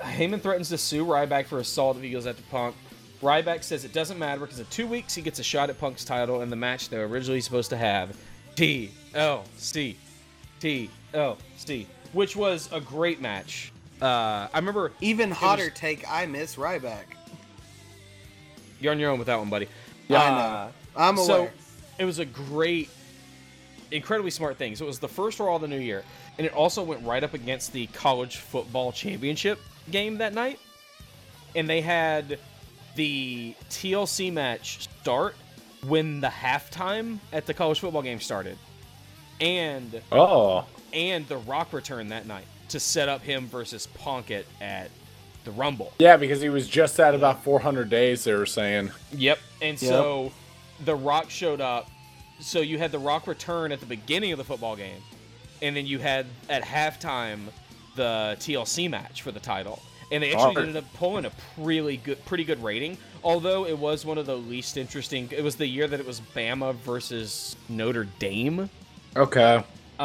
Heyman 0.00 0.42
threatens 0.42 0.68
to 0.68 0.78
sue 0.78 1.04
Ryback 1.06 1.46
for 1.46 1.58
assault 1.58 1.96
if 1.96 2.02
he 2.02 2.10
goes 2.10 2.26
after 2.26 2.42
Punk. 2.50 2.76
Ryback 3.22 3.64
says 3.64 3.86
it 3.86 3.94
doesn't 3.94 4.18
matter 4.18 4.40
because 4.42 4.58
in 4.60 4.66
two 4.66 4.86
weeks 4.86 5.14
he 5.14 5.22
gets 5.22 5.38
a 5.38 5.42
shot 5.42 5.70
at 5.70 5.80
Punk's 5.80 6.04
title 6.04 6.42
in 6.42 6.50
the 6.50 6.56
match 6.56 6.90
they 6.90 6.98
were 6.98 7.08
originally 7.08 7.40
supposed 7.40 7.70
to 7.70 7.76
have. 7.78 8.14
T 8.54 8.90
L 9.14 9.44
C 9.56 9.96
T 10.60 10.90
L 11.14 11.38
C, 11.56 11.86
which 12.12 12.36
was 12.36 12.68
a 12.72 12.80
great 12.80 13.22
match. 13.22 13.72
Uh, 14.02 14.04
I 14.52 14.56
remember 14.56 14.92
Even 15.00 15.30
was- 15.30 15.38
hotter 15.38 15.70
take. 15.70 16.04
I 16.06 16.26
miss 16.26 16.56
Ryback. 16.56 17.04
you're 18.80 18.92
on 18.92 18.98
your 19.00 19.10
own 19.10 19.18
with 19.18 19.26
that 19.28 19.38
one, 19.38 19.48
buddy. 19.48 19.68
Yeah, 20.08 20.20
I 20.22 20.26
Uh, 20.26 20.30
know. 20.66 20.70
I'm 20.96 21.16
so 21.16 21.34
aware. 21.38 21.52
it 21.98 22.04
was 22.04 22.18
a 22.18 22.26
great, 22.26 22.90
incredibly 23.90 24.30
smart 24.30 24.56
thing. 24.56 24.76
So 24.76 24.84
it 24.84 24.88
was 24.88 24.98
the 24.98 25.08
first 25.08 25.38
Raw 25.40 25.56
of 25.56 25.62
the 25.62 25.68
new 25.68 25.78
year, 25.78 26.02
and 26.38 26.46
it 26.46 26.52
also 26.52 26.82
went 26.82 27.04
right 27.06 27.22
up 27.22 27.34
against 27.34 27.72
the 27.72 27.86
college 27.88 28.36
football 28.38 28.92
championship 28.92 29.58
game 29.90 30.18
that 30.18 30.34
night. 30.34 30.58
And 31.54 31.68
they 31.68 31.80
had 31.80 32.38
the 32.96 33.54
TLC 33.70 34.32
match 34.32 34.88
start 35.00 35.34
when 35.86 36.20
the 36.20 36.28
halftime 36.28 37.18
at 37.32 37.46
the 37.46 37.54
college 37.54 37.80
football 37.80 38.02
game 38.02 38.20
started, 38.20 38.58
and 39.40 40.00
Oh. 40.12 40.64
and 40.92 41.26
the 41.28 41.36
Rock 41.38 41.72
returned 41.72 42.10
that 42.12 42.26
night 42.26 42.46
to 42.70 42.80
set 42.80 43.08
up 43.08 43.22
him 43.22 43.46
versus 43.46 43.86
Punk 43.86 44.30
at, 44.30 44.44
at 44.60 44.90
the 45.44 45.50
Rumble. 45.52 45.92
Yeah, 45.98 46.16
because 46.16 46.40
he 46.40 46.48
was 46.48 46.66
just 46.68 46.98
at 46.98 47.14
about 47.14 47.44
400 47.44 47.88
days, 47.88 48.24
they 48.24 48.34
were 48.34 48.46
saying. 48.46 48.90
Yep. 49.12 49.38
And 49.62 49.78
so 49.78 50.32
The 50.84 50.94
Rock 50.96 51.30
showed 51.30 51.60
up. 51.60 51.88
So 52.40 52.60
you 52.60 52.78
had 52.78 52.92
The 52.92 52.98
Rock 52.98 53.26
return 53.26 53.72
at 53.72 53.80
the 53.80 53.86
beginning 53.86 54.32
of 54.32 54.38
the 54.38 54.44
football 54.44 54.76
game. 54.76 55.00
And 55.62 55.74
then 55.76 55.86
you 55.86 55.98
had 55.98 56.26
at 56.50 56.62
halftime 56.62 57.40
the 57.96 58.36
TLC 58.40 58.90
match 58.90 59.22
for 59.22 59.32
the 59.32 59.40
title. 59.40 59.80
And 60.12 60.22
they 60.22 60.32
actually 60.32 60.62
ended 60.62 60.76
up 60.76 60.84
pulling 60.94 61.24
a 61.24 61.32
really 61.56 61.96
good 61.96 62.22
pretty 62.26 62.44
good 62.44 62.62
rating. 62.62 62.96
Although 63.24 63.66
it 63.66 63.76
was 63.76 64.04
one 64.04 64.18
of 64.18 64.26
the 64.26 64.36
least 64.36 64.76
interesting 64.76 65.28
it 65.32 65.42
was 65.42 65.56
the 65.56 65.66
year 65.66 65.88
that 65.88 65.98
it 65.98 66.06
was 66.06 66.20
Bama 66.34 66.74
versus 66.76 67.56
Notre 67.68 68.04
Dame. 68.18 68.70
Okay. 69.16 69.64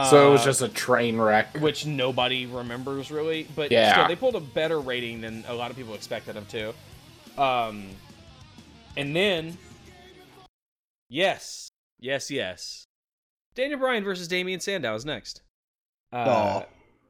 So 0.10 0.30
it 0.30 0.32
was 0.32 0.42
Uh, 0.42 0.46
just 0.46 0.62
a 0.62 0.70
train 0.70 1.18
wreck. 1.18 1.58
which 1.60 1.86
nobody 1.86 2.46
remembers 2.46 3.12
really. 3.12 3.46
But 3.56 3.72
Yeah. 3.72 3.92
still, 3.94 4.08
they 4.08 4.16
pulled 4.16 4.36
a 4.36 4.40
better 4.40 4.80
rating 4.80 5.20
than 5.22 5.44
a 5.48 5.54
lot 5.54 5.70
of 5.70 5.76
people 5.78 5.94
expected 5.94 6.36
them 6.36 6.46
to. 6.48 6.74
Um, 7.40 7.90
and 8.96 9.14
then, 9.14 9.58
yes, 11.10 11.71
yes, 12.02 12.30
yes, 12.32 12.86
Daniel 13.56 13.80
Bryan 13.80 14.04
versus 14.04 14.28
Damien 14.28 14.60
Sandow 14.60 14.96
is 14.96 15.06
next. 15.06 15.42
Uh, 16.14 16.18
Aw. 16.18 16.66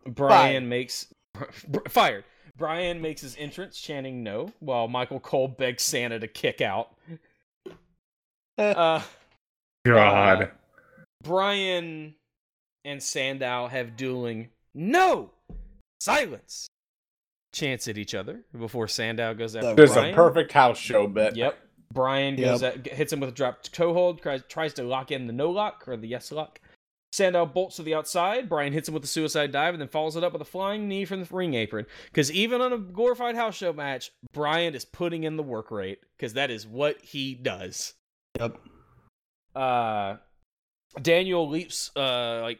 Bryan 0.07 0.69
makes 0.69 1.07
fired. 1.89 2.23
Bryan 2.57 3.01
makes 3.01 3.21
his 3.21 3.35
entrance 3.39 3.79
chanting 3.79 4.23
no, 4.23 4.51
while 4.59 4.87
Michael 4.87 5.19
Cole 5.19 5.47
begs 5.47 5.83
Santa 5.83 6.19
to 6.19 6.27
kick 6.27 6.61
out. 6.61 6.89
uh, 8.57 9.01
God. 9.85 10.41
uh, 10.43 10.47
Bryan 11.23 12.15
and 12.85 13.01
Sandow 13.01 13.67
have 13.67 13.95
dueling 13.95 14.49
no 14.73 15.31
silence 15.99 16.67
chants 17.53 17.87
at 17.87 17.97
each 17.97 18.15
other 18.15 18.41
before 18.57 18.87
Sandow 18.87 19.33
goes 19.33 19.55
after 19.55 19.75
There's 19.75 19.93
Bryan. 19.93 20.13
a 20.13 20.15
perfect 20.15 20.51
house 20.51 20.77
show 20.77 21.07
bit. 21.07 21.35
Yep. 21.35 21.57
Bryan 21.93 22.35
goes 22.35 22.63
at, 22.63 22.87
hits 22.87 23.11
him 23.11 23.19
with 23.19 23.29
a 23.29 23.33
drop 23.33 23.63
toe 23.63 23.93
hold, 23.93 24.21
tries, 24.21 24.43
tries 24.47 24.73
to 24.75 24.83
lock 24.83 25.11
in 25.11 25.27
the 25.27 25.33
no 25.33 25.49
lock 25.49 25.87
or 25.87 25.97
the 25.97 26.07
yes 26.07 26.31
lock. 26.31 26.59
Sandow 27.11 27.45
bolts 27.45 27.75
to 27.75 27.83
the 27.83 27.93
outside. 27.93 28.47
Bryan 28.47 28.71
hits 28.71 28.87
him 28.87 28.93
with 28.93 29.03
a 29.03 29.07
suicide 29.07 29.51
dive 29.51 29.73
and 29.73 29.81
then 29.81 29.89
follows 29.89 30.15
it 30.15 30.23
up 30.23 30.31
with 30.31 30.41
a 30.41 30.45
flying 30.45 30.87
knee 30.87 31.03
from 31.03 31.21
the 31.21 31.35
ring 31.35 31.55
apron. 31.55 31.85
Because 32.05 32.31
even 32.31 32.61
on 32.61 32.71
a 32.71 32.77
glorified 32.77 33.35
house 33.35 33.55
show 33.55 33.73
match, 33.73 34.11
Bryan 34.31 34.75
is 34.75 34.85
putting 34.85 35.23
in 35.25 35.35
the 35.35 35.43
work 35.43 35.71
rate 35.71 35.99
because 36.15 36.33
that 36.33 36.49
is 36.49 36.65
what 36.65 37.01
he 37.01 37.35
does. 37.35 37.95
Yep. 38.39 38.57
Uh, 39.53 40.15
Daniel 41.01 41.49
leaps, 41.49 41.91
uh, 41.97 42.39
like 42.41 42.59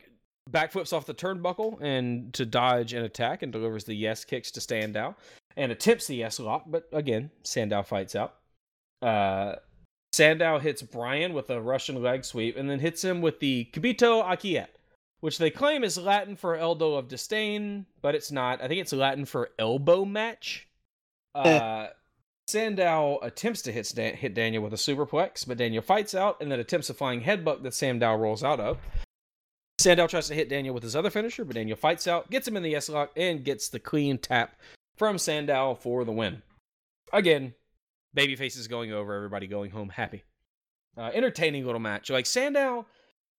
backflips 0.50 0.92
off 0.92 1.06
the 1.06 1.14
turnbuckle 1.14 1.82
and 1.82 2.34
to 2.34 2.46
dodge 2.46 2.94
an 2.94 3.06
attack 3.06 3.44
and 3.44 3.54
delivers 3.54 3.86
the 3.86 3.94
yes 3.94 4.26
kicks 4.26 4.52
to 4.52 4.60
Sandow 4.60 5.16
and 5.56 5.72
attempts 5.72 6.08
the 6.08 6.16
yes 6.16 6.40
lock, 6.40 6.66
but 6.68 6.90
again, 6.92 7.32
Sandow 7.44 7.84
fights 7.84 8.16
out. 8.16 8.36
Uh, 9.02 9.56
Sandow 10.14 10.60
hits 10.60 10.82
Bryan 10.82 11.34
with 11.34 11.50
a 11.50 11.62
Russian 11.62 12.02
leg 12.02 12.26
sweep 12.26 12.58
and 12.58 12.70
then 12.70 12.80
hits 12.80 13.04
him 13.04 13.22
with 13.22 13.40
the 13.40 13.70
Kibito 13.72 14.24
Akiet, 14.24 14.68
which 15.22 15.38
they 15.38 15.50
claim 15.50 15.84
is 15.84 15.98
Latin 15.98 16.36
for 16.36 16.56
elbow 16.56 16.96
of 16.96 17.08
disdain, 17.08 17.86
but 18.02 18.14
it's 18.16 18.32
not. 18.32 18.62
I 18.62 18.68
think 18.68 18.82
it's 18.82 18.94
Latin 18.94 19.26
for 19.26 19.50
elbow 19.58 20.04
match. 20.04 20.68
Uh, 21.34 21.88
Sandow 22.48 23.20
attempts 23.22 23.62
to 23.62 23.72
hit, 23.72 23.86
Stan- 23.86 24.16
hit 24.16 24.34
Daniel 24.34 24.62
with 24.62 24.74
a 24.74 24.78
superplex, 24.78 25.48
but 25.48 25.58
Daniel 25.58 25.82
fights 25.82 26.14
out 26.14 26.42
and 26.42 26.52
then 26.52 26.60
attempts 26.60 26.90
a 26.90 26.94
flying 26.94 27.22
headbutt 27.22 27.64
that 27.64 27.74
Sandow 27.74 28.16
rolls 28.16 28.44
out 28.44 28.60
of. 28.60 28.78
Sandow 29.80 30.08
tries 30.08 30.28
to 30.28 30.36
hit 30.36 30.50
Daniel 30.50 30.74
with 30.74 30.84
his 30.84 30.96
other 30.96 31.10
finisher, 31.10 31.46
but 31.46 31.56
Daniel 31.56 31.78
fights 31.78 32.08
out, 32.08 32.30
gets 32.30 32.48
him 32.48 32.58
in 32.58 32.64
the 32.64 32.76
S 32.76 32.90
lock, 32.90 33.12
and 33.16 33.46
gets 33.46 33.70
the 33.70 33.80
clean 33.80 34.18
tap 34.18 34.58
from 34.98 35.18
Sandow 35.18 35.76
for 35.76 36.04
the 36.04 36.12
win. 36.12 36.42
Again, 37.14 37.54
babyface 38.16 38.58
is 38.58 38.68
going 38.68 38.92
over, 38.92 39.14
everybody 39.14 39.48
going 39.48 39.72
home 39.72 39.90
happy. 39.90 40.24
Uh, 40.98 41.10
entertaining 41.14 41.66
little 41.66 41.80
match. 41.80 42.10
Like 42.10 42.26
Sandow, 42.26 42.86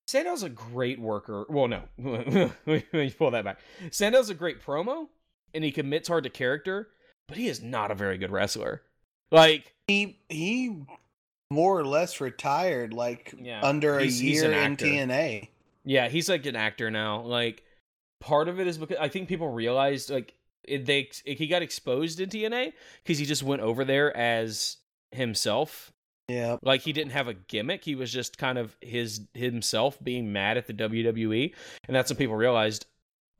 Sandow's 0.06 0.42
a 0.42 0.48
great 0.48 0.98
worker. 0.98 1.44
Well, 1.48 1.68
no, 1.68 1.82
let 2.66 2.92
me 2.92 3.10
pull 3.10 3.30
that 3.30 3.44
back. 3.44 3.58
Sandow's 3.90 4.30
a 4.30 4.34
great 4.34 4.64
promo, 4.64 5.08
and 5.54 5.62
he 5.62 5.70
commits 5.70 6.08
hard 6.08 6.24
to 6.24 6.30
character, 6.30 6.88
but 7.28 7.36
he 7.36 7.48
is 7.48 7.62
not 7.62 7.90
a 7.90 7.94
very 7.94 8.18
good 8.18 8.30
wrestler. 8.30 8.82
Like 9.30 9.74
he 9.86 10.18
he 10.28 10.84
more 11.50 11.78
or 11.78 11.84
less 11.84 12.20
retired 12.20 12.94
like 12.94 13.34
Yeah, 13.38 13.60
under 13.62 13.98
a 13.98 14.04
year 14.04 14.50
in. 14.52 14.76
TNA. 14.76 15.48
Yeah, 15.84 16.08
he's 16.08 16.28
like 16.28 16.46
an 16.46 16.56
actor 16.56 16.90
now. 16.90 17.20
Like 17.22 17.62
part 18.20 18.48
of 18.48 18.60
it 18.60 18.66
is 18.66 18.78
because 18.78 18.96
I 19.00 19.08
think 19.08 19.28
people 19.28 19.48
realized 19.50 20.10
like 20.10 20.34
it, 20.64 20.86
they 20.86 21.08
he 21.24 21.46
got 21.46 21.62
exposed 21.62 22.20
in 22.20 22.28
TNA 22.28 22.72
because 23.02 23.18
he 23.18 23.24
just 23.26 23.42
went 23.42 23.62
over 23.62 23.84
there 23.84 24.16
as 24.16 24.76
himself. 25.10 25.92
Yeah. 26.28 26.56
Like 26.62 26.82
he 26.82 26.92
didn't 26.92 27.12
have 27.12 27.28
a 27.28 27.34
gimmick. 27.34 27.84
He 27.84 27.94
was 27.94 28.12
just 28.12 28.38
kind 28.38 28.56
of 28.58 28.76
his 28.80 29.22
himself 29.34 29.98
being 30.02 30.32
mad 30.32 30.56
at 30.56 30.66
the 30.66 30.72
WWE, 30.74 31.52
and 31.86 31.94
that's 31.94 32.10
when 32.10 32.16
people 32.16 32.36
realized, 32.36 32.86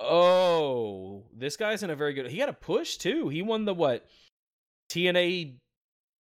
oh, 0.00 1.22
this 1.36 1.56
guy's 1.56 1.82
in 1.82 1.90
a 1.90 1.96
very 1.96 2.12
good. 2.12 2.30
He 2.30 2.38
got 2.38 2.48
a 2.48 2.52
push 2.54 2.96
too. 2.96 3.28
He 3.28 3.42
won 3.42 3.64
the 3.64 3.74
what 3.74 4.06
TNA. 4.90 5.54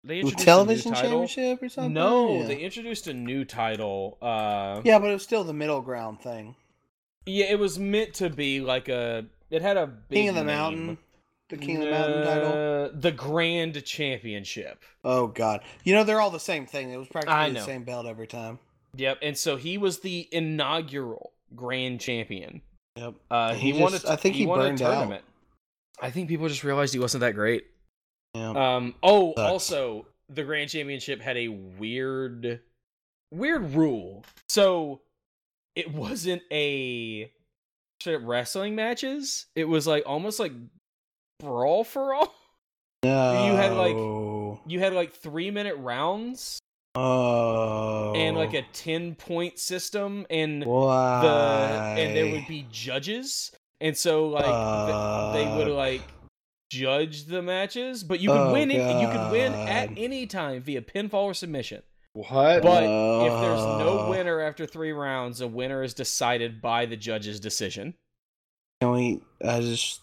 They 0.03 0.15
The 0.15 0.19
introduced 0.21 0.35
a 0.37 0.39
new 0.39 0.45
television 0.45 0.93
title. 0.93 1.09
championship 1.27 1.61
or 1.63 1.69
something? 1.69 1.93
No, 1.93 2.37
Yeah. 2.41 2.47
they 2.47 2.57
introduced 2.57 3.05
a 3.07 3.13
new 3.13 3.45
title. 3.45 4.17
Uh, 4.21 4.81
Yeah, 4.83 4.97
but 4.97 5.09
it 5.11 5.13
was 5.13 5.21
still 5.23 5.43
the 5.43 5.53
middle 5.53 5.81
ground 5.81 6.21
thing. 6.21 6.55
yeah, 7.27 7.45
it 7.45 7.59
was 7.59 7.77
meant 7.77 8.15
to 8.15 8.29
be 8.29 8.61
like 8.61 8.87
a. 8.89 9.25
It 9.51 9.61
had 9.61 9.77
a 9.77 9.85
big 9.87 10.17
King 10.19 10.29
of 10.29 10.35
the 10.35 10.43
name. 10.43 10.47
Mountain. 10.57 10.97
The 11.49 11.57
King 11.57 11.77
of 11.77 11.83
the 11.83 11.91
Mountain 11.91 12.23
title. 12.23 12.91
The 12.99 13.11
Grand 13.11 13.83
Championship. 13.85 14.81
Oh 15.03 15.27
god. 15.27 15.61
You 15.83 15.93
know 15.93 16.03
they're 16.03 16.21
all 16.21 16.29
the 16.31 16.39
same 16.39 16.65
thing. 16.65 16.91
It 16.91 16.97
was 16.97 17.07
practically 17.09 17.53
the 17.53 17.65
same 17.65 17.83
belt 17.83 18.05
every 18.05 18.27
time. 18.27 18.57
Yep, 18.95 19.19
and 19.21 19.37
so 19.37 19.55
he 19.57 19.77
was 19.77 19.99
the 19.99 20.27
inaugural 20.31 21.31
Grand 21.55 21.99
Champion. 22.01 22.61
Yep. 22.97 23.13
Uh, 23.29 23.53
he, 23.53 23.71
he 23.73 23.81
won. 23.81 23.91
just- 23.91 24.05
A, 24.05 24.11
I 24.13 24.15
think 24.15 24.35
he 24.35 24.45
won 24.45 24.59
a 24.59 24.63
burned 24.63 24.81
out. 24.81 24.93
tournament. 24.93 25.23
I 26.01 26.09
think 26.11 26.27
people 26.29 26.47
just 26.47 26.63
realized 26.63 26.93
he 26.93 26.99
wasn't 26.99 27.21
that 27.21 27.35
great. 27.35 27.65
Yeah. 28.33 28.49
Um. 28.75 28.95
Oh, 29.03 29.33
Sucks. 29.35 29.51
also, 29.51 30.07
the 30.29 30.43
Grand 30.43 30.69
Championship 30.69 31.21
had 31.21 31.37
a 31.37 31.49
weird, 31.49 32.61
weird 33.31 33.73
rule. 33.73 34.23
So 34.49 35.01
it 35.75 35.93
wasn't 35.93 36.41
a 36.51 37.31
wrestling 38.05 38.75
matches. 38.75 39.45
It 39.55 39.65
was 39.65 39.87
like 39.87 40.03
almost 40.05 40.39
like 40.39 40.53
brawl 41.39 41.83
for 41.83 42.13
all. 42.13 42.33
no. 43.03 43.45
You 43.47 43.53
had 43.53 43.73
like 43.73 43.95
you 44.67 44.79
had 44.79 44.93
like 44.93 45.13
three 45.13 45.51
minute 45.51 45.75
rounds 45.77 46.59
Oh. 46.93 48.13
and 48.15 48.35
like 48.35 48.53
a 48.53 48.63
ten 48.73 49.15
point 49.15 49.57
system, 49.59 50.25
and 50.29 50.65
Why? 50.65 51.21
the 51.21 52.01
and 52.01 52.15
there 52.15 52.31
would 52.31 52.47
be 52.47 52.67
judges, 52.71 53.51
and 53.79 53.95
so 53.97 54.27
like 54.27 54.43
th- 54.45 55.33
they 55.45 55.57
would 55.57 55.67
Uh. 55.71 55.75
like 55.75 56.01
judge 56.69 57.25
the 57.25 57.41
matches, 57.41 58.03
but 58.03 58.19
you 58.19 58.29
could 58.29 58.37
Oh, 58.49 58.53
win 58.53 58.71
it. 58.71 59.01
You 59.01 59.07
could 59.07 59.31
win 59.31 59.53
at 59.53 59.89
any 59.97 60.25
time 60.27 60.61
via 60.63 60.81
pinfall 60.81 61.23
or 61.23 61.33
submission. 61.33 61.81
What? 62.14 62.62
But 62.62 62.84
if 62.84 63.41
there's 63.41 63.59
no 63.80 63.99
Uh. 64.05 64.09
winner 64.09 64.41
after 64.41 64.66
three 64.66 64.91
rounds, 64.91 65.39
a 65.41 65.47
winner 65.47 65.82
is 65.84 65.93
decided 65.93 66.62
by 66.62 66.86
the 66.86 66.97
judge's 66.97 67.39
decision. 67.39 67.93
Can 68.82 68.91
we? 68.91 69.22
I 69.45 69.62
just. 69.62 70.01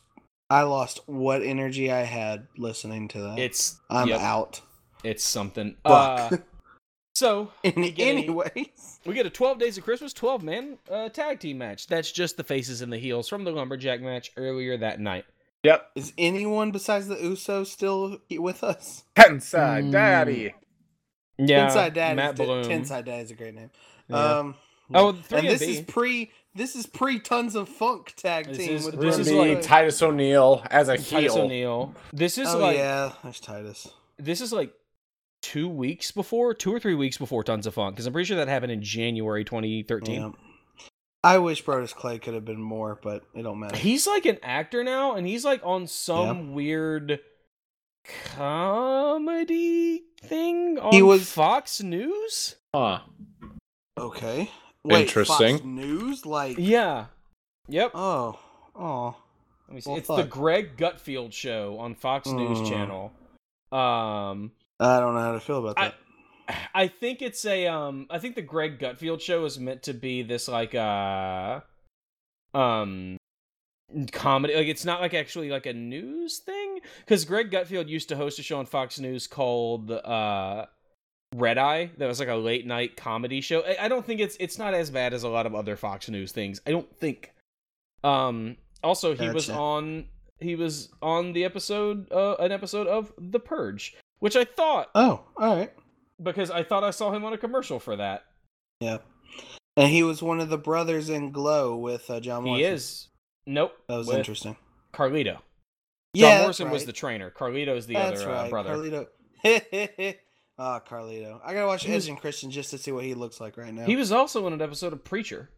I 0.50 0.62
lost 0.62 1.00
what 1.06 1.42
energy 1.42 1.92
I 1.92 2.04
had 2.04 2.46
listening 2.56 3.08
to 3.08 3.20
that. 3.20 3.38
It's 3.38 3.78
I'm 3.90 4.08
yep. 4.08 4.20
out. 4.20 4.62
It's 5.04 5.22
something. 5.22 5.76
Fuck. 5.86 6.32
Uh, 6.32 6.36
so 7.14 7.52
In, 7.62 7.74
we 7.76 7.90
get 7.90 8.06
a- 8.06 8.18
anyways, 8.18 9.00
we 9.04 9.12
get 9.12 9.26
a 9.26 9.30
12 9.30 9.58
Days 9.58 9.76
of 9.76 9.84
Christmas 9.84 10.14
12 10.14 10.42
man 10.42 10.78
uh, 10.90 11.10
tag 11.10 11.40
team 11.40 11.58
match. 11.58 11.86
That's 11.88 12.10
just 12.10 12.38
the 12.38 12.44
faces 12.44 12.80
and 12.80 12.90
the 12.90 12.96
heels 12.98 13.28
from 13.28 13.44
the 13.44 13.50
lumberjack 13.52 14.00
match 14.00 14.32
earlier 14.38 14.78
that 14.78 15.00
night. 15.00 15.26
Yep. 15.64 15.90
is 15.96 16.12
anyone 16.16 16.70
besides 16.70 17.08
the 17.08 17.16
Usos 17.16 17.66
still 17.66 18.18
with 18.30 18.64
us? 18.64 19.02
Tensai 19.16 19.82
Mm. 19.82 19.92
Daddy. 19.92 20.54
Yeah, 21.38 21.68
Tensai 21.68 21.92
Dad. 21.94 22.16
Matt 22.16 22.38
is, 22.38 22.46
Bloom. 22.46 22.64
Tensai 22.64 23.04
Dad 23.04 23.22
is 23.24 23.30
a 23.30 23.34
great 23.34 23.54
name. 23.54 23.70
Yeah. 24.08 24.38
Um, 24.38 24.54
Oh, 24.94 25.10
and 25.10 25.18
3MB. 25.22 25.42
this 25.48 25.62
is 25.62 25.80
pre. 25.82 26.30
This 26.54 26.74
is 26.74 26.86
pre 26.86 27.20
tons 27.20 27.54
of 27.54 27.68
funk 27.68 28.14
tag 28.16 28.46
This 28.46 28.56
team 28.56 28.70
is- 28.76 28.86
with 28.86 28.94
this 28.98 29.16
This 29.18 29.26
is 29.26 29.32
is 29.32 29.34
like- 29.34 29.62
Titus 29.62 30.02
O'Neil 30.02 30.62
as 30.70 30.88
a 30.88 30.96
Titus 30.96 31.34
heel. 31.34 31.42
O'Neil. 31.44 31.94
This 32.12 32.38
is 32.38 32.48
Oh 32.48 32.58
like 32.58 32.76
yeah, 32.78 33.12
there's 33.22 33.38
Titus. 33.38 33.88
this 34.18 34.40
is 34.40 34.50
like 34.52 34.72
two 35.42 35.68
weeks 35.68 36.10
before, 36.10 36.54
two 36.54 36.72
or 36.74 36.80
three 36.80 36.94
weeks 36.94 37.18
before 37.18 37.44
Tons 37.44 37.66
of 37.66 37.74
Funk, 37.74 37.94
because 37.96 38.06
I'm 38.06 38.12
pretty 38.14 38.26
sure 38.26 38.38
that 38.38 38.48
happened 38.48 38.72
in 38.72 38.82
January 38.82 39.44
2013. 39.44 40.20
Yeah. 40.20 40.30
I 41.22 41.38
wish 41.38 41.62
Brodus 41.64 41.94
Clay 41.94 42.18
could 42.18 42.34
have 42.34 42.44
been 42.46 42.60
more, 42.62 42.98
but 43.02 43.24
it 43.34 43.42
don't 43.42 43.60
matter. 43.60 43.76
He's 43.76 44.06
like 44.06 44.24
an 44.24 44.38
actor 44.42 44.82
now, 44.82 45.14
and 45.16 45.26
he's 45.26 45.44
like 45.44 45.60
on 45.64 45.86
some 45.86 46.54
weird 46.54 47.20
comedy 48.34 50.04
thing 50.20 50.78
on 50.78 50.92
He 50.92 51.02
was- 51.02 51.30
Fox 51.30 51.80
News. 51.82 52.56
Huh. 52.74 53.00
Okay. 53.98 54.50
Wait, 54.84 55.02
Interesting. 55.02 55.56
Fox 55.58 55.64
News, 55.66 56.24
like 56.26 56.56
Yeah. 56.58 57.06
Yep. 57.68 57.90
oh, 57.94 58.38
oh, 58.76 59.16
Let 59.68 59.74
me 59.74 59.80
see. 59.80 59.90
well, 59.90 59.98
it's 59.98 60.08
the. 60.08 60.22
Greg 60.24 60.76
Gutfeld 60.76 61.32
show 61.32 61.78
on 61.78 61.94
Fox 61.94 62.28
News 62.28 62.58
Mm. 62.58 62.68
channel. 62.68 63.12
Um, 63.70 64.52
I 64.80 65.00
don't 65.00 65.14
know 65.14 65.20
how 65.20 65.32
to 65.32 65.40
feel 65.40 65.58
about 65.58 65.78
I, 65.78 65.88
that. 65.88 65.94
I 66.74 66.88
think 66.88 67.20
it's 67.20 67.44
a 67.44 67.66
um. 67.66 68.06
I 68.08 68.18
think 68.18 68.34
the 68.34 68.40
Greg 68.42 68.78
Gutfeld 68.78 69.20
show 69.20 69.44
is 69.44 69.58
meant 69.58 69.82
to 69.82 69.92
be 69.92 70.22
this 70.22 70.48
like 70.48 70.74
uh, 70.74 71.60
um, 72.54 73.18
comedy. 74.12 74.54
Like 74.54 74.68
it's 74.68 74.86
not 74.86 75.02
like 75.02 75.12
actually 75.12 75.50
like 75.50 75.66
a 75.66 75.74
news 75.74 76.38
thing 76.38 76.57
because 77.00 77.24
Greg 77.24 77.50
Gutfeld 77.50 77.88
used 77.88 78.08
to 78.10 78.16
host 78.16 78.38
a 78.38 78.42
show 78.42 78.58
on 78.58 78.66
Fox 78.66 78.98
News 78.98 79.26
called 79.26 79.90
uh. 79.90 80.66
Red 81.34 81.58
Eye 81.58 81.90
that 81.98 82.06
was 82.06 82.20
like 82.20 82.30
a 82.30 82.34
late 82.36 82.66
night 82.66 82.96
comedy 82.96 83.42
show. 83.42 83.60
I, 83.60 83.84
I 83.84 83.88
don't 83.88 84.06
think 84.06 84.18
it's 84.18 84.34
it's 84.40 84.56
not 84.56 84.72
as 84.72 84.90
bad 84.90 85.12
as 85.12 85.24
a 85.24 85.28
lot 85.28 85.44
of 85.44 85.54
other 85.54 85.76
Fox 85.76 86.08
News 86.08 86.32
things. 86.32 86.58
I 86.66 86.70
don't 86.70 86.90
think. 86.96 87.34
Um. 88.02 88.56
Also, 88.82 89.14
he 89.14 89.28
was 89.28 89.50
on 89.50 90.06
he 90.40 90.54
was 90.54 90.88
on 91.02 91.34
the 91.34 91.44
episode 91.44 92.10
uh, 92.10 92.36
an 92.36 92.50
episode 92.50 92.86
of 92.86 93.12
The 93.18 93.40
Purge, 93.40 93.94
which 94.20 94.36
I 94.36 94.44
thought 94.44 94.88
oh, 94.94 95.24
all 95.36 95.56
right, 95.56 95.72
because 96.22 96.50
I 96.50 96.62
thought 96.62 96.82
I 96.82 96.92
saw 96.92 97.12
him 97.12 97.26
on 97.26 97.34
a 97.34 97.38
commercial 97.38 97.78
for 97.78 97.96
that. 97.96 98.24
yeah. 98.80 98.98
And 99.76 99.88
he 99.88 100.02
was 100.02 100.22
one 100.22 100.40
of 100.40 100.48
the 100.48 100.58
brothers 100.58 101.08
in 101.08 101.30
Glow 101.30 101.76
with 101.76 102.10
uh, 102.10 102.20
John. 102.20 102.44
He 102.46 102.64
is. 102.64 103.08
Nope. 103.46 103.76
That 103.88 103.98
was 103.98 104.10
interesting. 104.10 104.56
Carlito. 104.92 105.38
John 106.18 106.28
Yeah, 106.28 106.34
that's 106.38 106.42
Morrison 106.42 106.70
was 106.70 106.84
the 106.86 106.92
trainer. 106.92 107.30
Carlito 107.30 107.76
is 107.76 107.86
the 107.86 107.94
That's 107.94 108.22
other 108.22 108.30
uh, 108.32 108.48
brother. 108.48 108.70
Carlito. 109.44 110.14
Ah, 110.60 110.80
Carlito. 110.80 111.40
I 111.44 111.54
gotta 111.54 111.68
watch 111.68 111.84
He 111.84 111.92
Edge 111.92 112.08
and 112.08 112.18
Christian 112.20 112.50
just 112.50 112.70
to 112.72 112.78
see 112.78 112.90
what 112.90 113.04
he 113.04 113.14
looks 113.14 113.40
like 113.40 113.56
right 113.56 113.72
now. 113.72 113.84
He 113.84 113.94
was 113.94 114.10
also 114.10 114.44
in 114.48 114.52
an 114.52 114.60
episode 114.60 114.92
of 114.92 115.04
Preacher. 115.04 115.50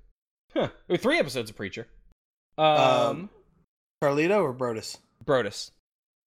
Huh. 0.52 0.68
Three 0.98 1.18
episodes 1.18 1.48
of 1.48 1.56
Preacher. 1.56 1.86
Um, 2.58 2.66
Um, 2.66 3.30
Carlito 4.04 4.42
or 4.42 4.52
Brodus? 4.52 4.98
Brodus. 5.24 5.70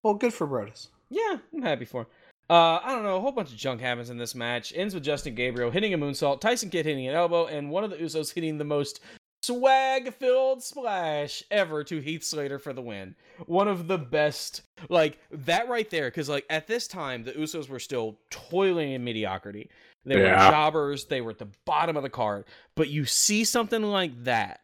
Well, 0.02 0.14
good 0.14 0.34
for 0.34 0.48
Brodus. 0.48 0.88
Yeah, 1.08 1.36
I'm 1.54 1.62
happy 1.62 1.84
for 1.84 2.00
him. 2.00 2.06
Uh, 2.50 2.80
I 2.82 2.92
don't 2.94 3.04
know. 3.04 3.16
A 3.16 3.20
whole 3.20 3.30
bunch 3.32 3.50
of 3.52 3.56
junk 3.56 3.80
happens 3.80 4.10
in 4.10 4.18
this 4.18 4.34
match. 4.34 4.72
Ends 4.74 4.92
with 4.92 5.04
Justin 5.04 5.36
Gabriel 5.36 5.70
hitting 5.70 5.94
a 5.94 5.98
moonsault, 5.98 6.40
Tyson 6.40 6.68
Kidd 6.68 6.84
hitting 6.84 7.06
an 7.06 7.14
elbow, 7.14 7.46
and 7.46 7.70
one 7.70 7.84
of 7.84 7.90
the 7.90 7.96
Usos 7.96 8.34
hitting 8.34 8.58
the 8.58 8.64
most 8.64 8.98
swag-filled 9.46 10.62
splash 10.62 11.42
ever 11.50 11.84
to 11.84 12.00
Heath 12.00 12.24
Slater 12.24 12.58
for 12.58 12.72
the 12.72 12.82
win. 12.82 13.14
One 13.46 13.68
of 13.68 13.86
the 13.88 13.98
best, 13.98 14.62
like 14.88 15.18
that 15.30 15.68
right 15.68 15.88
there, 15.90 16.08
because 16.08 16.28
like 16.28 16.46
at 16.50 16.66
this 16.66 16.86
time 16.86 17.24
the 17.24 17.32
Usos 17.32 17.68
were 17.68 17.78
still 17.78 18.18
toiling 18.30 18.92
in 18.92 19.04
mediocrity. 19.04 19.70
They 20.04 20.16
were 20.16 20.28
jobbers. 20.28 21.06
They 21.06 21.22
were 21.22 21.30
at 21.30 21.38
the 21.38 21.48
bottom 21.64 21.96
of 21.96 22.02
the 22.02 22.10
card. 22.10 22.44
But 22.74 22.88
you 22.88 23.06
see 23.06 23.44
something 23.44 23.82
like 23.82 24.24
that, 24.24 24.60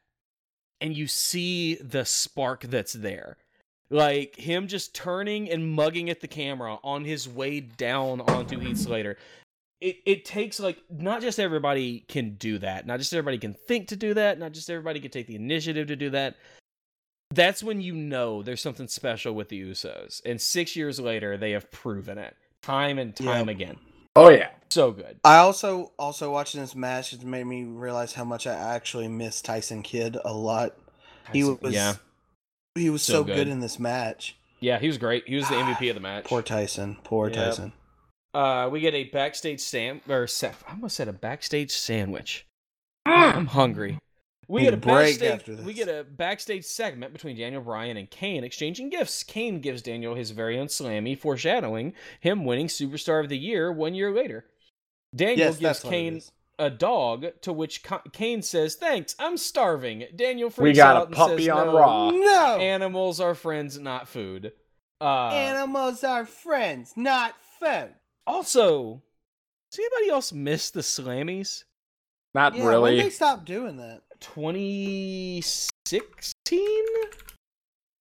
and 0.80 0.94
you 0.94 1.06
see 1.06 1.76
the 1.76 2.04
spark 2.04 2.62
that's 2.62 2.92
there 2.92 3.38
like 3.90 4.36
him 4.36 4.68
just 4.68 4.94
turning 4.94 5.50
and 5.50 5.72
mugging 5.72 6.10
at 6.10 6.20
the 6.20 6.28
camera 6.28 6.78
on 6.84 7.04
his 7.04 7.28
way 7.28 7.60
down 7.60 8.20
onto 8.20 8.58
Heath 8.58 8.78
Slater. 8.78 9.16
It 9.80 9.96
it 10.04 10.24
takes 10.24 10.60
like 10.60 10.78
not 10.90 11.22
just 11.22 11.38
everybody 11.40 12.00
can 12.08 12.34
do 12.34 12.58
that, 12.58 12.86
not 12.86 12.98
just 12.98 13.12
everybody 13.14 13.38
can 13.38 13.54
think 13.54 13.88
to 13.88 13.96
do 13.96 14.12
that, 14.14 14.38
not 14.38 14.52
just 14.52 14.68
everybody 14.68 15.00
can 15.00 15.10
take 15.10 15.26
the 15.26 15.36
initiative 15.36 15.86
to 15.88 15.96
do 15.96 16.10
that. 16.10 16.36
That's 17.32 17.62
when 17.62 17.80
you 17.80 17.94
know 17.94 18.42
there's 18.42 18.60
something 18.60 18.88
special 18.88 19.34
with 19.34 19.48
the 19.48 19.60
Usos. 19.62 20.20
And 20.24 20.40
six 20.40 20.74
years 20.74 20.98
later, 20.98 21.36
they 21.36 21.52
have 21.52 21.70
proven 21.70 22.18
it 22.18 22.36
time 22.60 22.98
and 22.98 23.14
time 23.14 23.46
Yeah. 23.46 23.52
again. 23.52 23.76
Oh 24.16 24.28
yeah. 24.28 24.50
So 24.68 24.90
good. 24.90 25.18
I 25.24 25.36
also 25.36 25.92
also 25.98 26.30
watching 26.32 26.60
this 26.60 26.74
match 26.74 27.12
has 27.12 27.24
made 27.24 27.44
me 27.46 27.62
realize 27.64 28.12
how 28.12 28.24
much 28.24 28.46
I 28.46 28.54
actually 28.54 29.08
miss 29.08 29.40
Tyson 29.40 29.82
Kidd 29.82 30.18
a 30.24 30.32
lot. 30.34 30.76
He 31.32 31.44
was 31.44 31.72
yeah, 31.72 31.94
he 32.74 32.90
was 32.90 33.02
So 33.02 33.12
so, 33.14 33.24
good. 33.24 33.36
good. 33.36 33.48
in 33.48 33.60
this 33.60 33.78
match. 33.78 34.36
yeah, 34.58 34.78
he 34.78 34.88
was 34.88 34.98
great. 34.98 35.26
He 35.28 35.36
was 35.36 35.48
the 35.48 35.54
ah, 35.56 35.74
MVP 35.74 35.88
of 35.90 35.94
the 35.94 36.00
match. 36.00 36.24
Poor 36.24 36.42
Tyson. 36.42 36.96
Poor 37.04 37.28
Yep. 37.28 37.36
Tyson. 37.36 37.72
Uh, 38.32 38.68
we 38.70 38.80
get 38.80 38.94
a 38.94 39.04
backstage 39.04 39.60
sam 39.60 40.00
or 40.08 40.26
sa- 40.26 40.52
I 40.68 40.72
almost 40.72 40.96
said 40.96 41.08
a 41.08 41.12
backstage 41.12 41.72
sandwich. 41.72 42.46
I'm 43.06 43.46
hungry. 43.46 43.98
We 44.46 44.62
get 44.62 44.74
a 44.74 44.76
a 44.76 44.80
break 44.80 45.20
backstage. 45.20 45.30
after 45.30 45.54
this. 45.56 45.64
We 45.64 45.72
get 45.74 45.88
a 45.88 46.04
backstage 46.04 46.64
segment 46.64 47.12
between 47.12 47.36
Daniel 47.36 47.62
Bryan 47.62 47.96
and 47.96 48.10
Kane 48.10 48.42
exchanging 48.44 48.90
gifts. 48.90 49.22
Kane 49.22 49.60
gives 49.60 49.80
Daniel 49.82 50.14
his 50.14 50.32
very 50.32 50.58
own 50.58 50.66
slammy, 50.66 51.16
foreshadowing 51.18 51.94
him 52.20 52.44
winning 52.44 52.66
Superstar 52.66 53.22
of 53.22 53.28
the 53.28 53.38
Year 53.38 53.72
one 53.72 53.94
year 53.94 54.12
later. 54.12 54.46
Daniel 55.14 55.38
Yes, 55.38 55.50
gives 55.54 55.60
that's 55.60 55.84
what 55.84 55.92
it 55.92 55.96
Kane 55.96 56.22
a 56.58 56.68
dog, 56.70 57.26
to 57.42 57.52
which 57.52 57.82
Ka- 57.82 58.02
Kane 58.12 58.42
says, 58.42 58.74
"Thanks, 58.74 59.14
I'm 59.18 59.36
starving." 59.36 60.04
Daniel 60.14 60.50
freaks 60.50 60.62
We 60.62 60.72
got 60.74 60.96
out 60.96 61.02
a 61.02 61.06
and 61.06 61.14
puppy 61.14 61.44
says, 61.44 61.48
on 61.48 61.66
"No, 61.68 61.78
Raw. 61.78 62.10
No. 62.10 62.58
Animals 62.60 63.18
are 63.20 63.34
friends, 63.34 63.78
not 63.78 64.08
food. 64.08 64.52
Uh, 65.00 65.28
Animals 65.30 66.04
are 66.04 66.26
friends, 66.26 66.92
not 66.96 67.34
food. 67.60 67.94
Also, 68.30 69.02
does 69.70 69.78
anybody 69.78 70.10
else 70.10 70.32
miss 70.32 70.70
the 70.70 70.80
Slammies? 70.80 71.64
Not 72.34 72.54
Yeah, 72.54 72.62
when 72.64 72.70
really. 72.70 73.02
they 73.02 73.10
stop 73.10 73.44
doing 73.44 73.76
that? 73.78 74.02
2016? 74.20 76.60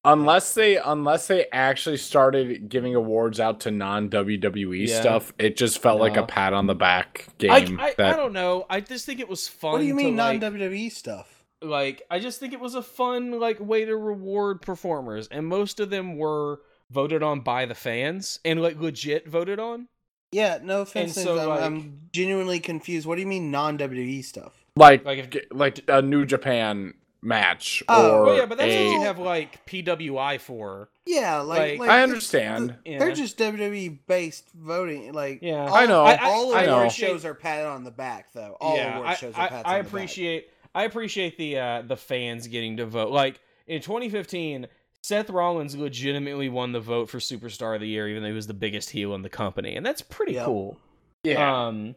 Unless 0.06 0.54
they 0.54 0.78
unless 0.78 1.28
they 1.28 1.48
actually 1.52 1.98
started 1.98 2.70
giving 2.70 2.96
awards 2.96 3.38
out 3.40 3.60
to 3.62 3.72
non 3.72 4.10
WWE 4.10 4.88
Yeah. 4.88 5.02
stuff, 5.02 5.34
it 5.38 5.58
just 5.58 5.82
felt 5.82 6.00
like 6.00 6.16
a 6.16 6.24
pat 6.26 6.54
on 6.54 6.68
the 6.68 6.76
back 6.76 7.28
game. 7.38 7.78
I, 7.80 7.94
that 7.98 8.14
I 8.14 8.16
don't 8.16 8.32
know. 8.32 8.66
I 8.70 8.80
just 8.80 9.06
think 9.06 9.20
it 9.20 9.28
was 9.28 9.48
fun. 9.50 9.74
What 9.74 9.80
do 9.80 9.86
you 9.86 9.94
mean 9.94 10.12
to, 10.12 10.16
non 10.16 10.40
like, 10.40 10.54
WWE 10.54 10.90
stuff? 10.92 11.36
like 11.62 12.02
I 12.10 12.20
just 12.20 12.40
think 12.40 12.54
it 12.54 12.60
was 12.62 12.76
a 12.76 12.82
fun 12.82 13.38
like 13.42 13.60
way 13.60 13.84
to 13.84 13.98
reward 13.98 14.62
performers, 14.62 15.28
and 15.28 15.46
most 15.46 15.82
of 15.82 15.90
them 15.90 16.18
were 16.18 16.62
voted 16.90 17.22
on 17.22 17.42
by 17.42 17.66
the 17.66 17.76
fans 17.76 18.40
and 18.46 18.62
like 18.62 18.80
legit 18.80 19.28
voted 19.28 19.60
on. 19.60 19.90
Yeah, 20.32 20.60
no 20.62 20.82
offense. 20.82 21.16
So, 21.16 21.40
I'm, 21.40 21.48
like- 21.50 21.62
I'm 21.62 22.00
genuinely 22.12 22.60
confused. 22.60 23.08
What 23.08 23.16
do 23.16 23.22
you 23.22 23.28
mean 23.28 23.52
non 23.52 23.78
WWE 23.78 24.24
stuff? 24.24 24.54
like 24.76 25.04
Like 25.06 25.36
if- 25.36 25.44
like 25.52 25.80
a 25.88 26.02
New 26.02 26.26
Japan 26.26 26.94
match 27.22 27.84
Oh, 27.90 28.12
or 28.20 28.26
Well, 28.26 28.38
yeah, 28.38 28.46
but 28.46 28.58
that's 28.58 28.72
a, 28.72 28.86
what 28.88 28.94
you 28.94 29.02
have 29.02 29.20
like 29.20 29.66
PWI 29.66 30.40
for. 30.40 30.90
Yeah, 31.06 31.40
like, 31.42 31.60
Like- 31.60 31.80
like 31.80 31.90
I 31.90 31.94
it's- 31.98 32.10
understand. 32.10 32.76
Yeah. 32.86 33.00
They're 33.00 33.12
just 33.14 33.38
WWE 33.38 34.00
based 34.08 34.46
voting. 34.54 35.12
Like, 35.14 35.40
Yeah. 35.42 35.66
all, 35.68 35.74
I 35.76 35.86
know. 35.86 36.04
I- 36.06 36.14
I- 36.14 36.30
all 36.30 36.56
I 36.56 36.66
know. 36.66 36.78
award 36.78 36.92
shows 36.94 37.26
are 37.26 37.34
patted 37.34 37.66
on 37.68 37.84
the 37.84 37.92
back, 37.92 38.32
though. 38.34 38.56
All 38.62 38.78
yeah, 38.78 38.96
award 38.96 39.08
I, 39.10 39.14
shows 39.16 39.34
I, 39.36 39.46
are 39.46 39.50
patted 39.50 39.68
I 39.68 39.78
on 39.80 39.84
the 39.84 39.88
appreciate 39.90 40.50
I 40.76 40.84
appreciate 40.84 41.38
the 41.38 41.58
uh, 41.58 41.82
the 41.82 41.98
fans 41.98 42.46
getting 42.48 42.78
to 42.78 42.86
vote. 42.86 43.10
Like 43.12 43.40
in 43.68 43.82
2015, 43.82 44.68
Seth 45.04 45.30
Rollins 45.30 45.76
legitimately 45.76 46.50
won 46.50 46.72
the 46.72 46.80
vote 46.80 47.10
for 47.10 47.20
Superstar 47.20 47.76
of 47.76 47.82
the 47.82 47.88
Year, 47.88 48.08
even 48.10 48.22
though 48.22 48.30
he 48.30 48.36
was 48.36 48.48
the 48.48 48.54
biggest 48.54 48.90
heel 48.92 49.16
in 49.16 49.22
the 49.22 49.30
company, 49.30 49.76
and 49.76 49.86
that's 49.86 50.02
pretty 50.02 50.34
Yep. 50.34 50.46
cool. 50.46 50.78
yeah. 51.24 51.68
Um. 51.68 51.96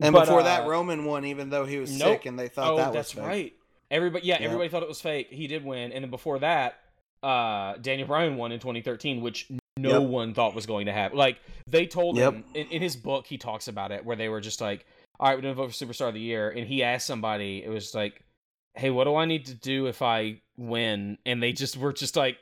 And 0.00 0.12
but, 0.12 0.20
before 0.24 0.40
uh, 0.40 0.44
that, 0.44 0.66
Roman 0.66 1.04
won, 1.04 1.24
even 1.24 1.50
though 1.50 1.64
he 1.64 1.78
was 1.78 1.96
nope. 1.96 2.08
sick, 2.18 2.26
and 2.26 2.38
they 2.38 2.48
thought 2.48 2.72
oh, 2.72 2.76
that 2.76 2.88
was 2.88 2.94
that's 2.94 3.12
fake. 3.12 3.24
right. 3.24 3.52
Everybody, 3.90 4.26
yeah, 4.26 4.34
Yep. 4.34 4.42
everybody 4.42 4.68
thought 4.68 4.82
it 4.82 4.88
was 4.88 5.00
fake. 5.00 5.28
He 5.30 5.46
did 5.46 5.64
win, 5.64 5.92
and 5.92 6.02
then 6.04 6.10
before 6.10 6.40
that, 6.40 6.80
uh, 7.22 7.74
Daniel 7.80 8.08
Bryan 8.08 8.36
won 8.36 8.50
in 8.50 8.58
2013, 8.58 9.20
which 9.20 9.46
no 9.78 10.00
Yep. 10.00 10.08
one 10.10 10.34
thought 10.34 10.54
was 10.54 10.66
going 10.66 10.86
to 10.86 10.92
happen. 10.92 11.16
Like 11.16 11.38
they 11.68 11.86
told 11.86 12.16
Yep. 12.16 12.32
him 12.32 12.44
in, 12.54 12.66
in 12.68 12.82
his 12.82 12.96
book, 12.96 13.26
he 13.26 13.38
talks 13.38 13.68
about 13.68 13.92
it 13.92 14.04
where 14.04 14.16
they 14.16 14.28
were 14.28 14.40
just 14.40 14.60
like, 14.60 14.84
"All 15.20 15.28
right, 15.28 15.36
we're 15.36 15.42
gonna 15.42 15.54
vote 15.54 15.72
for 15.72 15.84
Superstar 15.84 16.08
of 16.08 16.14
the 16.14 16.20
Year," 16.20 16.50
and 16.50 16.66
he 16.66 16.82
asked 16.82 17.06
somebody, 17.06 17.62
it 17.64 17.68
was 17.70 17.94
like, 17.94 18.20
"Hey, 18.74 18.90
what 18.90 19.04
do 19.04 19.14
I 19.14 19.26
need 19.26 19.46
to 19.46 19.54
do 19.54 19.86
if 19.86 20.02
I 20.02 20.40
win?" 20.56 21.18
And 21.24 21.40
they 21.42 21.52
just 21.52 21.76
were 21.76 21.92
just 21.92 22.16
like, 22.16 22.38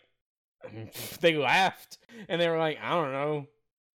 they 1.20 1.34
laughed, 1.36 1.98
and 2.28 2.40
they 2.40 2.48
were 2.48 2.58
like, 2.58 2.78
"I 2.82 2.90
don't 2.90 3.12
know, 3.12 3.46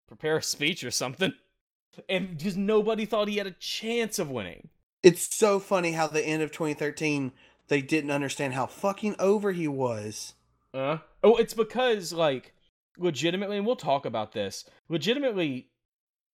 prepare 0.07 0.39
a 0.39 0.43
speech 0.43 0.85
or 0.85 0.91
something." 0.91 1.33
and 2.09 2.37
because 2.37 2.57
nobody 2.57 3.05
thought 3.05 3.29
he 3.29 3.39
had 3.39 3.47
a 3.47 3.53
chance 3.53 4.19
of 4.19 4.31
winning. 4.31 4.69
It's 5.03 5.37
so 5.37 5.61
funny 5.61 5.93
how 5.93 6.07
the 6.07 6.25
end 6.25 6.43
of 6.43 6.51
2013 6.51 7.33
they 7.69 7.83
didn't 7.83 8.11
understand 8.11 8.55
how 8.55 8.67
fucking 8.67 9.17
over 9.19 9.53
he 9.53 9.67
was. 9.67 10.35
Uh, 10.73 10.99
oh, 11.23 11.37
it's 11.37 11.55
because 11.55 12.13
like 12.13 12.55
legitimately, 12.99 13.57
and 13.57 13.67
we'll 13.67 13.77
talk 13.77 14.07
about 14.07 14.33
this. 14.33 14.65
Legitimately, 14.89 15.69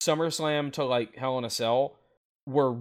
SummerSlam 0.02 0.72
to 0.72 0.84
like 0.84 1.16
Hell 1.16 1.38
in 1.38 1.44
a 1.44 1.50
Cell 1.50 1.96
were 2.46 2.76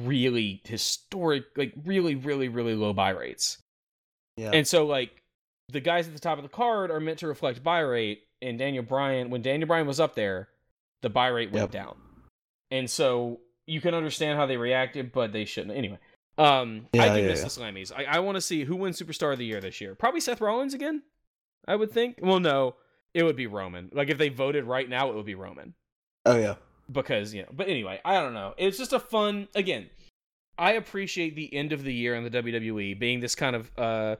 really 0.00 0.60
historic, 0.64 1.44
like 1.56 1.72
really, 1.84 2.14
really, 2.14 2.48
really 2.48 2.74
low 2.74 2.92
buy 2.92 3.10
rates. 3.10 3.58
Yeah. 4.36 4.50
And 4.52 4.66
so 4.66 4.86
like 4.86 5.21
the 5.72 5.80
guys 5.80 6.06
at 6.06 6.14
the 6.14 6.20
top 6.20 6.38
of 6.38 6.42
the 6.42 6.48
card 6.48 6.90
are 6.90 7.00
meant 7.00 7.18
to 7.20 7.26
reflect 7.26 7.62
buy 7.62 7.80
rate, 7.80 8.22
and 8.40 8.58
Daniel 8.58 8.82
Bryan, 8.82 9.30
when 9.30 9.42
Daniel 9.42 9.66
Bryan 9.66 9.86
was 9.86 10.00
up 10.00 10.14
there, 10.14 10.48
the 11.00 11.10
buy 11.10 11.28
rate 11.28 11.50
went 11.52 11.62
Yep. 11.64 11.70
down. 11.70 11.96
And 12.70 12.88
so 12.88 13.40
you 13.66 13.80
can 13.80 13.94
understand 13.94 14.38
how 14.38 14.46
they 14.46 14.56
reacted, 14.56 15.12
but 15.12 15.32
they 15.32 15.44
shouldn't. 15.44 15.76
Anyway, 15.76 15.98
um, 16.38 16.86
I 16.94 17.08
do 17.10 17.20
yeah, 17.20 17.28
miss 17.28 17.40
yeah. 17.40 17.44
the 17.44 17.50
Slammies. 17.50 17.92
I, 17.94 18.04
I 18.04 18.18
want 18.20 18.36
to 18.36 18.40
see 18.40 18.64
who 18.64 18.76
wins 18.76 19.00
Superstar 19.00 19.32
of 19.32 19.38
the 19.38 19.44
Year 19.44 19.60
this 19.60 19.80
year. 19.80 19.94
Probably 19.94 20.20
Seth 20.20 20.40
Rollins 20.40 20.74
again. 20.74 21.02
I 21.68 21.76
would 21.76 21.92
think. 21.92 22.18
Well, 22.22 22.40
no, 22.40 22.76
it 23.14 23.22
would 23.22 23.36
be 23.36 23.46
Roman. 23.46 23.90
Like 23.92 24.08
if 24.08 24.18
they 24.18 24.28
voted 24.30 24.64
right 24.64 24.88
now, 24.88 25.10
it 25.10 25.14
would 25.14 25.26
be 25.26 25.34
Roman 25.34 25.74
oh 26.26 26.36
yeah. 26.38 26.54
because 26.90 27.34
you 27.34 27.42
know. 27.42 27.48
But 27.52 27.68
anyway, 27.68 28.00
I 28.04 28.14
don't 28.14 28.34
know. 28.34 28.54
It's 28.56 28.78
just 28.78 28.92
a 28.92 28.98
fun. 28.98 29.48
Again, 29.54 29.88
I 30.58 30.72
appreciate 30.72 31.36
the 31.36 31.52
end 31.54 31.72
of 31.72 31.84
the 31.84 31.92
year 31.92 32.14
in 32.14 32.24
the 32.24 32.30
WWE 32.30 32.98
being 32.98 33.20
this 33.20 33.34
kind 33.34 33.54
of 33.54 33.70
uh 33.78 34.16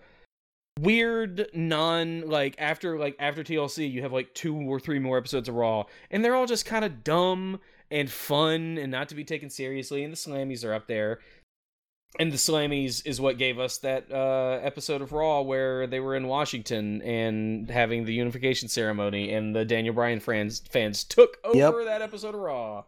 weird 0.81 1.49
non 1.55 2.23
like 2.29 2.55
after 2.59 2.99
like 2.99 3.15
after 3.19 3.45
TLC 3.45 3.91
you 3.91 4.03
have 4.03 4.13
like 4.13 4.35
two 4.35 4.57
or 4.57 4.81
three 4.81 4.99
more 4.99 5.19
episodes 5.19 5.49
of 5.49 5.55
Raw 5.55 5.85
and 6.11 6.25
they're 6.25 6.35
all 6.35 6.47
just 6.47 6.65
kind 6.67 6.85
of 6.85 7.05
dumb 7.05 7.61
and 7.91 8.11
fun 8.11 8.79
and 8.79 8.91
not 8.91 9.09
to 9.11 9.15
be 9.15 9.23
taken 9.25 9.51
seriously 9.51 10.03
and 10.03 10.13
the 10.13 10.17
Slammies 10.17 10.65
are 10.65 10.73
up 10.75 10.87
there. 10.87 11.21
And 12.19 12.31
the 12.31 12.37
Slammies 12.37 13.07
is 13.07 13.23
what 13.23 13.39
gave 13.39 13.59
us 13.59 13.79
that 13.79 14.13
uh, 14.13 14.61
episode 14.63 15.01
of 15.01 15.13
Raw 15.13 15.41
where 15.41 15.87
they 15.87 15.99
were 15.99 16.15
in 16.15 16.27
Washington 16.27 17.01
and 17.01 17.71
having 17.71 18.05
the 18.05 18.13
unification 18.13 18.69
ceremony, 18.69 19.33
and 19.33 19.57
the 19.57 19.65
Daniel 19.65 19.95
Bryan 19.95 20.21
fans 20.21 20.61
fans 20.71 21.05
took 21.05 21.39
over 21.43 21.57
Yep. 21.57 21.75
that 21.87 22.03
episode 22.03 22.35
of 22.35 22.43
Raw. 22.43 22.85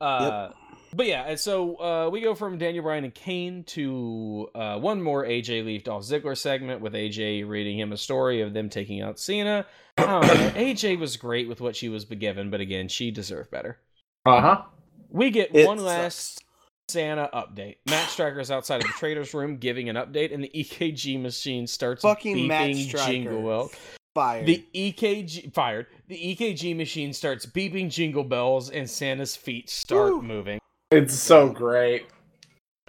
Uh, 0.00 0.50
But 0.96 1.06
yeah, 1.06 1.34
so 1.34 1.74
uh, 1.80 2.08
we 2.10 2.20
go 2.20 2.34
from 2.36 2.56
Daniel 2.56 2.84
Bryan 2.84 3.02
and 3.04 3.14
Kane 3.14 3.64
to 3.64 4.48
uh, 4.54 4.78
one 4.78 5.02
more 5.02 5.24
AJ 5.24 5.64
Leaf 5.64 5.82
Dolph 5.82 6.04
Ziggler 6.04 6.36
segment 6.36 6.80
with 6.80 6.92
AJ 6.92 7.48
reading 7.48 7.78
him 7.78 7.92
a 7.92 7.96
story 7.96 8.42
of 8.42 8.52
them 8.54 8.68
taking 8.68 9.02
out 9.02 9.18
Cena. 9.18 9.66
I 9.98 10.04
know. 10.04 10.20
AJ 10.54 11.00
was 11.00 11.16
great 11.16 11.48
with 11.48 11.60
what 11.60 11.74
she 11.74 11.88
was 11.88 12.04
given, 12.04 12.48
but 12.48 12.60
again, 12.60 12.86
she 12.88 13.10
deserved 13.10 13.50
better. 13.50 13.78
Uh 14.24 14.40
huh. 14.40 14.62
We 15.10 15.30
get 15.30 15.50
It 15.54 15.66
one 15.66 15.78
sucks. 15.78 15.86
last 15.86 16.44
Santa 16.88 17.28
update. 17.34 17.76
Matt 17.88 18.08
Striker 18.08 18.38
is 18.38 18.50
outside 18.50 18.76
of 18.80 18.86
the 18.86 18.92
trader's 18.98 19.34
room 19.34 19.56
giving 19.56 19.88
an 19.88 19.96
update, 19.96 20.32
and 20.32 20.44
the 20.44 20.50
EKG 20.54 21.20
machine 21.20 21.66
starts 21.66 22.02
Fucking 22.02 22.36
beeping 22.36 22.48
Matt 22.48 23.06
jingle 23.06 23.42
bell. 23.42 23.70
Fired. 24.14 24.46
The 24.46 24.64
EKG 24.74 25.52
fired. 25.52 25.86
The 26.06 26.36
EKG 26.36 26.76
machine 26.76 27.12
starts 27.12 27.46
beeping 27.46 27.90
jingle 27.90 28.22
bells, 28.22 28.70
and 28.70 28.88
Santa's 28.88 29.34
feet 29.34 29.68
start 29.68 30.12
Woo. 30.12 30.22
moving. 30.22 30.60
It's 30.90 31.14
so 31.14 31.48
great. 31.48 32.06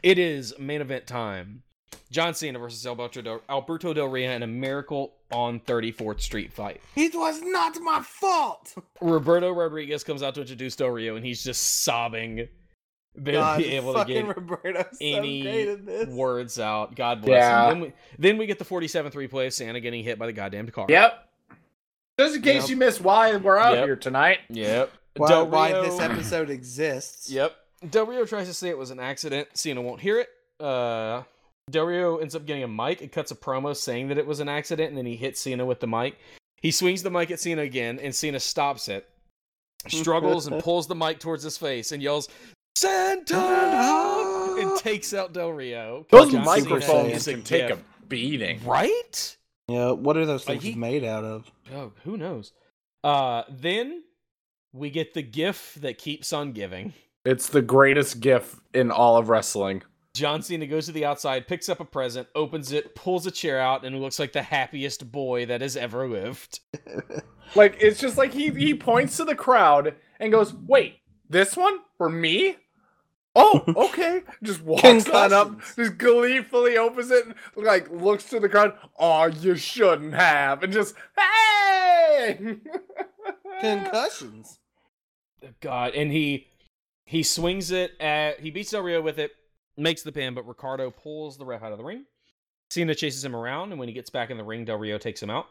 It 0.04 0.20
is 0.20 0.54
main 0.60 0.82
event 0.82 1.08
time. 1.08 1.64
John 2.12 2.34
Cena 2.34 2.60
versus 2.60 2.86
Alberto 2.86 3.22
Del, 3.22 3.42
Alberto 3.50 3.94
Del 3.94 4.08
Rio 4.08 4.30
in 4.32 4.44
a 4.44 4.48
Miracle 4.48 5.14
on 5.32 5.60
34th 5.62 6.22
Street 6.22 6.54
fight. 6.54 6.80
it 6.96 7.14
was 7.16 7.42
not 7.42 7.80
my 7.82 8.02
fault. 8.02 8.76
Roberto 9.02 9.52
Rodriguez 9.52 10.04
comes 10.04 10.22
out 10.22 10.36
to 10.36 10.42
introduce 10.42 10.76
Del 10.76 10.90
Rio, 10.90 11.16
and 11.16 11.26
he's 11.26 11.44
just 11.44 11.82
sobbing. 11.84 12.48
Barely 13.18 13.40
God, 13.40 13.62
able 13.64 13.94
to 13.94 14.00
fucking 14.00 14.26
get 14.28 14.38
Roberto's 14.38 14.98
any 15.02 15.42
great 15.42 15.68
at 15.70 15.86
this. 15.86 16.08
words 16.10 16.60
out. 16.60 16.96
God 16.96 17.22
bless 17.22 17.40
Yeah. 17.40 17.72
him. 17.72 17.80
Then 17.80 17.82
we, 17.82 17.94
then 18.20 18.38
we 18.38 18.46
get 18.46 18.60
the 18.60 18.66
47th 18.66 19.14
replay 19.14 19.48
of 19.48 19.54
Santa 19.54 19.80
getting 19.80 20.04
hit 20.04 20.20
by 20.20 20.28
the 20.28 20.34
goddamn 20.34 20.68
car. 20.70 20.86
Yep. 20.90 21.28
Just 22.20 22.36
in 22.36 22.42
case 22.44 22.64
Yep. 22.64 22.70
you 22.70 22.76
missed 22.78 23.02
why 23.02 23.36
we're 23.38 23.58
out 23.58 23.76
Yep. 23.76 23.86
here 23.86 23.96
tonight. 23.96 24.40
Yep. 24.50 24.92
Why, 25.18 25.28
Del 25.30 25.48
why 25.48 25.72
this 25.72 26.00
episode 26.00 26.50
exists. 26.50 27.30
Yep. 27.32 27.56
Del 27.90 28.06
Rio 28.06 28.26
tries 28.26 28.48
to 28.48 28.54
say 28.54 28.70
it 28.70 28.78
was 28.78 28.92
an 28.92 29.00
accident. 29.00 29.48
Cena 29.54 29.82
won't 29.82 30.02
hear 30.02 30.20
it. 30.20 30.30
Uh, 30.64 31.24
Del 31.70 31.86
Rio 31.86 32.18
ends 32.18 32.36
up 32.36 32.46
getting 32.46 32.64
a 32.64 32.68
mic 32.68 33.02
and 33.02 33.12
cuts 33.12 33.32
a 33.32 33.36
promo 33.36 33.76
saying 33.76 34.08
that 34.10 34.18
it 34.18 34.26
was 34.28 34.40
an 34.40 34.50
accident, 34.50 34.90
and 34.90 34.98
then 34.98 35.06
he 35.06 35.16
hits 35.16 35.42
Cena 35.42 35.66
with 35.66 35.80
the 35.80 35.88
mic. 35.88 36.18
He 36.62 36.72
swings 36.72 37.04
the 37.04 37.12
mic 37.12 37.32
at 37.32 37.40
Cena 37.40 37.62
again, 37.64 38.00
and 38.00 38.14
Cena 38.14 38.40
stops 38.40 38.88
it, 38.88 39.08
struggles, 39.88 40.48
and 40.48 40.60
pulls 40.64 40.88
the 40.88 40.96
mic 40.96 41.20
towards 41.20 41.44
his 41.44 41.58
face 41.58 41.92
and 41.92 42.02
yells, 42.02 42.30
Santa! 42.78 44.56
and 44.60 44.78
takes 44.80 45.14
out 45.14 45.34
Del 45.34 45.52
Rio. 45.52 46.06
Those 46.10 46.32
John 46.32 46.46
Cena 46.46 46.64
microphones 46.64 47.14
is 47.14 47.28
a 47.28 47.34
can 47.34 47.44
take 47.44 47.64
a 47.64 47.68
gift. 47.70 47.84
beating. 48.10 48.64
Right? 48.64 49.38
Yeah, 49.68 49.92
what 49.92 50.18
are 50.18 50.26
those 50.26 50.48
Like, 50.48 50.62
things 50.62 50.76
he- 50.76 50.80
made 50.80 51.04
out 51.04 51.24
of? 51.24 51.52
Oh, 51.74 51.92
who 52.04 52.18
knows? 52.18 52.52
Uh, 53.04 53.44
then 53.50 54.04
we 54.74 54.90
get 54.90 55.14
the 55.14 55.22
gif 55.24 55.76
that 55.82 55.98
keeps 55.98 56.32
on 56.34 56.52
giving. 56.52 56.94
It's 57.26 57.50
the 57.50 57.62
greatest 57.62 58.20
gif 58.20 58.62
in 58.74 58.92
all 58.92 59.18
of 59.18 59.30
wrestling. 59.30 59.84
John 60.14 60.42
Cena 60.42 60.66
goes 60.68 60.86
to 60.86 60.94
the 60.94 61.04
outside, 61.04 61.48
picks 61.48 61.68
up 61.68 61.82
a 61.82 61.86
present, 61.86 62.30
opens 62.36 62.72
it, 62.72 62.96
pulls 62.96 63.26
a 63.26 63.32
chair 63.32 63.60
out, 63.60 63.84
and 63.84 64.00
looks 64.00 64.20
like 64.20 64.32
the 64.32 64.42
happiest 64.42 65.12
boy 65.12 65.46
that 65.48 65.60
has 65.60 65.76
ever 65.76 66.08
lived. 66.08 66.62
Like 67.54 67.78
it's 67.80 68.00
just 68.00 68.18
like 68.18 68.34
he 68.34 68.50
he 68.50 68.74
points 68.74 69.18
to 69.18 69.24
the 69.24 69.36
crowd 69.36 69.96
and 70.20 70.32
goes, 70.32 70.54
"Wait, 70.54 70.98
this 71.30 71.56
one 71.56 71.80
for 71.98 72.10
me?" 72.10 72.58
Oh, 73.36 73.64
okay. 73.90 74.24
Just 74.42 74.64
walks 74.64 75.10
on 75.10 75.34
up, 75.34 75.60
just 75.76 75.98
gleefully 75.98 76.78
opens 76.78 77.12
it, 77.12 77.26
like 77.56 77.90
looks 77.92 78.24
to 78.30 78.40
the 78.40 78.50
crowd. 78.50 78.74
Oh, 78.98 79.26
you 79.26 79.56
shouldn't 79.56 80.14
have, 80.14 80.64
and 80.64 80.74
just 80.74 80.96
hey. 81.18 82.40
Concussions. 83.62 84.60
God, 85.60 85.94
and 85.94 86.12
he 86.12 86.48
he 87.06 87.24
swings 87.24 87.72
it 87.72 87.92
at 88.00 88.40
he 88.40 88.52
beats 88.52 88.72
Del 88.72 88.82
Rio 88.82 89.02
with 89.02 89.20
it, 89.20 89.32
makes 89.78 90.04
the 90.04 90.12
pin, 90.12 90.34
but 90.34 90.48
Ricardo 90.48 90.92
pulls 90.92 91.38
the 91.38 91.46
ref 91.46 91.64
out 91.64 91.72
of 91.72 91.78
the 91.78 91.84
ring. 91.84 92.06
Cena 92.70 92.96
chases 92.96 93.24
him 93.24 93.36
around, 93.36 93.72
and 93.72 93.80
when 93.80 93.88
he 93.88 93.94
gets 93.94 94.10
back 94.10 94.30
in 94.30 94.38
the 94.38 94.44
ring, 94.44 94.66
Del 94.66 94.78
Rio 94.78 94.98
takes 94.98 95.22
him 95.22 95.30
out. 95.30 95.48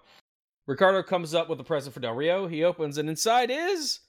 Ricardo 0.67 1.03
comes 1.03 1.35
up 1.35 1.49
with 1.49 1.61
a 1.61 1.65
present 1.65 1.95
for 1.95 2.01
Del 2.01 2.15
Rio. 2.15 2.47
He 2.47 2.65
opens, 2.65 2.99
and 2.99 3.09
inside 3.09 3.51
is 3.51 4.01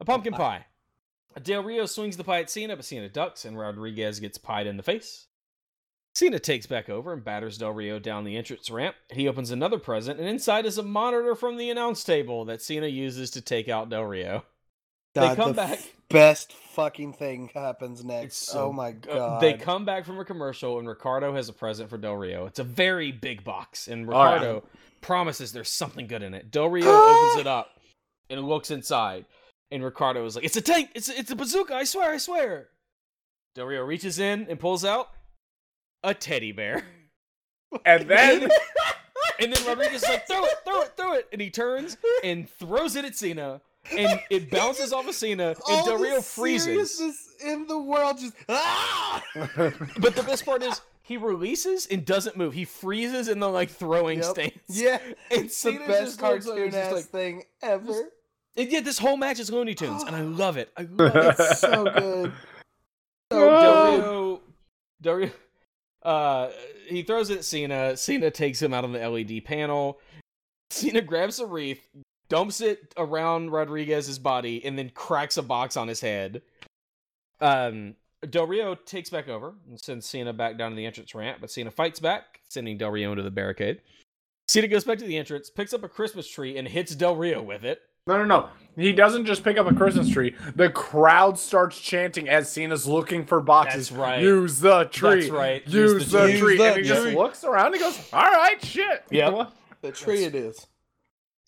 a 0.00 0.04
pumpkin 0.04 0.32
pie. 0.32 0.66
Del 1.42 1.62
Rio 1.62 1.86
swings 1.86 2.16
the 2.16 2.24
pie 2.24 2.40
at 2.40 2.50
Cena, 2.50 2.76
but 2.76 2.84
Cena 2.84 3.08
ducks, 3.08 3.44
and 3.44 3.58
Rodriguez 3.58 4.20
gets 4.20 4.38
pied 4.38 4.66
in 4.66 4.76
the 4.76 4.82
face. 4.82 5.26
Cena 6.14 6.40
takes 6.40 6.66
back 6.66 6.88
over 6.88 7.12
and 7.12 7.24
batters 7.24 7.58
Del 7.58 7.72
Rio 7.72 7.98
down 7.98 8.24
the 8.24 8.36
entrance 8.36 8.68
ramp. 8.70 8.96
He 9.10 9.28
opens 9.28 9.50
another 9.50 9.78
present, 9.78 10.18
and 10.18 10.28
inside 10.28 10.66
is 10.66 10.78
a 10.78 10.82
monitor 10.82 11.34
from 11.34 11.56
the 11.56 11.70
announce 11.70 12.02
table 12.02 12.44
that 12.46 12.62
Cena 12.62 12.88
uses 12.88 13.30
to 13.32 13.40
take 13.40 13.68
out 13.68 13.90
Del 13.90 14.04
Rio. 14.04 14.44
They 15.14 15.34
come 15.34 15.48
the 15.50 15.54
back. 15.54 15.80
best 16.08 16.52
fucking 16.52 17.14
thing 17.14 17.50
happens 17.52 18.04
next. 18.04 18.36
So- 18.48 18.66
oh 18.68 18.72
my 18.72 18.88
Uh, 18.90 18.92
god. 18.92 19.42
they 19.42 19.54
come 19.54 19.84
back 19.84 20.04
from 20.06 20.18
a 20.20 20.24
commercial, 20.24 20.78
and 20.78 20.88
Ricardo 20.88 21.34
has 21.34 21.48
a 21.48 21.52
present 21.52 21.90
for 21.90 21.98
Del 21.98 22.14
Rio. 22.14 22.46
It's 22.46 22.58
a 22.60 22.64
very 22.64 23.10
big 23.12 23.42
box, 23.44 23.88
and. 23.88 24.06
Ricardo 24.06 24.64
promises 25.00 25.52
there's 25.52 25.70
something 25.70 26.06
good 26.06 26.22
in 26.22 26.34
it. 26.34 26.50
Del 26.50 26.68
Rio 26.68 26.86
opens 26.90 27.40
it 27.40 27.46
up 27.46 27.80
and 28.28 28.46
looks 28.48 28.70
inside, 28.70 29.24
and 29.72 29.82
Ricardo 29.82 30.24
is 30.26 30.36
like, 30.36 30.44
"It's 30.44 30.56
a 30.56 30.60
tank! 30.60 30.90
It's 30.94 31.08
a, 31.08 31.18
it's 31.18 31.30
a 31.30 31.36
bazooka! 31.36 31.74
I 31.74 31.84
swear! 31.84 32.12
I 32.12 32.18
swear!" 32.18 32.68
Del 33.56 33.66
Rio 33.66 33.82
reaches 33.82 34.18
in 34.20 34.46
and 34.48 34.60
pulls 34.60 34.84
out 34.84 35.08
a 36.04 36.14
teddy 36.14 36.52
bear, 36.52 36.84
and 37.84 38.08
then 38.08 38.48
and 39.40 39.52
then 39.52 39.66
Rodriguez 39.66 40.02
is 40.04 40.08
like, 40.08 40.26
"Throw 40.28 40.44
it! 40.44 40.54
Throw 40.64 40.82
it! 40.82 40.96
Throw 40.96 41.12
it!" 41.14 41.28
And 41.32 41.40
he 41.40 41.50
turns 41.50 41.96
and 42.22 42.48
throws 42.48 42.94
it 42.94 43.04
at 43.04 43.16
Cena, 43.16 43.60
and 43.96 44.20
it 44.30 44.50
bounces 44.50 44.92
off 44.92 45.06
of 45.08 45.14
Cena, 45.14 45.54
and 45.68 45.84
Del 45.86 45.98
Rio 45.98 46.20
freezes. 46.20 47.00
in 47.44 47.66
the 47.66 47.78
world 47.78 48.18
just 48.18 48.34
ah! 48.48 49.22
But 49.98 50.14
the 50.16 50.22
best 50.26 50.44
part 50.44 50.62
is 50.62 50.80
he 51.02 51.16
releases 51.16 51.86
and 51.86 52.04
doesn't 52.04 52.36
move. 52.36 52.52
He 52.54 52.64
freezes 52.64 53.28
in 53.28 53.40
the 53.40 53.48
like 53.48 53.70
throwing 53.70 54.18
Yep. 54.20 54.30
stance. 54.30 54.52
Yeah, 54.68 54.98
it's 55.30 55.60
the 55.62 55.72
Cena 55.72 55.86
best 55.86 56.04
just 56.04 56.20
cartoon 56.20 56.74
ass 56.74 56.92
like- 56.92 57.04
thing 57.06 57.42
ever. 57.62 58.10
And 58.56 58.70
yeah, 58.70 58.80
this 58.80 58.98
whole 58.98 59.16
match 59.16 59.38
is 59.38 59.50
Looney 59.50 59.74
Tunes, 59.74 60.02
and 60.02 60.14
I 60.16 60.20
love 60.22 60.56
it. 60.56 60.70
I 60.76 60.82
love 60.82 61.14
it. 61.16 61.36
It's 61.38 61.60
so 61.60 61.84
good. 61.84 62.32
Del 63.30 63.92
Rio, 63.96 64.40
Del 65.00 65.14
Rio, 65.14 65.30
uh, 66.02 66.50
he 66.88 67.02
throws 67.02 67.30
it 67.30 67.38
at 67.38 67.44
Cena. 67.44 67.96
Cena 67.96 68.30
takes 68.30 68.60
him 68.60 68.74
out 68.74 68.82
on 68.84 68.92
the 68.92 69.08
LED 69.08 69.44
panel. 69.44 70.00
Cena 70.70 71.00
grabs 71.00 71.38
a 71.40 71.46
wreath, 71.46 71.88
dumps 72.30 72.62
it 72.62 72.94
around 72.96 73.50
Rodriguez's 73.50 74.18
body, 74.18 74.64
and 74.64 74.78
then 74.78 74.88
cracks 74.94 75.36
a 75.36 75.42
box 75.42 75.76
on 75.76 75.86
his 75.88 76.00
head. 76.00 76.40
Um, 77.42 77.96
Del 78.28 78.46
Rio 78.46 78.74
takes 78.74 79.10
back 79.10 79.28
over 79.28 79.54
and 79.68 79.78
sends 79.78 80.06
Cena 80.06 80.32
back 80.32 80.56
down 80.56 80.70
to 80.70 80.76
the 80.76 80.86
entrance 80.86 81.14
ramp, 81.14 81.38
but 81.42 81.50
Cena 81.50 81.70
fights 81.70 82.00
back, 82.00 82.40
sending 82.48 82.78
Del 82.78 82.90
Rio 82.90 83.10
into 83.10 83.22
the 83.22 83.30
barricade. 83.30 83.82
Cena 84.48 84.68
goes 84.68 84.84
back 84.84 84.98
to 84.98 85.04
the 85.04 85.16
entrance, 85.16 85.50
picks 85.50 85.74
up 85.74 85.84
a 85.84 85.88
Christmas 85.88 86.26
tree, 86.26 86.56
and 86.56 86.66
hits 86.66 86.94
Del 86.94 87.16
Rio 87.16 87.42
with 87.42 87.64
it. 87.64 87.82
No, 88.06 88.16
no, 88.16 88.24
no. 88.24 88.48
He 88.76 88.92
doesn't 88.92 89.26
just 89.26 89.44
pick 89.44 89.58
up 89.58 89.70
a 89.70 89.74
Christmas 89.74 90.08
tree. 90.08 90.34
The 90.56 90.70
crowd 90.70 91.38
starts 91.38 91.78
chanting 91.78 92.28
as 92.28 92.50
Cena's 92.50 92.86
looking 92.86 93.24
for 93.26 93.40
boxes. 93.40 93.90
That's 93.90 93.98
right. 93.98 94.22
Use 94.22 94.58
the 94.58 94.84
tree. 94.84 95.20
That's 95.20 95.30
right. 95.30 95.62
Use, 95.66 95.74
Use 95.92 96.10
the 96.10 96.18
the, 96.18 96.26
tree. 96.26 96.38
tree. 96.38 96.50
Use 96.52 96.58
the 96.58 96.66
and 96.66 96.76
he 96.76 96.82
just 96.82 97.06
looks 97.14 97.44
around 97.44 97.74
and 97.74 97.80
goes, 97.80 98.00
"All 98.12 98.22
right, 98.22 98.62
shit." 98.64 99.04
Yeah. 99.10 99.46
The 99.82 99.92
tree 99.92 100.24
it 100.24 100.34
is. 100.34 100.66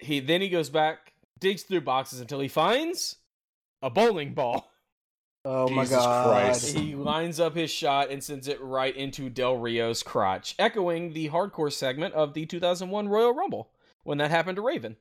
He 0.03 0.21
then 0.21 0.41
he 0.41 0.49
goes 0.49 0.71
back, 0.71 1.13
digs 1.41 1.63
through 1.63 1.83
boxes 1.83 2.21
until 2.21 2.41
he 2.41 2.49
finds 2.49 3.17
a 3.83 3.91
bowling 3.91 4.35
ball. 4.35 4.69
Oh 5.45 5.69
my 5.69 5.83
Jesus 5.83 5.99
god. 5.99 6.29
Christ. 6.29 6.77
He 6.77 6.95
lines 6.95 7.41
up 7.41 7.57
his 7.57 7.71
shot 7.71 8.11
and 8.11 8.23
sends 8.23 8.47
it 8.47 8.61
right 8.61 8.95
into 8.95 9.29
Del 9.29 9.57
Rio's 9.57 10.03
crotch, 10.03 10.55
echoing 10.59 11.13
the 11.13 11.31
hardcore 11.31 11.73
segment 11.73 12.15
of 12.15 12.35
the 12.35 12.47
2001 12.47 13.09
Royal 13.09 13.35
Rumble 13.35 13.71
when 14.05 14.19
that 14.19 14.31
happened 14.31 14.57
to 14.57 14.63
Raven. 14.63 14.97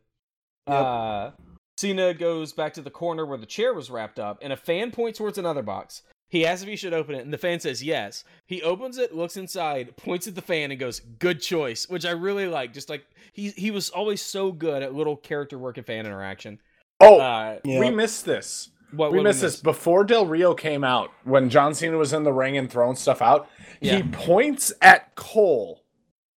Yep. 0.67 0.77
Uh, 0.77 1.31
Cena 1.77 2.13
goes 2.13 2.53
back 2.53 2.73
to 2.73 2.81
the 2.81 2.89
corner 2.89 3.25
where 3.25 3.37
the 3.37 3.45
chair 3.45 3.73
was 3.73 3.89
wrapped 3.89 4.19
up, 4.19 4.39
and 4.41 4.51
a 4.53 4.57
fan 4.57 4.91
points 4.91 5.17
towards 5.17 5.37
another 5.37 5.63
box. 5.63 6.03
He 6.31 6.45
asks 6.45 6.63
if 6.63 6.69
he 6.69 6.75
should 6.77 6.93
open 6.93 7.13
it, 7.13 7.23
and 7.25 7.31
the 7.33 7.37
fan 7.37 7.59
says 7.59 7.83
yes. 7.83 8.23
He 8.47 8.63
opens 8.63 8.97
it, 8.97 9.13
looks 9.13 9.35
inside, 9.37 9.95
points 9.97 10.27
at 10.27 10.33
the 10.35 10.41
fan, 10.41 10.71
and 10.71 10.79
goes, 10.79 11.01
"Good 11.01 11.41
choice," 11.41 11.87
which 11.89 12.05
I 12.05 12.11
really 12.11 12.47
like. 12.47 12.73
Just 12.73 12.89
like 12.89 13.03
he 13.33 13.49
he 13.49 13.69
was 13.69 13.89
always 13.89 14.21
so 14.21 14.51
good 14.53 14.81
at 14.81 14.93
little 14.95 15.17
character 15.17 15.59
work 15.59 15.77
and 15.77 15.85
fan 15.85 16.05
interaction. 16.05 16.59
Oh, 17.01 17.19
Uh, 17.19 17.59
Yeah. 17.65 17.79
we 17.81 17.89
missed 17.89 18.25
this. 18.25 18.69
what 18.93 19.11
we 19.11 19.17
what 19.19 19.23
missed 19.25 19.41
this 19.41 19.53
miss? 19.55 19.61
before 19.61 20.03
Del 20.05 20.25
Rio 20.25 20.53
came 20.53 20.83
out. 20.83 21.11
When 21.25 21.49
John 21.49 21.73
Cena 21.73 21.97
was 21.97 22.13
in 22.13 22.23
the 22.23 22.31
ring 22.33 22.57
and 22.57 22.69
throwing 22.71 22.95
stuff 22.95 23.21
out, 23.21 23.49
Yeah. 23.81 23.97
he 23.97 24.03
points 24.03 24.71
at 24.81 25.15
Cole 25.15 25.83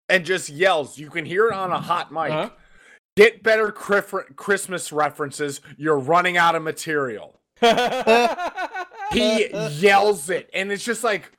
and 0.09 0.24
just 0.24 0.49
yells. 0.49 0.99
You 0.99 1.11
can 1.11 1.24
hear 1.26 1.49
it 1.49 1.55
on 1.55 1.70
a 1.70 1.80
hot 1.80 2.12
mic. 2.12 2.30
Uh-huh. 2.30 2.51
Get 3.16 3.43
better 3.43 3.70
Christmas 3.70 4.90
references. 4.93 5.61
You're 5.76 5.99
running 5.99 6.36
out 6.38 6.55
of 6.55 6.62
material. 6.62 7.40
He 9.12 9.48
yells 9.80 10.30
it, 10.30 10.48
and 10.55 10.70
it's 10.72 10.84
just 10.84 11.03
like, 11.05 11.32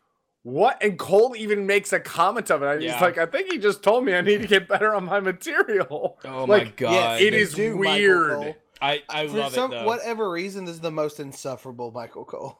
what? 0.44 0.82
And 0.84 1.00
Cole 1.00 1.36
even 1.38 1.66
makes 1.66 1.94
a 1.94 2.00
comment 2.00 2.52
of 2.52 2.62
it. 2.64 2.66
I'm 2.66 2.82
Yeah. 2.82 2.90
just 2.92 3.02
like, 3.02 3.18
I 3.18 3.26
think 3.26 3.52
he 3.52 3.58
just 3.60 3.82
told 3.82 4.04
me 4.06 4.14
I 4.14 4.22
need 4.22 4.42
to 4.42 4.48
get 4.48 4.68
better 4.68 4.94
on 4.94 5.06
my 5.06 5.20
material. 5.20 6.20
Oh 6.26 6.46
my 6.46 6.66
God. 6.66 7.22
it 7.22 7.34
you 7.34 7.48
do, 7.48 7.78
weird. 7.78 8.32
Cole. 8.32 8.56
I 8.82 9.02
I 9.10 9.28
For 9.28 9.38
love 9.38 9.54
some 9.54 9.72
it 9.72 9.76
though. 9.76 9.86
whatever 9.86 10.30
reason, 10.30 10.66
this 10.66 10.76
is 10.76 10.82
the 10.82 10.92
most 10.92 11.20
insufferable 11.20 11.92
Michael 11.92 12.26
Cole. 12.26 12.60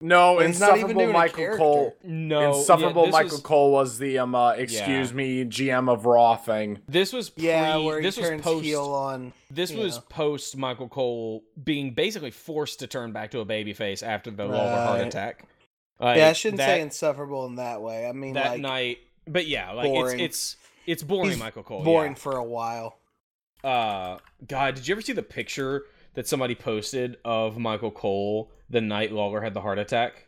No, 0.00 0.38
And 0.38 0.48
he's 0.48 0.60
not 0.60 0.78
even 0.78 0.90
insufferable 0.90 1.12
Michael. 1.12 1.56
Cole. 1.56 1.96
No, 2.04 2.54
insufferable 2.58 3.04
yeah, 3.06 3.10
Michael 3.10 3.30
was- 3.32 3.40
Cole 3.40 3.72
was 3.72 3.98
the 3.98 4.18
um 4.20 4.34
uh, 4.34 4.52
excuse 4.52 5.10
Yeah. 5.10 5.16
me 5.16 5.44
GM 5.44 5.92
of 5.92 6.06
Raw 6.06 6.36
thing. 6.36 6.78
This 6.88 7.12
was 7.12 7.30
pre, 7.30 7.46
Yeah, 7.46 7.78
where 7.78 7.98
he 7.98 8.06
this 8.06 8.16
was 8.16 8.40
post. 8.40 8.64
heel 8.64 8.84
on. 8.84 9.32
This 9.50 9.72
was 9.72 9.96
know. 9.96 10.02
post 10.08 10.56
Michael 10.56 10.88
Cole 10.88 11.42
being 11.62 11.94
basically 11.94 12.30
forced 12.30 12.78
to 12.78 12.86
turn 12.86 13.10
back 13.12 13.32
to 13.32 13.40
a 13.40 13.46
babyface 13.46 14.06
after 14.06 14.30
the 14.30 14.44
Lawler 14.44 14.70
heart 14.70 14.98
Right. 15.00 15.06
attack. 15.08 15.44
yeah, 16.00 16.28
I 16.28 16.32
shouldn't 16.32 16.58
that, 16.58 16.66
say 16.66 16.80
insufferable 16.80 17.46
in 17.46 17.56
that 17.56 17.82
way. 17.82 18.06
I 18.06 18.12
mean, 18.12 18.34
that 18.34 18.52
like 18.52 18.60
night. 18.60 18.98
But 19.26 19.48
yeah, 19.48 19.72
like 19.72 19.86
boring. 19.86 20.20
it's 20.20 20.54
it's 20.54 20.56
it's 20.86 21.02
boring. 21.02 21.30
He's 21.30 21.40
Michael 21.40 21.64
Cole. 21.64 21.82
boring 21.82 22.12
yeah. 22.12 22.18
for 22.18 22.36
a 22.36 22.44
while. 22.44 22.98
Uh, 23.64 24.18
God, 24.46 24.76
did 24.76 24.86
you 24.86 24.94
ever 24.94 25.00
see 25.02 25.12
the 25.12 25.24
picture 25.24 25.82
that 26.14 26.26
somebody 26.26 26.54
posted 26.54 27.16
of 27.24 27.58
Michael 27.58 27.90
Cole 27.90 28.50
the 28.70 28.80
night 28.80 29.12
Lawler 29.12 29.40
had 29.40 29.54
the 29.54 29.60
heart 29.60 29.78
attack? 29.78 30.26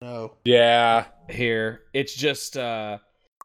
No. 0.00 0.34
Yeah. 0.44 1.06
here 1.30 1.80
it's 1.94 2.14
just 2.14 2.56
uh 2.58 2.98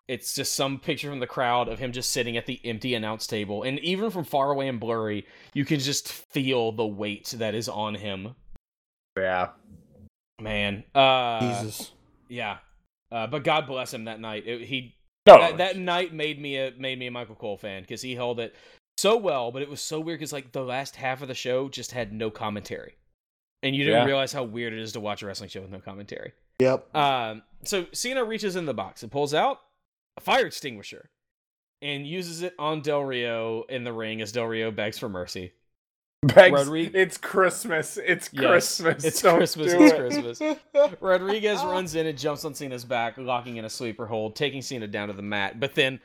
it's 0.10 0.34
just 0.34 0.54
some 0.54 0.80
picture 0.80 1.10
from 1.10 1.20
the 1.20 1.28
crowd 1.28 1.70
of 1.70 1.80
him 1.80 1.92
just 1.94 2.12
sitting 2.12 2.36
at 2.36 2.46
the 2.48 2.60
empty 2.66 2.96
announce 2.96 3.28
table 3.28 3.64
and 3.64 3.80
even 3.80 4.10
from 4.10 4.24
far 4.26 4.52
away 4.52 4.68
and 4.68 4.80
blurry 4.80 5.26
you 5.54 5.64
can 5.64 5.80
just 5.80 6.12
feel 6.12 6.72
the 6.74 6.86
weight 6.86 7.34
that 7.38 7.56
is 7.56 7.70
on 7.70 7.96
him 7.96 8.36
Yeah. 9.18 9.50
man 10.42 10.84
uh 10.96 11.40
Jesus. 11.62 11.92
yeah 12.28 12.58
uh 13.12 13.28
but 13.28 13.44
god 13.44 13.66
bless 13.68 13.94
him 13.94 14.06
that 14.06 14.20
night 14.20 14.44
It- 14.46 14.62
he 14.68 14.96
No. 15.28 15.38
that, 15.38 15.58
that 15.58 15.78
night 15.78 16.14
made 16.14 16.42
me 16.42 16.58
a 16.58 16.74
made 16.78 16.98
me 17.00 17.08
a 17.08 17.12
michael 17.12 17.36
cole 17.36 17.58
fan 17.58 17.84
because 17.84 18.02
he 18.02 18.16
held 18.16 18.40
it 18.40 18.54
so 19.00 19.18
well 19.18 19.52
but 19.52 19.62
it 19.62 19.70
was 19.70 19.82
so 19.82 20.00
weird 20.00 20.20
because 20.20 20.34
like 20.34 20.52
the 20.52 20.62
last 20.64 20.96
half 20.96 21.22
of 21.22 21.28
the 21.28 21.34
show 21.34 21.70
just 21.70 21.92
had 21.92 22.12
no 22.14 22.30
commentary 22.30 22.96
and 23.64 23.76
you 23.76 23.84
didn't 23.84 24.02
Yeah. 24.02 24.06
realize 24.06 24.32
how 24.34 24.44
weird 24.44 24.74
it 24.74 24.80
is 24.80 24.92
to 24.94 25.00
watch 25.00 25.22
a 25.22 25.26
wrestling 25.28 25.50
show 25.50 25.62
with 25.62 25.72
no 25.72 25.80
commentary 25.80 26.34
Yep. 26.62 26.94
Um, 26.94 27.44
so 27.64 27.86
Cena 27.94 28.24
reaches 28.26 28.58
in 28.58 28.66
the 28.66 28.74
box 28.74 29.02
and 29.02 29.10
pulls 29.12 29.34
out 29.34 29.62
a 30.18 30.22
fire 30.22 30.46
extinguisher 30.46 31.10
and 31.82 32.06
uses 32.06 32.42
it 32.42 32.54
on 32.60 32.82
Del 32.82 33.02
Rio 33.06 33.64
in 33.70 33.86
the 33.86 33.94
ring 33.94 34.22
as 34.22 34.34
Del 34.34 34.44
Rio 34.46 34.70
begs 34.70 35.00
for 35.00 35.08
mercy. 35.08 35.54
Begs, 36.22 36.52
Rodrigue- 36.52 36.94
it's 36.96 37.18
Christmas. 37.18 37.96
It's 37.96 38.30
Yes, 38.34 38.82
Christmas. 38.82 39.06
it's 39.06 39.22
Don't 39.22 39.38
Christmas, 39.38 39.72
it's. 39.72 39.94
Christmas. 40.40 40.58
Rodriguez 41.00 41.64
runs 41.64 41.96
in 41.96 42.08
and 42.08 42.18
jumps 42.18 42.44
on 42.44 42.54
Cena's 42.54 42.84
back, 42.84 43.18
locking 43.18 43.56
in 43.56 43.64
a 43.64 43.70
sleeper 43.70 44.06
hold, 44.06 44.36
taking 44.36 44.62
Cena 44.62 44.86
down 44.88 45.08
to 45.08 45.14
the 45.14 45.22
mat. 45.22 45.62
But 45.62 45.76
then, 45.76 46.02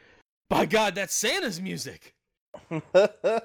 by 0.49 0.66
God, 0.66 0.95
that's 0.95 1.16
Santa's 1.16 1.61
music. 1.61 2.14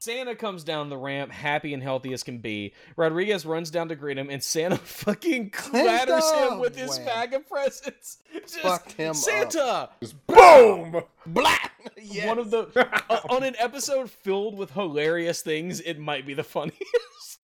Santa 0.00 0.36
comes 0.36 0.62
down 0.62 0.90
the 0.90 0.96
ramp, 0.96 1.32
happy 1.32 1.74
and 1.74 1.82
healthy 1.82 2.12
as 2.12 2.22
can 2.22 2.38
be. 2.38 2.72
Rodriguez 2.96 3.44
runs 3.44 3.68
down 3.70 3.88
to 3.88 3.96
greet 3.96 4.16
him, 4.16 4.30
and 4.30 4.40
Santa 4.42 4.76
fucking 4.82 5.50
clatters 5.50 6.30
him 6.32 6.60
with 6.60 6.76
his 6.76 6.96
Wham. 6.98 7.04
bag 7.06 7.34
of 7.34 7.48
presents. 7.48 8.18
Just, 8.32 8.60
Fucked 8.60 8.92
him 8.92 9.10
up. 9.10 9.16
Santa! 9.16 9.88
Boom! 10.28 11.02
Blah! 11.26 11.56
Yes. 12.00 12.28
One 12.28 12.38
of 12.38 12.50
the 12.50 12.68
uh, 13.10 13.20
on 13.28 13.42
an 13.42 13.56
episode 13.58 14.08
filled 14.10 14.56
with 14.56 14.70
hilarious 14.70 15.42
things, 15.42 15.80
it 15.80 15.98
might 15.98 16.26
be 16.26 16.34
the 16.34 16.44
funniest. 16.44 16.78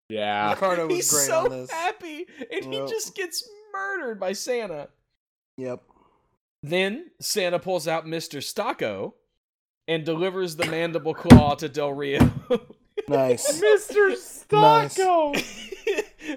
Yeah. 0.09 0.51
Ricardo 0.51 0.87
was 0.87 0.95
He's 0.97 1.11
great 1.11 1.27
so 1.27 1.45
on 1.47 1.51
this. 1.51 1.71
happy, 1.71 2.27
and 2.53 2.73
he 2.73 2.79
just 2.87 3.17
gets 3.17 3.49
murdered 3.73 4.21
by 4.21 4.33
Santa. 4.33 4.91
Yep. 5.57 5.83
Then 6.63 7.11
Santa 7.21 7.59
pulls 7.59 7.89
out 7.89 8.07
Mr. 8.07 8.39
Socko 8.39 9.15
and 9.89 10.05
delivers 10.05 10.57
the 10.57 10.67
mandible 10.67 11.15
claw 11.15 11.55
to 11.57 11.69
Del 11.69 11.93
Rio, 11.93 12.31
Nice. 13.09 13.61
Mr. 13.61 14.11
Nice. 14.53 14.97
Socko. 14.97 15.35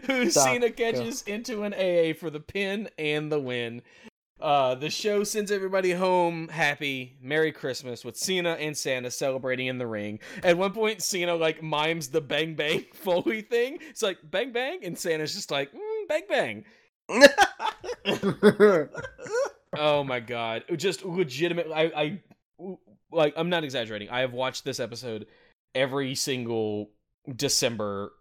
who 0.05 0.29
Cena 0.29 0.67
Socko. 0.67 0.75
catches 0.77 1.21
into 1.23 1.63
an 1.63 1.73
AA 1.73 2.13
for 2.13 2.29
the 2.29 2.39
pin 2.39 2.89
and 2.97 3.31
the 3.31 3.39
win. 3.39 3.81
Uh, 4.39 4.75
the 4.75 4.89
show 4.89 5.23
sends 5.23 5.51
everybody 5.51 5.91
home 5.91 6.47
happy. 6.49 7.17
Merry 7.21 7.51
Christmas 7.51 8.05
with 8.05 8.15
Cena 8.17 8.51
and 8.53 8.77
Santa 8.77 9.09
celebrating 9.09 9.65
in 9.67 9.77
the 9.79 9.87
ring. 9.87 10.19
At 10.43 10.57
one 10.57 10.73
point, 10.73 11.01
Cena 11.01 11.33
like 11.35 11.63
mimes 11.63 12.09
the 12.09 12.21
bang 12.21 12.53
bang 12.55 12.85
Foley 12.93 13.41
thing. 13.41 13.79
It's 13.89 14.03
like 14.03 14.17
bang 14.23 14.51
bang, 14.51 14.79
and 14.83 14.97
Santa's 14.97 15.33
just 15.33 15.49
like 15.49 15.71
mm, 15.73 16.07
bang 16.07 16.23
bang. 16.29 16.65
Oh 19.79 20.03
my 20.03 20.21
god! 20.21 20.63
Just 20.77 21.03
legitimate. 21.05 21.67
I, 21.73 21.83
I 21.95 22.21
like. 23.11 23.33
I'm 23.37 23.49
not 23.49 23.63
exaggerating. 23.63 24.09
I 24.09 24.21
have 24.21 24.33
watched 24.33 24.63
this 24.65 24.79
episode 24.79 25.27
every 25.75 26.15
single 26.15 26.89
December 27.35 28.11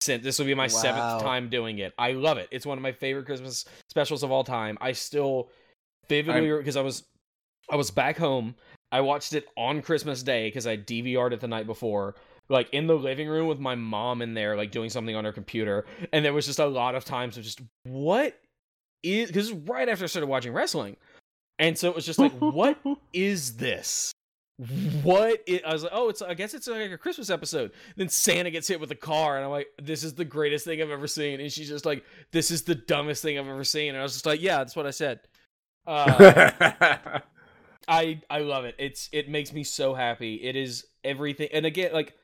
since 0.00 0.24
this 0.24 0.38
will 0.38 0.46
be 0.46 0.54
my 0.54 0.64
Wow. 0.64 0.68
seventh 0.68 1.22
time 1.22 1.48
doing 1.50 1.78
it. 1.78 1.92
I 1.98 2.12
love 2.12 2.38
it. 2.38 2.48
It's 2.50 2.64
one 2.66 2.78
of 2.78 2.82
my 2.82 2.92
favorite 2.92 3.26
Christmas 3.26 3.64
specials 3.90 4.22
of 4.22 4.30
all 4.30 4.44
time. 4.44 4.78
I 4.80 4.92
still 4.92 5.50
vividly 6.08 6.50
because 6.58 6.76
I 6.76 6.80
was 6.82 7.04
I 7.70 7.76
was 7.76 7.90
back 7.90 8.16
home. 8.16 8.54
I 8.92 9.02
watched 9.02 9.34
it 9.34 9.46
on 9.56 9.82
Christmas 9.82 10.22
Day 10.22 10.48
because 10.48 10.66
I 10.66 10.76
DVR'd 10.76 11.32
it 11.32 11.40
the 11.40 11.48
night 11.48 11.66
before. 11.66 12.16
Like 12.48 12.68
in 12.72 12.88
the 12.88 12.96
living 12.96 13.28
room 13.28 13.46
with 13.46 13.60
my 13.60 13.76
mom 13.76 14.22
in 14.22 14.34
there, 14.34 14.56
like 14.56 14.72
doing 14.72 14.90
something 14.90 15.14
on 15.14 15.24
her 15.24 15.32
computer, 15.32 15.84
and 16.12 16.24
there 16.24 16.32
was 16.32 16.46
just 16.46 16.58
a 16.58 16.66
lot 16.66 16.96
of 16.96 17.04
times 17.04 17.36
of 17.36 17.44
just 17.44 17.60
what 17.84 18.36
is 19.04 19.28
because 19.28 19.52
right 19.52 19.88
after 19.88 20.04
I 20.04 20.08
started 20.08 20.26
watching 20.26 20.52
wrestling, 20.52 20.96
and 21.60 21.78
so 21.78 21.88
it 21.90 21.94
was 21.94 22.04
just 22.04 22.18
like, 22.18 22.32
what 22.32 22.76
is 23.12 23.56
this? 23.56 24.12
What 25.02 25.42
i- 25.48 25.62
I 25.66 25.72
was 25.72 25.84
like, 25.84 25.92
oh, 25.94 26.08
it's 26.10 26.20
I 26.22 26.34
guess 26.34 26.52
it's 26.54 26.66
like 26.66 26.90
a 26.90 26.98
Christmas 26.98 27.30
episode. 27.30 27.72
Then 27.96 28.08
Santa 28.08 28.50
gets 28.50 28.68
hit 28.68 28.78
with 28.80 28.90
a 28.90 28.94
car, 28.96 29.36
and 29.36 29.44
I'm 29.44 29.50
like, 29.50 29.68
this 29.80 30.04
is 30.04 30.14
the 30.14 30.24
greatest 30.24 30.64
thing 30.66 30.82
I've 30.82 30.90
ever 30.90 31.06
seen. 31.06 31.40
And 31.40 31.50
she's 31.50 31.68
just 31.68 31.86
like, 31.86 32.04
this 32.30 32.50
is 32.50 32.62
the 32.64 32.74
dumbest 32.74 33.22
thing 33.22 33.38
I've 33.38 33.48
ever 33.48 33.64
seen. 33.64 33.90
And 33.90 33.98
I 33.98 34.02
was 34.02 34.12
just 34.12 34.26
like, 34.26 34.42
yeah, 34.42 34.58
that's 34.58 34.76
what 34.76 34.86
I 34.86 34.90
said. 34.90 35.20
Uh, 35.86 37.20
I 37.88 38.20
I 38.28 38.40
love 38.40 38.64
it. 38.64 38.74
It's 38.78 39.08
it 39.12 39.28
makes 39.28 39.52
me 39.52 39.64
so 39.64 39.94
happy. 39.94 40.34
It 40.36 40.56
is 40.56 40.86
everything. 41.04 41.48
And 41.52 41.64
again, 41.66 41.92
like 41.92 42.14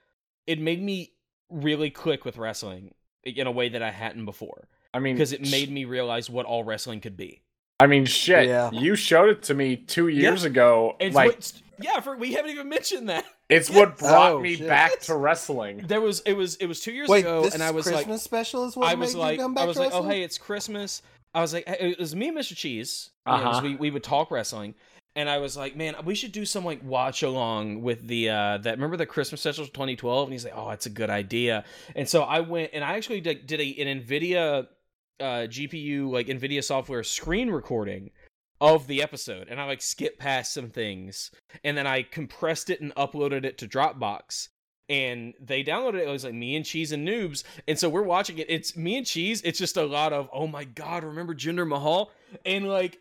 it 0.47 0.61
made 0.61 0.83
me 0.83 1.13
really 1.51 1.91
click 1.91 2.25
with 2.25 2.37
wrestling 2.37 2.95
in 3.25 3.47
a 3.47 3.51
way 3.51 3.69
that 3.71 3.83
I 3.83 3.91
hadn't 3.91 4.25
before 4.25 4.69
I 4.95 4.99
mean, 4.99 5.15
because 5.17 5.33
it 5.33 5.41
made 5.51 5.71
me 5.71 5.85
realize 5.85 6.29
what 6.31 6.47
all 6.47 6.65
wrestling 6.65 7.01
could 7.01 7.17
be. 7.17 7.43
I 7.79 7.87
mean, 7.87 8.07
shit. 8.07 8.47
Yeah. 8.49 8.71
You 8.73 8.97
showed 8.97 9.29
it 9.29 9.43
to 9.45 9.55
me 9.55 9.77
two 9.77 10.09
years 10.09 10.43
Yeah. 10.43 10.49
ago. 10.51 10.97
It's 10.99 11.15
like, 11.15 11.33
what, 11.37 11.53
yeah, 11.79 12.01
for 12.01 12.17
we 12.17 12.33
haven't 12.33 12.51
even 12.53 12.69
mentioned 12.69 13.09
that. 13.11 13.25
it's 13.51 13.69
what 13.69 13.99
brought 13.99 14.33
Oh, 14.33 14.41
me 14.41 14.57
shit. 14.57 14.67
back 14.67 14.99
to 15.01 15.15
wrestling. 15.15 15.85
There 15.87 16.01
was 16.01 16.21
it 16.21 16.33
was 16.33 16.57
it 16.57 16.67
was 16.67 16.81
two 16.81 16.93
years 16.93 17.09
Wait, 17.09 17.21
ago, 17.21 17.43
this 17.43 17.55
and 17.55 17.63
I 17.63 17.71
was 17.73 17.85
like 17.87 17.95
Christmas 17.97 18.21
like, 18.23 18.25
special 18.25 18.65
is 18.65 18.77
what 18.77 18.89
I 18.89 18.95
made 18.95 19.01
was 19.01 19.15
you 19.15 19.21
like, 19.21 19.39
come 19.39 19.53
back 19.55 19.65
I 19.65 19.67
was 19.67 19.77
to 19.77 19.83
like, 19.83 19.93
oh 19.93 20.03
hey, 20.09 20.23
it's 20.23 20.39
Christmas. 20.39 21.03
I 21.35 21.43
was 21.43 21.53
like, 21.53 21.65
it 21.69 21.99
was 21.99 22.17
me 22.17 22.29
and 22.29 22.39
Mr. 22.39 22.57
Cheese. 22.57 23.11
You 23.27 23.33
know, 23.33 23.39
'cause 23.43 23.57
Uh-huh. 23.59 23.67
we 23.67 23.77
we 23.77 23.91
would 23.91 24.03
talk 24.05 24.31
wrestling, 24.31 24.75
and 25.15 25.29
I 25.29 25.37
was 25.39 25.55
like, 25.55 25.77
man, 25.77 25.97
we 26.07 26.15
should 26.15 26.33
do 26.33 26.47
some 26.47 26.65
like 26.65 26.81
watch 26.83 27.23
along 27.23 27.83
with 27.83 28.07
the 28.09 28.31
uh 28.31 28.59
that 28.59 28.77
remember 28.77 28.97
the 28.97 29.05
Christmas 29.05 29.43
special 29.43 29.67
2012 29.67 30.29
and 30.29 30.33
he's 30.33 30.45
like, 30.45 30.55
"Oh, 30.57 30.71
that's 30.71 30.87
a 30.87 30.91
good 30.91 31.11
idea." 31.11 31.65
And 31.95 32.09
so 32.09 32.23
I 32.23 32.41
went 32.41 32.71
and 32.73 32.83
I 32.83 32.97
actually 32.97 33.21
did, 33.21 33.47
did 33.47 33.61
a 33.61 33.83
an 33.83 34.01
Nvidia 34.03 34.69
uh 35.21 35.47
GPU 35.49 36.11
like 36.11 36.27
Nvidia 36.27 36.63
software 36.63 37.03
screen 37.03 37.51
recording 37.51 38.11
of 38.61 38.87
the 38.87 39.03
episode 39.03 39.49
and 39.49 39.61
I 39.61 39.65
like 39.65 39.83
skipped 39.83 40.19
past 40.19 40.55
some 40.55 40.71
things 40.71 41.31
and 41.63 41.77
then 41.77 41.87
I 41.87 42.03
compressed 42.03 42.71
it 42.71 42.81
and 42.81 42.95
uploaded 42.95 43.45
it 43.45 43.59
to 43.59 43.69
Dropbox 43.69 44.49
and 44.89 45.35
they 45.41 45.65
downloaded 45.65 45.97
it. 45.97 46.09
It 46.09 46.13
was 46.13 46.25
like 46.25 46.35
me 46.35 46.57
and 46.57 46.65
Cheese 46.65 46.93
and 46.93 47.07
Noobs, 47.07 47.43
and 47.67 47.79
so 47.79 47.89
we're 47.89 48.03
watching 48.03 48.39
it. 48.39 48.47
It's 48.49 48.77
me 48.77 48.97
and 48.97 49.07
Cheese. 49.07 49.43
It's 49.43 49.59
just 49.59 49.77
a 49.77 49.85
lot 49.85 50.13
of 50.13 50.29
oh 50.33 50.47
my 50.47 50.65
god, 50.65 51.05
remember 51.05 51.35
Jinder 51.35 51.67
Mahal? 51.67 52.11
And 52.45 52.69
like 52.69 52.99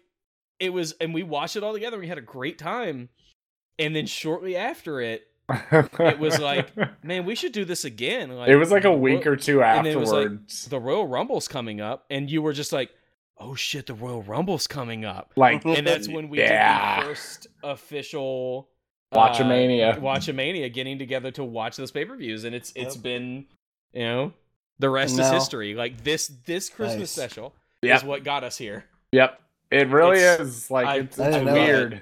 it 0.59 0.71
was, 0.71 0.93
and 0.93 1.13
we 1.13 1.23
watched 1.23 1.55
it 1.55 1.63
all 1.63 1.73
together. 1.73 1.99
We 1.99 2.07
had 2.07 2.17
a 2.17 2.21
great 2.21 2.57
time, 2.57 3.09
and 3.77 3.95
then 3.95 4.05
shortly 4.07 4.55
after 4.55 5.01
it, 5.01 5.27
it 5.49 6.19
was 6.19 6.39
like, 6.39 6.71
man, 7.03 7.25
we 7.25 7.35
should 7.35 7.51
do 7.51 7.65
this 7.65 7.85
again. 7.85 8.29
Like 8.31 8.49
it 8.49 8.55
was 8.55 8.71
like 8.71 8.85
a 8.85 8.93
week 8.93 9.25
or 9.27 9.35
two 9.35 9.61
and 9.63 9.85
it 9.87 9.97
was 9.97 10.11
like 10.11 10.25
afterwards. 10.25 10.65
the 10.67 10.79
Royal 10.79 11.07
Rumble's 11.07 11.47
coming 11.47 11.81
up, 11.81 12.05
and 12.09 12.29
you 12.29 12.41
were 12.41 12.53
just 12.53 12.73
like, 12.73 12.89
oh 13.37 13.53
shit, 13.55 13.85
the 13.87 13.93
Royal 13.93 14.23
Rumble's 14.23 14.65
coming 14.67 15.05
up. 15.05 15.31
Like, 15.35 15.63
and 15.65 15.85
that's 15.85 16.07
when 16.07 16.29
we 16.29 16.39
Yeah. 16.39 16.95
did 16.99 17.03
the 17.03 17.07
first 17.09 17.47
official 17.63 18.69
Watchamania. 19.13 19.93
uh, 19.95 19.99
Watchamania, 19.99 20.71
getting 20.73 20.97
together 20.97 21.31
to 21.31 21.43
watch 21.43 21.77
those 21.77 21.91
pay 21.91 22.05
per 22.05 22.15
views, 22.15 22.43
and 22.43 22.55
it's 22.55 22.73
it's 22.75 22.97
been, 22.97 23.45
you 23.93 24.01
know, 24.03 24.33
the 24.79 24.89
rest 24.89 25.17
And 25.17 25.21
is 25.21 25.31
history. 25.31 25.73
Like 25.75 26.03
this 26.03 26.27
this 26.45 26.69
Christmas 26.69 26.99
Nice. 27.01 27.11
special 27.11 27.53
Yep. 27.81 27.97
is 27.97 28.03
what 28.03 28.23
got 28.23 28.43
us 28.43 28.57
here. 28.57 28.85
Yep. 29.11 29.39
It 29.71 29.87
really 29.89 30.17
It's- 30.17 30.39
is. 30.39 30.71
Like 30.71 30.85
I- 30.87 30.95
it's, 30.99 31.19
I 31.19 31.27
it's 31.29 31.45
weird. 31.45 31.93
It 31.93 32.01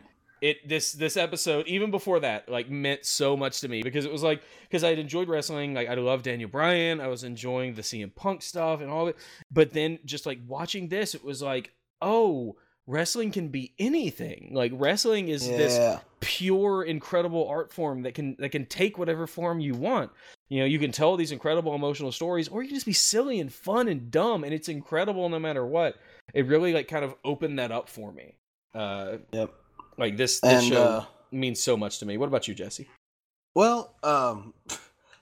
this 0.65 0.91
this 0.93 1.17
episode 1.17 1.67
even 1.67 1.91
before 1.91 2.19
that 2.19 2.49
like 2.49 2.69
meant 2.69 3.05
so 3.05 3.37
much 3.37 3.61
to 3.61 3.67
me 3.67 3.81
because 3.81 4.05
it 4.05 4.11
was 4.11 4.23
like 4.23 4.41
because 4.63 4.83
I'd 4.83 4.99
enjoyed 4.99 5.29
wrestling 5.29 5.73
like 5.73 5.87
I 5.87 5.93
love 5.95 6.23
Daniel 6.23 6.49
Bryan 6.49 6.99
I 6.99 7.07
was 7.07 7.23
enjoying 7.23 7.75
the 7.75 7.81
CM 7.81 8.13
Punk 8.13 8.41
stuff 8.41 8.81
and 8.81 8.89
all 8.89 9.03
of 9.03 9.09
it 9.09 9.17
but 9.51 9.71
then 9.71 9.99
just 10.05 10.25
like 10.25 10.39
watching 10.47 10.89
this 10.89 11.15
it 11.15 11.23
was 11.23 11.41
like 11.41 11.71
oh 12.01 12.57
wrestling 12.87 13.31
can 13.31 13.47
be 13.47 13.73
anything 13.79 14.51
like 14.53 14.71
wrestling 14.75 15.29
is 15.29 15.47
this 15.47 15.79
pure 16.19 16.83
incredible 16.83 17.47
art 17.47 17.71
form 17.71 18.03
that 18.03 18.13
can 18.13 18.35
that 18.39 18.49
can 18.49 18.65
take 18.65 18.97
whatever 18.97 19.27
form 19.27 19.59
you 19.59 19.73
want. 19.73 20.11
You 20.49 20.59
know 20.59 20.65
you 20.65 20.79
can 20.79 20.91
tell 20.91 21.15
these 21.17 21.31
incredible 21.31 21.75
emotional 21.75 22.11
stories 22.11 22.47
or 22.47 22.61
you 22.61 22.69
can 22.69 22.75
just 22.75 22.85
be 22.85 22.93
silly 22.93 23.39
and 23.39 23.51
fun 23.51 23.87
and 23.87 24.11
dumb 24.11 24.43
and 24.43 24.53
it's 24.53 24.69
incredible 24.69 25.27
no 25.29 25.39
matter 25.39 25.65
what. 25.65 25.95
It 26.33 26.47
really 26.47 26.73
like 26.73 26.87
kind 26.87 27.05
of 27.05 27.15
opened 27.23 27.59
that 27.59 27.71
up 27.71 27.89
for 27.89 28.11
me. 28.11 28.35
Uh 28.73 29.17
Yep. 29.31 29.53
Like 29.97 30.17
this 30.17 30.39
this 30.39 30.51
And 30.61 30.63
show 30.63 30.83
uh, 30.83 31.05
means 31.31 31.61
so 31.61 31.75
much 31.77 31.99
to 31.99 32.05
me 32.05 32.17
what 32.17 32.27
about 32.27 32.47
you 32.47 32.53
jesse 32.53 32.87
well, 33.55 33.93
um, 34.01 34.53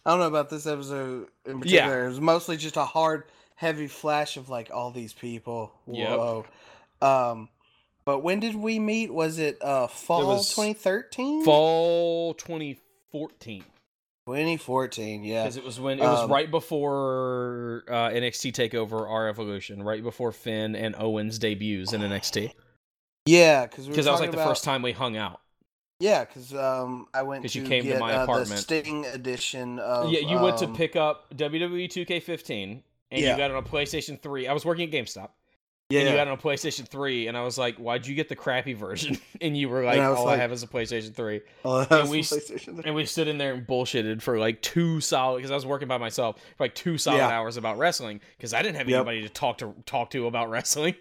I 0.05 0.11
don't 0.11 0.19
know 0.19 0.27
about 0.27 0.49
this 0.49 0.65
episode 0.65 1.27
in 1.45 1.57
Yeah. 1.57 1.59
particular. 1.59 2.05
It 2.05 2.09
was 2.09 2.21
mostly 2.21 2.55
just 2.55 2.77
a 2.77 2.85
hard, 2.85 3.25
heavy 3.55 3.87
flash 3.87 4.37
of 4.37 4.47
like 4.49 4.71
all 4.73 4.89
these 4.91 5.11
people. 5.11 5.73
Yep. 5.87 6.17
Whoa. 6.17 6.45
Um, 7.01 7.49
but 8.05 8.19
when 8.23 8.39
did 8.39 8.55
we 8.55 8.79
meet? 8.79 9.13
Was 9.13 9.37
it 9.37 9.61
uh 9.61 9.87
fall 9.87 10.37
2013? 10.37 11.43
fall 11.43 12.33
2014 12.35 13.63
2014. 14.25 15.23
Yeah. 15.23 15.43
because 15.43 15.57
it 15.57 15.63
was 15.65 15.79
when 15.79 15.99
it 15.99 16.03
was 16.03 16.21
Um, 16.23 16.31
right 16.31 16.49
before 16.49 17.83
uh 17.87 18.09
nxt 18.11 18.53
takeover 18.53 19.09
R 19.09 19.27
Evolution 19.27 19.83
right 19.83 20.01
before 20.03 20.31
finn 20.31 20.75
and 20.75 20.95
owens 20.97 21.37
debuts 21.39 21.91
in 21.93 22.01
nxt 22.01 22.53
Yeah, 23.25 23.65
because 23.65 23.87
because 23.87 24.05
that 24.05 24.11
was 24.11 24.19
like 24.21 24.31
the 24.31 24.37
first 24.37 24.63
time 24.63 24.81
we 24.81 24.91
hung 24.93 25.15
out 25.17 25.39
Yeah, 25.99 26.25
because 26.25 26.53
um, 26.55 27.07
I 27.13 27.21
went 27.23 27.43
'Cause 27.43 27.53
to 27.53 27.59
you 27.61 27.67
came 27.67 27.83
to 27.83 27.89
get, 27.89 27.99
my 27.99 28.13
uh, 28.13 28.23
apartment. 28.23 28.49
the 28.49 28.57
Sting 28.57 29.05
edition 29.05 29.79
of. 29.79 30.11
yeah 30.11 30.19
you 30.19 30.39
went 30.39 30.57
to 30.57 30.65
um, 30.65 30.75
pick 30.75 30.95
up 30.95 31.31
wwe 31.35 31.87
2k15 31.87 32.81
and 33.11 33.21
Yeah. 33.21 33.31
you 33.31 33.37
got 33.37 33.51
it 33.51 33.55
on 33.55 33.63
a 33.63 33.67
playstation 33.67 34.19
3 34.19 34.47
i 34.47 34.53
was 34.53 34.65
working 34.65 34.85
at 34.87 34.91
gamestop 34.93 35.29
Yeah, 35.89 35.99
and 35.99 36.09
you 36.09 36.15
got 36.15 36.27
it 36.27 36.31
on 36.31 36.37
a 36.37 36.41
PlayStation 36.41 36.87
3, 36.87 37.27
and 37.27 37.35
I 37.37 37.41
was 37.43 37.57
like, 37.57 37.75
"Why'd 37.75 38.07
you 38.07 38.15
get 38.15 38.29
the 38.29 38.35
crappy 38.35 38.71
version?" 38.73 39.17
And 39.41 39.57
you 39.57 39.67
were 39.67 39.83
like, 39.83 39.99
I 39.99 40.05
"All 40.05 40.25
I 40.29 40.37
have 40.37 40.53
is 40.53 40.63
a 40.63 40.67
PlayStation 40.67 41.13
3." 41.13 41.41
Oh, 41.65 41.85
and 41.89 42.09
we 42.09 42.21
PlayStation 42.21 42.75
three. 42.75 42.83
and 42.85 42.95
we 42.95 43.05
stood 43.05 43.27
in 43.27 43.37
there 43.37 43.53
and 43.53 43.67
bullshitted 43.67 44.21
for 44.21 44.39
like 44.39 44.61
two 44.61 45.01
solid 45.01 45.39
because 45.39 45.51
I 45.51 45.55
was 45.55 45.65
working 45.65 45.89
by 45.89 45.97
myself 45.97 46.37
for 46.57 46.63
like 46.63 46.75
two 46.75 46.97
solid 46.97 47.17
Yeah. 47.17 47.27
hours 47.37 47.57
about 47.57 47.77
wrestling 47.77 48.21
because 48.37 48.53
I 48.53 48.61
didn't 48.61 48.77
have 48.77 48.87
Yep. 48.87 48.95
anybody 48.99 49.21
to 49.23 49.29
talk 49.29 49.57
to 49.57 49.75
talk 49.85 50.11
to 50.11 50.27
about 50.27 50.49
wrestling. 50.49 50.95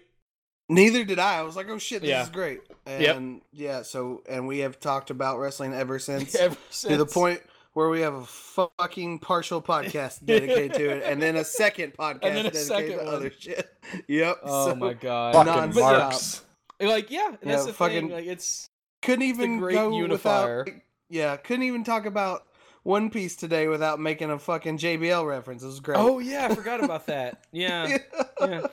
Neither 0.71 1.03
did 1.03 1.19
I. 1.19 1.39
I 1.39 1.41
was 1.43 1.55
like, 1.55 1.67
"Oh 1.69 1.77
shit, 1.77 2.01
this 2.01 2.09
Yeah. 2.09 2.23
is 2.23 2.29
great." 2.29 2.61
Yep. 2.87 3.15
And 3.17 3.41
yeah, 3.51 3.81
so 3.83 4.23
and 4.27 4.47
we 4.47 4.59
have 4.59 4.79
talked 4.79 5.09
about 5.09 5.37
wrestling 5.39 5.73
ever 5.73 5.99
since, 6.09 6.33
Ever 6.35 6.55
to 6.83 6.97
the 6.97 7.05
point 7.05 7.41
where 7.73 7.89
we 7.89 8.01
have 8.01 8.13
a 8.13 8.25
fucking 8.25 9.19
partial 9.19 9.61
podcast 9.61 10.25
dedicated 10.25 10.73
to 10.75 10.89
it, 10.89 11.03
and 11.05 11.21
then 11.21 11.35
a 11.35 11.43
second 11.43 11.93
podcast 11.99 12.21
then 12.21 12.37
a 12.37 12.43
dedicated 12.51 12.67
second 12.67 12.97
to 12.99 13.05
one. 13.05 13.07
other 13.13 13.31
shit. 13.37 13.69
Yep. 14.07 14.37
Oh 14.43 14.69
so 14.69 14.75
my 14.75 14.93
god! 14.93 15.33
Fucking 15.33 15.73
marks. 15.81 16.43
Like 16.79 17.11
yeah, 17.11 17.27
and 17.41 17.51
that's 17.51 17.61
Yeah, 17.61 17.65
the 17.67 17.73
fucking- 17.73 18.07
thing. 18.07 18.11
Like 18.17 18.25
it's 18.25 18.69
Couldn't 19.01 19.23
even 19.25 19.59
great 19.59 19.75
go 19.75 19.95
unifier. 19.95 20.63
without. 20.63 20.79
Yeah, 21.09 21.35
couldn't 21.37 21.63
even 21.63 21.83
talk 21.83 22.05
about 22.05 22.47
One 22.83 23.09
Piece 23.09 23.35
today 23.35 23.67
without 23.67 23.99
making 23.99 24.31
a 24.31 24.39
fucking 24.39 24.77
JBL 24.77 25.27
reference. 25.27 25.61
It 25.63 25.67
was 25.67 25.79
great. 25.81 25.99
oh 25.99 26.19
yeah, 26.19 26.47
I 26.49 26.55
forgot 26.55 26.83
about 26.83 27.05
that. 27.07 27.43
Yeah, 27.51 27.97
yeah. 28.39 28.67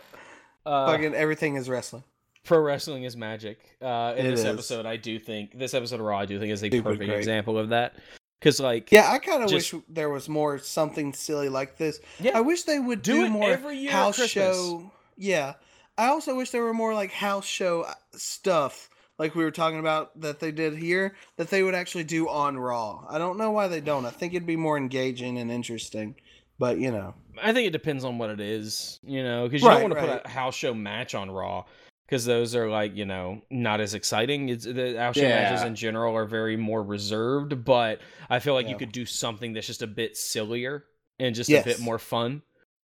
Uh, 0.68 0.86
fucking 0.86 1.14
everything 1.14 1.56
is 1.56 1.68
wrestling. 1.68 2.04
pro 2.44 2.58
wrestling 2.60 3.04
is 3.04 3.16
magic. 3.16 3.58
Uh, 3.82 4.14
in 4.16 4.26
It 4.26 4.30
this 4.30 4.40
is. 4.40 4.46
episode, 4.46 4.86
I 4.86 4.96
do 4.96 5.18
think 5.18 5.58
this 5.58 5.74
episode 5.74 6.00
of 6.00 6.06
Raw, 6.06 6.18
I 6.18 6.26
do 6.26 6.38
think 6.38 6.52
is 6.52 6.62
a 6.62 6.70
Super 6.70 6.90
perfect 6.90 7.08
great. 7.08 7.18
example 7.18 7.58
of 7.58 7.70
that. 7.70 7.94
Because 8.38 8.60
like 8.60 8.92
Yeah, 8.92 9.10
I 9.10 9.18
kind 9.18 9.42
of 9.42 9.50
wish 9.50 9.74
there 9.88 10.10
was 10.10 10.28
more 10.28 10.58
something 10.58 11.12
silly 11.12 11.48
like 11.48 11.76
this. 11.76 12.00
Yeah. 12.20 12.36
I 12.38 12.40
wish 12.40 12.62
they 12.64 12.78
would 12.78 13.02
Do 13.02 13.24
do, 13.24 13.30
more 13.30 13.50
every 13.50 13.76
year 13.78 13.90
house 13.92 14.24
show. 14.26 14.90
Yeah, 15.16 15.54
I 15.96 16.06
also 16.08 16.36
wish 16.36 16.50
there 16.50 16.62
were 16.62 16.74
more 16.74 16.94
like 16.94 17.10
house 17.10 17.44
show 17.46 17.82
uh, 17.82 17.94
stuff, 18.12 18.88
like 19.18 19.34
we 19.34 19.42
were 19.42 19.50
talking 19.50 19.80
about 19.80 20.20
that 20.20 20.38
they 20.38 20.52
did 20.52 20.76
here, 20.76 21.16
that 21.36 21.50
they 21.50 21.62
would 21.64 21.74
actually 21.74 22.04
do 22.04 22.28
on 22.28 22.56
Raw. 22.56 23.04
I 23.08 23.18
don't 23.18 23.38
know 23.38 23.50
why 23.50 23.66
they 23.66 23.80
don't. 23.80 24.06
I 24.06 24.10
think 24.10 24.32
it'd 24.34 24.46
be 24.46 24.54
more 24.56 24.76
engaging 24.76 25.38
and 25.38 25.50
interesting, 25.50 26.14
but 26.60 26.78
you 26.78 26.92
know, 26.92 27.14
I 27.42 27.52
think 27.52 27.66
it 27.66 27.72
depends 27.72 28.04
on 28.04 28.18
what 28.18 28.30
it 28.30 28.40
is, 28.40 28.98
you 29.02 29.22
know, 29.22 29.44
because 29.44 29.62
you 29.62 29.68
Right, 29.68 29.74
don't 29.74 29.82
want 29.90 29.94
to 29.94 30.00
put 30.00 30.22
a 30.24 30.28
house 30.28 30.54
show 30.54 30.74
match 30.74 31.14
on 31.14 31.30
Raw 31.30 31.64
because 32.06 32.24
those 32.24 32.54
are 32.54 32.68
like 32.70 32.96
you 32.96 33.04
know 33.04 33.42
not 33.50 33.80
as 33.80 33.94
exciting. 33.94 34.48
It's 34.48 34.64
the 34.64 34.96
house 34.98 35.16
show 35.16 35.22
Yeah. 35.22 35.36
matches 35.42 35.62
in 35.62 35.74
general 35.74 36.16
are 36.16 36.24
very 36.24 36.56
more 36.56 36.82
reserved, 36.82 37.64
but 37.64 38.00
I 38.30 38.38
feel 38.38 38.54
like 38.54 38.68
you 38.68 38.76
could 38.76 38.92
do 38.92 39.04
something 39.06 39.52
that's 39.52 39.66
just 39.66 39.82
a 39.82 39.86
bit 39.86 40.16
sillier 40.16 40.84
and 41.18 41.34
just 41.34 41.50
a 41.50 41.64
bit 41.64 41.80
more 41.80 41.98
fun. 41.98 42.42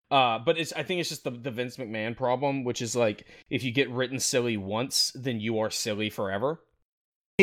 Uh, 0.10 0.40
but 0.40 0.58
it's 0.58 0.74
I 0.74 0.84
think 0.84 1.00
it's 1.00 1.10
just 1.10 1.24
the, 1.24 1.32
the 1.32 1.52
Vince 1.52 1.78
McMahon 1.78 2.18
problem, 2.18 2.64
which 2.64 2.82
is 2.82 2.96
like 2.96 3.26
if 3.50 3.64
you 3.64 3.72
get 3.72 3.90
written 3.90 4.20
silly 4.20 4.58
once, 4.58 5.12
then 5.16 5.40
you 5.40 5.60
are 5.60 5.70
silly 5.70 6.10
forever. 6.10 6.60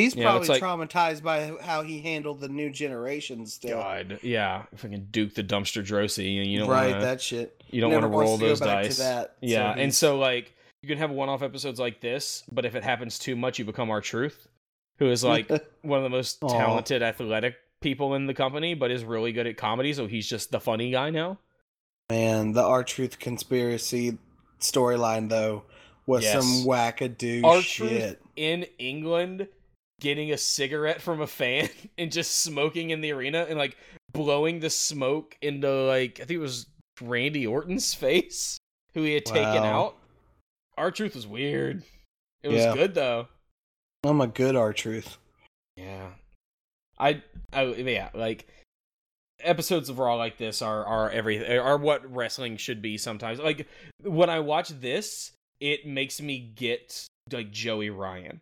He's 0.00 0.14
it's 0.14 0.22
probably 0.22 0.48
like- 0.48 0.62
traumatized 0.62 1.22
by 1.22 1.52
how 1.62 1.82
he 1.82 2.00
handled 2.00 2.40
the 2.40 2.48
new 2.48 2.70
generation. 2.70 3.44
Still, 3.46 3.78
God, 3.78 4.18
yeah, 4.22 4.64
fucking 4.76 5.08
Duke 5.10 5.34
the 5.34 5.44
dumpster 5.44 5.84
Droese, 5.84 6.18
and 6.40 6.50
you 6.50 6.60
don't 6.60 6.68
right? 6.68 6.92
wanna- 6.92 7.04
that 7.04 7.20
shit. 7.20 7.62
You 7.70 7.80
don't 7.80 7.92
want 7.92 8.02
to 8.04 8.08
roll 8.08 8.36
those 8.38 8.60
dice. 8.60 8.98
that, 8.98 9.26
so 9.26 9.30
yeah, 9.42 9.74
and 9.76 9.94
so 9.94 10.18
like 10.18 10.54
you 10.82 10.88
can 10.88 10.98
have 10.98 11.10
one-off 11.10 11.42
episodes 11.42 11.78
like 11.80 12.00
this, 12.00 12.44
but 12.50 12.64
if 12.64 12.74
it 12.74 12.82
happens 12.84 13.18
too 13.18 13.36
much, 13.36 13.58
you 13.58 13.64
become 13.64 13.90
R 13.90 14.00
Truth, 14.00 14.46
who 14.98 15.10
is 15.10 15.22
like 15.24 15.48
one 15.82 15.98
of 15.98 16.02
the 16.04 16.08
most 16.08 16.40
talented 16.40 17.02
athletic 17.02 17.56
people 17.80 18.14
in 18.14 18.26
the 18.26 18.34
company, 18.34 18.74
but 18.74 18.90
is 18.90 19.04
really 19.04 19.32
good 19.32 19.46
at 19.46 19.56
comedy. 19.56 19.92
So 19.92 20.06
he's 20.06 20.26
just 20.28 20.50
the 20.50 20.60
funny 20.60 20.90
guy 20.90 21.10
now. 21.10 21.38
Man, 22.10 22.52
the 22.52 22.62
R 22.62 22.82
Truth 22.84 23.18
conspiracy 23.18 24.16
storyline 24.60 25.28
though 25.28 25.64
was 26.06 26.24
Yes. 26.24 26.32
some 26.42 26.64
wackadoo 26.66 27.44
Our 27.44 27.60
shit. 27.60 28.20
in 28.34 28.64
England 28.78 29.46
getting 30.00 30.32
a 30.32 30.38
cigarette 30.38 31.00
from 31.02 31.20
a 31.20 31.26
fan 31.26 31.68
and 31.98 32.12
just 32.12 32.42
smoking 32.42 32.90
in 32.90 33.00
the 33.00 33.12
arena 33.12 33.46
and 33.48 33.58
like 33.58 33.76
blowing 34.12 34.60
the 34.60 34.70
smoke 34.70 35.36
into 35.42 35.68
like 35.86 36.20
I 36.20 36.24
think 36.24 36.38
it 36.38 36.42
was 36.42 36.66
Randy 37.00 37.46
Orton's 37.46 37.94
face, 37.94 38.58
who 38.94 39.02
he 39.02 39.14
had 39.14 39.24
taken 39.24 39.64
out. 39.64 39.96
R 40.76 40.90
Truth 40.90 41.14
was 41.14 41.26
weird. 41.26 41.82
It 42.42 42.48
was 42.48 42.62
Yeah. 42.62 42.74
good 42.74 42.94
though. 42.94 43.28
I'm 44.04 44.20
a 44.20 44.26
good 44.28 44.54
R 44.56 44.72
Truth. 44.72 45.18
Yeah. 45.76 46.10
I 46.98 47.22
I 47.52 47.64
yeah, 47.64 48.10
like 48.14 48.48
episodes 49.40 49.88
of 49.88 49.98
Raw 49.98 50.14
like 50.16 50.36
this 50.36 50.62
are 50.62 50.84
are 50.84 51.10
everything 51.10 51.58
are 51.58 51.76
what 51.76 52.12
wrestling 52.12 52.56
should 52.56 52.82
be 52.82 52.98
sometimes. 52.98 53.38
Like 53.38 53.66
when 54.02 54.30
I 54.30 54.40
watch 54.40 54.68
this, 54.70 55.32
it 55.60 55.86
makes 55.86 56.20
me 56.20 56.38
get 56.38 57.06
like 57.32 57.50
Joey 57.50 57.90
Ryan. 57.90 58.40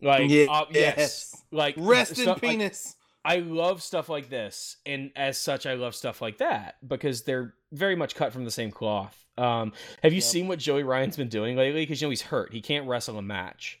Like 0.00 0.22
uh, 0.22 0.24
yes. 0.24 0.66
yes. 0.72 1.42
Like 1.50 1.74
Rest 1.78 2.12
in 2.12 2.16
stuff 2.24 2.42
like- 2.42 2.50
penis. 2.52 2.96
I 3.22 3.36
love 3.36 3.82
stuff 3.82 4.08
like 4.08 4.30
this, 4.30 4.78
and 4.86 5.10
as 5.14 5.36
such, 5.38 5.66
I 5.66 5.74
love 5.74 5.94
stuff 5.94 6.22
like 6.22 6.38
that 6.38 6.76
because 6.88 7.22
they're 7.24 7.52
very 7.70 7.94
much 7.94 8.14
cut 8.14 8.32
from 8.32 8.46
the 8.46 8.50
same 8.50 8.70
cloth. 8.70 9.26
Um, 9.36 9.74
have 10.02 10.12
you 10.14 10.20
Yep. 10.20 10.24
seen 10.24 10.48
what 10.48 10.58
Joey 10.58 10.84
Ryan's 10.84 11.18
been 11.18 11.28
doing 11.28 11.54
lately? 11.54 11.82
Because 11.82 12.00
you 12.00 12.06
know 12.06 12.10
he's 12.10 12.22
hurt; 12.22 12.54
he 12.54 12.62
can't 12.62 12.88
wrestle 12.88 13.18
a 13.18 13.22
match. 13.22 13.76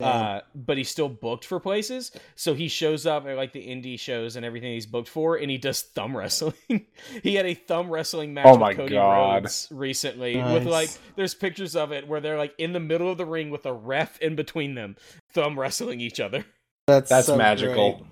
Uh, 0.00 0.42
but 0.54 0.76
he's 0.78 0.88
still 0.88 1.08
booked 1.08 1.44
for 1.44 1.58
places, 1.58 2.12
so 2.36 2.54
he 2.54 2.68
shows 2.68 3.04
up 3.04 3.26
at 3.26 3.36
like 3.36 3.52
the 3.52 3.66
indie 3.66 3.98
shows 3.98 4.36
and 4.36 4.46
everything 4.46 4.72
he's 4.72 4.86
booked 4.86 5.08
for, 5.08 5.34
and 5.36 5.50
he 5.50 5.58
does 5.58 5.82
thumb 5.94 6.16
wrestling. 6.16 6.86
he 7.24 7.34
had 7.34 7.44
a 7.46 7.54
thumb 7.54 7.90
wrestling 7.90 8.32
match 8.32 8.46
Oh 8.46 8.56
with 8.64 8.76
Cody 8.76 8.94
God. 8.94 9.42
Rhodes 9.42 9.66
recently, 9.72 10.36
with 10.36 10.66
like 10.66 10.88
there's 11.16 11.34
pictures 11.34 11.74
of 11.74 11.90
it 11.90 12.06
where 12.06 12.20
they're 12.20 12.38
like 12.38 12.54
in 12.58 12.72
the 12.72 12.78
middle 12.80 13.10
of 13.10 13.18
the 13.18 13.26
ring 13.26 13.50
with 13.50 13.66
a 13.66 13.72
ref 13.72 14.20
in 14.20 14.36
between 14.36 14.76
them, 14.76 14.94
thumb 15.42 15.58
wrestling 15.58 16.00
each 16.00 16.20
other. 16.20 16.44
That's 16.86 17.08
That's 17.10 17.26
so 17.26 17.36
magical. 17.36 17.98
great. 17.98 18.04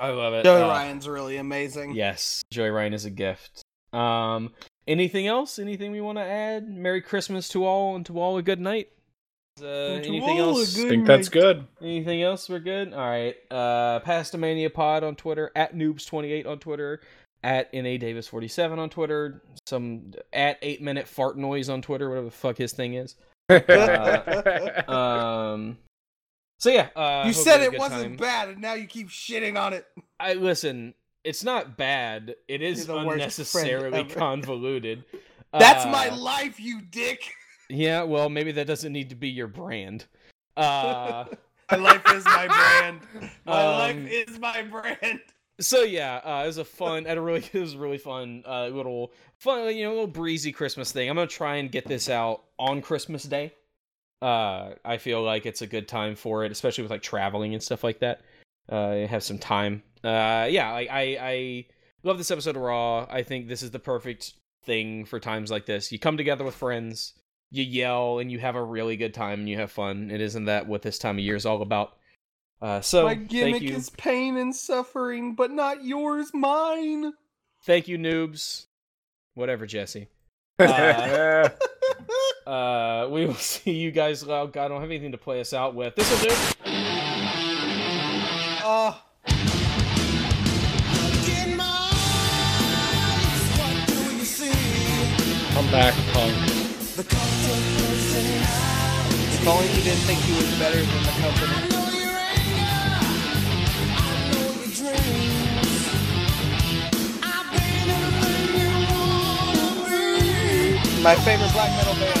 I 0.00 0.10
love 0.10 0.32
it. 0.34 0.44
Joey 0.44 0.62
Uh, 0.62 0.68
Ryan's 0.68 1.08
really 1.08 1.36
amazing. 1.36 1.94
Yes, 1.94 2.42
Joey 2.52 2.70
Ryan 2.70 2.94
is 2.94 3.04
a 3.04 3.10
gift. 3.10 3.62
Um, 3.92 4.52
anything 4.86 5.26
else? 5.26 5.58
Anything 5.58 5.90
we 5.92 6.00
want 6.00 6.18
to 6.18 6.22
add? 6.24 6.68
Merry 6.68 7.00
Christmas 7.02 7.48
to 7.48 7.64
all, 7.64 7.96
and 7.96 8.06
to 8.06 8.20
all 8.20 8.36
a 8.38 8.42
good 8.42 8.60
night. 8.60 8.88
Uh, 9.60 9.66
anything 9.66 10.38
else? 10.38 10.78
I 10.78 10.88
think 10.88 11.06
that's 11.06 11.28
good. 11.28 11.66
Anything 11.82 12.22
else? 12.22 12.48
We're 12.48 12.60
good. 12.60 12.92
All 12.94 13.00
right. 13.00 13.34
Uh, 13.50 13.98
Pastamania 14.00 14.72
Pod 14.72 15.02
on 15.02 15.16
Twitter 15.16 15.50
at 15.56 15.74
Noobs28 15.74 16.46
on 16.46 16.60
Twitter 16.60 17.00
at 17.42 17.72
Na 17.74 17.96
Davis 17.98 18.28
47 18.28 18.78
on 18.78 18.88
Twitter. 18.90 19.42
Some 19.66 20.12
at 20.32 20.58
eight 20.62 20.80
minute 20.80 21.08
fart 21.08 21.36
noise 21.36 21.68
on 21.68 21.82
Twitter. 21.82 22.08
Whatever 22.08 22.26
the 22.26 22.30
fuck 22.30 22.56
his 22.56 22.72
thing 22.72 22.94
is. 22.94 23.16
Uh, 23.50 24.82
um. 24.88 25.78
So 26.58 26.70
yeah, 26.70 26.88
uh, 26.96 27.24
you 27.26 27.32
said 27.32 27.60
it 27.62 27.78
wasn't 27.78 28.02
time. 28.02 28.16
bad, 28.16 28.48
and 28.50 28.60
now 28.60 28.74
you 28.74 28.86
keep 28.86 29.08
shitting 29.08 29.60
on 29.60 29.72
it. 29.72 29.86
I 30.18 30.34
listen. 30.34 30.94
It's 31.24 31.44
not 31.44 31.76
bad. 31.76 32.34
It 32.48 32.62
is 32.62 32.86
You're 32.86 33.00
the 33.00 33.06
worst 33.06 33.14
unnecessarily 33.20 34.04
convoluted. 34.04 35.04
That's 35.52 35.84
Uh, 35.84 35.90
my 35.90 36.08
life, 36.10 36.58
you 36.60 36.80
dick. 36.80 37.22
Yeah, 37.68 38.02
well, 38.02 38.28
maybe 38.28 38.52
that 38.52 38.66
doesn't 38.66 38.92
need 38.92 39.10
to 39.10 39.14
be 39.16 39.28
your 39.28 39.46
brand. 39.46 40.06
Uh, 40.56 41.24
My 41.70 41.76
life 41.76 42.02
is 42.14 42.24
my 42.24 42.46
brand. 42.46 43.00
My 43.44 43.62
Um, 43.62 43.78
life 43.78 44.10
is 44.10 44.38
my 44.38 44.62
brand. 44.62 45.20
so 45.60 45.82
yeah, 45.82 46.16
uh, 46.24 46.42
it 46.44 46.46
was 46.46 46.56
a 46.58 46.64
fun. 46.64 47.06
At 47.06 47.18
a 47.18 47.20
really, 47.20 47.44
it 47.52 47.58
was 47.60 47.74
a 47.74 47.78
really 47.78 47.98
fun, 47.98 48.42
uh, 48.46 48.68
little 48.68 49.12
fun, 49.36 49.76
you 49.76 49.84
know, 49.84 49.90
little 49.90 50.06
breezy 50.06 50.50
Christmas 50.50 50.92
thing. 50.92 51.10
I'm 51.10 51.16
gonna 51.16 51.26
try 51.26 51.56
and 51.56 51.70
get 51.70 51.84
this 51.86 52.08
out 52.08 52.44
on 52.58 52.80
Christmas 52.80 53.24
Day. 53.24 53.52
Uh, 54.20 54.70
I 54.84 54.98
feel 54.98 55.22
like 55.22 55.46
it's 55.46 55.62
a 55.62 55.66
good 55.66 55.88
time 55.88 56.16
for 56.16 56.44
it, 56.44 56.52
especially 56.52 56.82
with 56.82 56.90
like 56.90 57.02
traveling 57.02 57.54
and 57.54 57.62
stuff 57.62 57.84
like 57.84 58.00
that. 58.00 58.22
Uh, 58.68 59.06
have 59.06 59.22
some 59.22 59.38
time. 59.38 59.82
Uh, 60.04 60.46
yeah, 60.50 60.72
like 60.72 60.90
I, 60.90 61.18
I 61.20 61.66
love 62.02 62.18
this 62.18 62.30
episode 62.30 62.56
of 62.56 62.62
Raw. 62.62 63.06
I 63.08 63.22
think 63.22 63.48
this 63.48 63.62
is 63.62 63.70
the 63.70 63.78
perfect 63.78 64.34
thing 64.64 65.04
for 65.04 65.20
times 65.20 65.50
like 65.50 65.66
this. 65.66 65.92
You 65.92 65.98
come 65.98 66.16
together 66.16 66.44
with 66.44 66.54
friends, 66.54 67.14
you 67.50 67.62
yell, 67.62 68.18
and 68.18 68.30
you 68.30 68.38
have 68.38 68.56
a 68.56 68.62
really 68.62 68.96
good 68.96 69.14
time 69.14 69.40
and 69.40 69.48
you 69.48 69.56
have 69.56 69.70
fun. 69.70 70.10
It 70.10 70.20
isn't 70.20 70.46
that 70.46 70.66
what 70.66 70.82
this 70.82 70.98
time 70.98 71.16
of 71.16 71.24
year 71.24 71.36
is 71.36 71.46
all 71.46 71.62
about. 71.62 71.96
Uh, 72.60 72.80
so 72.80 73.04
my 73.04 73.14
gimmick 73.14 73.62
is 73.62 73.90
pain 73.90 74.36
and 74.36 74.54
suffering, 74.54 75.34
but 75.34 75.50
not 75.50 75.84
yours, 75.84 76.30
mine. 76.34 77.12
thank 77.64 77.86
you, 77.86 77.96
noobs. 77.96 78.66
Whatever, 79.34 79.66
Jesse. 79.66 80.08
Uh, 80.58 81.48
uh, 82.46 83.08
we 83.10 83.26
will 83.26 83.34
see 83.54 83.72
you 83.72 83.90
guys. 83.90 84.24
Oh 84.24 84.46
God, 84.46 84.64
I 84.64 84.68
don't 84.68 84.80
have 84.80 84.90
anything 84.90 85.12
to 85.12 85.18
play 85.18 85.40
us 85.40 85.52
out 85.52 85.74
with. 85.74 85.94
This 85.94 86.10
will 86.10 86.28
do. 86.28 86.34
Oh, 88.70 89.00
Come 95.54 95.70
back, 95.72 95.94
punk. 96.12 96.34
if 99.34 99.48
only 99.48 99.66
you 99.74 99.82
didn't 99.82 100.04
think 100.06 100.20
he 100.20 100.32
was 100.32 100.58
better 100.58 100.76
than 100.80 101.02
the 101.02 101.10
company. 101.20 101.77
My 111.02 111.14
favorite 111.14 111.52
black 111.52 111.70
metal 111.76 111.94
band. 111.94 112.18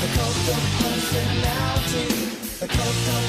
The 0.00 0.06
cult 0.14 0.48
of 0.48 0.62
personality, 0.80 2.08
the 2.60 2.68
cult 2.68 3.08
of 3.08 3.24